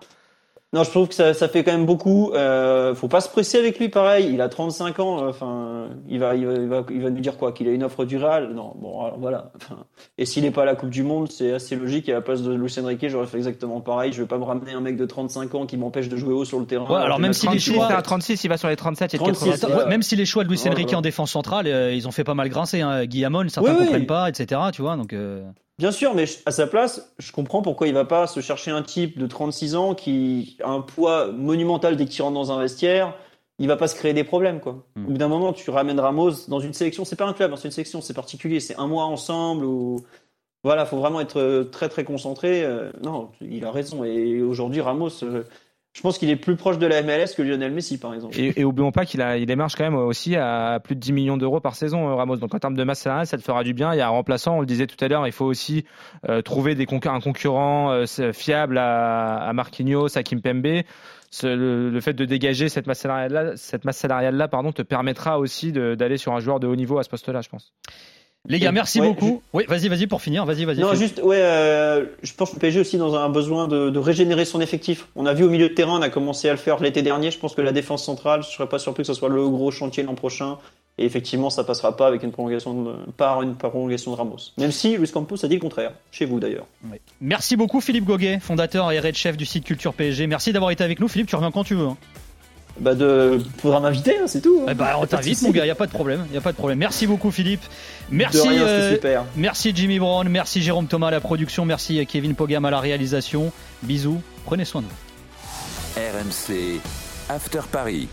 Non, 0.71 0.83
je 0.83 0.91
trouve 0.91 1.07
que 1.07 1.15
ça, 1.15 1.33
ça 1.33 1.47
fait 1.47 1.63
quand 1.63 1.71
même 1.71 1.87
beaucoup. 1.87 2.31
Euh, 2.35 2.93
faut 2.93 3.07
pas 3.07 3.21
se 3.21 3.29
presser 3.29 3.57
avec 3.57 3.79
lui, 3.79 3.89
pareil. 3.89 4.29
Il 4.31 4.39
a 4.39 4.49
35 4.49 4.99
ans. 4.99 5.23
euh, 5.23 5.29
Enfin, 5.29 5.87
il 6.07 6.19
va, 6.19 6.35
il 6.35 6.45
va, 6.45 6.53
il 6.53 6.67
va, 6.67 6.85
il 6.91 7.01
va 7.01 7.09
nous 7.09 7.21
dire 7.21 7.37
quoi 7.37 7.51
Qu'il 7.53 7.67
a 7.67 7.71
une 7.71 7.83
offre 7.83 8.05
du 8.05 8.17
Real? 8.17 8.53
Non, 8.53 8.73
bon, 8.79 9.01
alors 9.03 9.17
voilà. 9.17 9.51
Enfin, 9.55 9.77
et 10.19 10.27
s'il 10.27 10.43
n'est 10.43 10.51
pas 10.51 10.61
à 10.61 10.65
la 10.65 10.75
Coupe 10.75 10.91
du 10.91 11.01
Monde, 11.01 11.31
c'est 11.31 11.53
assez 11.53 11.75
logique. 11.75 12.07
Et 12.07 12.11
à 12.11 12.15
la 12.17 12.21
place 12.21 12.43
de 12.43 12.53
Luis 12.53 12.71
Enrique, 12.79 13.03
j'aurais 13.09 13.25
fait 13.25 13.37
exactement 13.37 13.81
pareil. 13.81 14.13
Je 14.13 14.21
vais 14.21 14.27
pas 14.27 14.37
me 14.37 14.43
ramener 14.43 14.73
un 14.73 14.79
mec 14.81 14.95
de 14.95 15.05
35 15.07 15.55
ans 15.55 15.65
qui 15.65 15.75
m'empêche 15.75 16.07
de 16.07 16.17
jouer 16.17 16.35
haut 16.35 16.45
sur 16.45 16.59
le 16.59 16.67
terrain. 16.67 16.85
Ouais, 16.87 17.01
alors 17.01 17.17
même 17.19 17.33
si 17.33 17.47
les 17.47 17.53
36, 17.57 17.73
choix- 17.73 17.87
à 17.91 18.01
36, 18.03 18.43
il 18.43 18.47
va 18.49 18.57
sur 18.57 18.67
les 18.69 18.75
37, 18.75 19.13
il 19.13 19.15
est 19.15 19.19
de 19.19 19.23
36, 19.23 19.39
86. 19.45 19.63
Attends, 19.65 19.73
voilà. 19.73 19.89
Même 19.89 20.03
si 20.03 20.15
les 20.15 20.25
choix 20.27 20.43
de 20.43 20.49
Luis 20.49 20.57
Voilà. 20.57 20.73
Enrique 20.75 20.93
en 20.93 21.01
défense 21.01 21.31
centrale, 21.31 21.65
euh, 21.65 21.91
ils 21.95 22.07
ont 22.07 22.11
fait 22.11 22.23
pas 22.23 22.35
mal 22.35 22.47
grincer. 22.49 22.81
Hein. 22.81 23.05
Guillamon, 23.05 23.49
certains 23.49 23.71
Oui, 23.71 23.77
oui. 23.79 23.85
comprennent 23.85 24.05
pas, 24.05 24.29
etc. 24.29 24.61
Tu 24.71 24.83
vois, 24.83 24.95
donc. 24.97 25.13
euh, 25.13 25.41
Bien 25.79 25.93
sûr, 25.93 26.13
mais 26.13 26.25
à 26.45 26.51
sa 26.51 26.67
place, 26.67 27.13
je 27.19 27.31
comprends 27.31 27.61
pourquoi 27.61 27.87
il 27.87 27.93
va 27.93 28.03
pas 28.03 28.27
se 28.27 28.41
chercher 28.41 28.69
un 28.69 28.83
type 28.83 29.17
de 29.17 29.25
36 29.25 29.75
ans 29.75 29.95
qui 29.95 30.57
a 30.61 30.69
un 30.69 30.81
poids 30.81 31.31
monumental 31.31 31.95
dès 31.95 32.03
qu'il 32.03 32.21
rentre 32.21 32.33
dans 32.33 32.51
un 32.51 32.59
vestiaire. 32.59 33.15
Il 33.59 33.69
va 33.69 33.77
pas 33.77 33.87
se 33.87 33.95
créer 33.95 34.13
des 34.13 34.25
problèmes, 34.25 34.59
quoi. 34.59 34.83
Hmm. 34.97 35.05
Au 35.05 35.11
bout 35.11 35.17
d'un 35.17 35.29
moment, 35.29 35.53
tu 35.53 35.69
ramènes 35.69 35.97
Ramos 36.01 36.49
dans 36.49 36.59
une 36.59 36.73
sélection. 36.73 37.05
C'est 37.05 37.15
pas 37.15 37.27
un 37.27 37.31
club, 37.31 37.53
hein, 37.53 37.55
c'est 37.55 37.69
une 37.69 37.71
sélection, 37.71 38.01
c'est 38.01 38.13
particulier. 38.13 38.59
C'est 38.59 38.75
un 38.75 38.87
mois 38.87 39.05
ensemble 39.05 39.63
ou 39.63 40.01
voilà, 40.65 40.85
faut 40.85 40.97
vraiment 40.97 41.21
être 41.21 41.39
euh, 41.39 41.63
très 41.63 41.87
très 41.87 42.03
concentré. 42.03 42.61
Euh, 42.61 42.91
Non, 43.01 43.31
il 43.39 43.63
a 43.63 43.71
raison. 43.71 44.03
Et 44.03 44.41
aujourd'hui, 44.41 44.81
Ramos, 44.81 45.23
euh, 45.23 45.43
je 45.93 46.01
pense 46.01 46.17
qu'il 46.19 46.29
est 46.29 46.35
plus 46.35 46.55
proche 46.55 46.77
de 46.77 46.85
la 46.85 47.01
MLS 47.01 47.33
que 47.35 47.41
Lionel 47.41 47.71
Messi, 47.71 47.97
par 47.97 48.13
exemple. 48.13 48.39
Et, 48.39 48.59
et 48.59 48.63
oublions 48.63 48.91
pas 48.91 49.05
qu'il 49.05 49.21
a, 49.21 49.37
il 49.37 49.49
émerge 49.49 49.75
quand 49.75 49.83
même 49.83 49.95
aussi 49.95 50.35
à 50.35 50.79
plus 50.83 50.95
de 50.95 50.99
10 50.99 51.11
millions 51.13 51.37
d'euros 51.37 51.59
par 51.59 51.75
saison, 51.75 52.07
euh, 52.09 52.13
Ramos. 52.15 52.37
Donc 52.37 52.53
en 52.53 52.59
termes 52.59 52.75
de 52.75 52.83
masse 52.83 52.99
salariale, 52.99 53.25
ça 53.27 53.37
te 53.37 53.43
fera 53.43 53.63
du 53.63 53.73
bien. 53.73 53.93
Il 53.93 53.97
y 53.97 54.01
a 54.01 54.05
un 54.07 54.11
remplaçant, 54.11 54.57
on 54.57 54.59
le 54.61 54.65
disait 54.67 54.87
tout 54.87 55.03
à 55.03 55.07
l'heure, 55.07 55.25
il 55.25 55.33
faut 55.33 55.45
aussi 55.45 55.85
euh, 56.29 56.41
trouver 56.41 56.75
des 56.75 56.85
un 57.05 57.19
concurrent 57.19 57.91
euh, 57.91 58.05
fiable 58.33 58.77
à, 58.77 59.37
à 59.37 59.53
Marquinhos, 59.53 60.15
à 60.17 60.23
Kimpembe. 60.23 60.83
Ce- 61.31 61.47
le, 61.47 61.89
le 61.89 62.01
fait 62.01 62.13
de 62.13 62.25
dégager 62.25 62.69
cette 62.69 62.87
masse 62.87 62.99
salariale-là, 62.99 63.55
cette 63.55 63.85
masse 63.85 63.97
salariale-là, 63.97 64.47
pardon, 64.47 64.71
te 64.71 64.81
permettra 64.81 65.39
aussi 65.39 65.71
d'aller 65.71 66.17
sur 66.17 66.33
un 66.33 66.39
joueur 66.39 66.59
de 66.59 66.67
haut 66.67 66.75
niveau 66.75 66.97
à 66.99 67.03
ce 67.03 67.09
poste-là, 67.09 67.41
je 67.41 67.49
pense. 67.49 67.73
Les 68.47 68.57
gars, 68.59 68.71
merci 68.71 69.01
Ouais, 69.01 69.09
beaucoup. 69.09 69.41
Oui, 69.53 69.65
vas-y, 69.67 69.89
vas-y 69.89 70.07
pour 70.07 70.21
finir. 70.21 70.45
Vas-y, 70.45 70.63
vas-y. 70.65 70.79
Non, 70.79 70.93
juste, 70.95 71.19
ouais, 71.21 71.37
euh, 71.41 72.05
je 72.23 72.33
pense 72.33 72.49
que 72.51 72.55
le 72.55 72.59
PSG 72.61 72.79
aussi 72.79 72.97
dans 72.97 73.13
un 73.15 73.29
besoin 73.29 73.67
de, 73.67 73.89
de 73.89 73.99
régénérer 73.99 74.45
son 74.45 74.61
effectif. 74.61 75.07
On 75.15 75.25
a 75.25 75.33
vu 75.33 75.43
au 75.43 75.49
milieu 75.49 75.67
de 75.69 75.73
terrain, 75.73 75.99
on 75.99 76.01
a 76.01 76.09
commencé 76.09 76.47
à 76.47 76.53
le 76.53 76.57
faire 76.57 76.79
l'été 76.81 77.01
dernier. 77.01 77.31
Je 77.31 77.37
pense 77.37 77.53
que 77.53 77.61
la 77.61 77.73
défense 77.73 78.03
centrale, 78.05 78.41
je 78.43 78.47
serais 78.49 78.69
pas 78.69 78.79
surpris 78.79 79.03
que 79.03 79.07
ce 79.07 79.13
soit 79.13 79.29
le 79.29 79.47
gros 79.49 79.71
chantier 79.71 80.03
l'an 80.03 80.15
prochain. 80.15 80.57
Et 80.97 81.05
effectivement, 81.05 81.49
ça 81.49 81.63
passera 81.63 81.95
pas 81.95 82.07
avec 82.07 82.23
une 82.23 82.31
prolongation 82.31 82.81
de, 82.83 82.93
par 83.15 83.41
une 83.41 83.55
prolongation 83.55 84.11
de 84.11 84.17
Ramos. 84.17 84.37
Même 84.57 84.71
si 84.71 84.97
Luis 84.97 85.09
Campos 85.11 85.45
a 85.45 85.47
dit 85.47 85.55
le 85.55 85.61
contraire, 85.61 85.91
chez 86.11 86.25
vous 86.25 86.39
d'ailleurs. 86.39 86.65
Ouais. 86.89 86.99
Merci 87.21 87.55
beaucoup, 87.55 87.79
Philippe 87.81 88.05
Goguet, 88.05 88.39
fondateur 88.39 88.91
et 88.91 88.97
head 88.97 89.15
chef 89.15 89.37
du 89.37 89.45
site 89.45 89.63
Culture 89.63 89.93
PSG. 89.93 90.27
Merci 90.27 90.51
d'avoir 90.53 90.71
été 90.71 90.83
avec 90.83 90.99
nous. 90.99 91.07
Philippe, 91.07 91.27
tu 91.27 91.35
reviens 91.35 91.51
quand 91.51 91.63
tu 91.63 91.75
veux. 91.75 91.85
hein. 91.87 91.97
Bah, 92.79 92.95
de, 92.95 93.39
faudra 93.57 93.79
m'inviter, 93.81 94.17
hein, 94.19 94.27
c'est 94.27 94.41
tout. 94.41 94.61
hein. 94.61 94.69
Eh 94.71 94.73
ben, 94.73 94.87
on 94.99 95.05
t'invite, 95.05 95.41
mon 95.41 95.51
gars, 95.51 95.65
y 95.65 95.69
a 95.69 95.75
pas 95.75 95.85
de 95.85 95.91
problème. 95.91 96.25
Y 96.33 96.37
a 96.37 96.41
pas 96.41 96.51
de 96.51 96.57
problème. 96.57 96.79
Merci 96.79 97.07
beaucoup, 97.07 97.29
Philippe. 97.31 97.61
Merci, 98.09 98.37
De 98.37 98.41
rien, 98.43 98.51
c'était 98.59 98.69
euh, 98.69 98.93
super. 98.95 99.25
merci 99.35 99.71
Jimmy 99.75 99.99
Brown, 99.99 100.27
merci 100.29 100.61
Jérôme 100.61 100.87
Thomas 100.87 101.07
à 101.07 101.11
la 101.11 101.19
production, 101.19 101.65
merci 101.65 102.03
Kevin 102.07 102.35
Pogam 102.35 102.63
à 102.65 102.71
la 102.71 102.79
réalisation. 102.79 103.51
Bisous, 103.83 104.21
prenez 104.45 104.65
soin 104.65 104.81
de 104.81 104.87
vous. 104.87 105.99
RMC 105.99 106.79
After 107.29 107.61
Paris. 107.71 108.07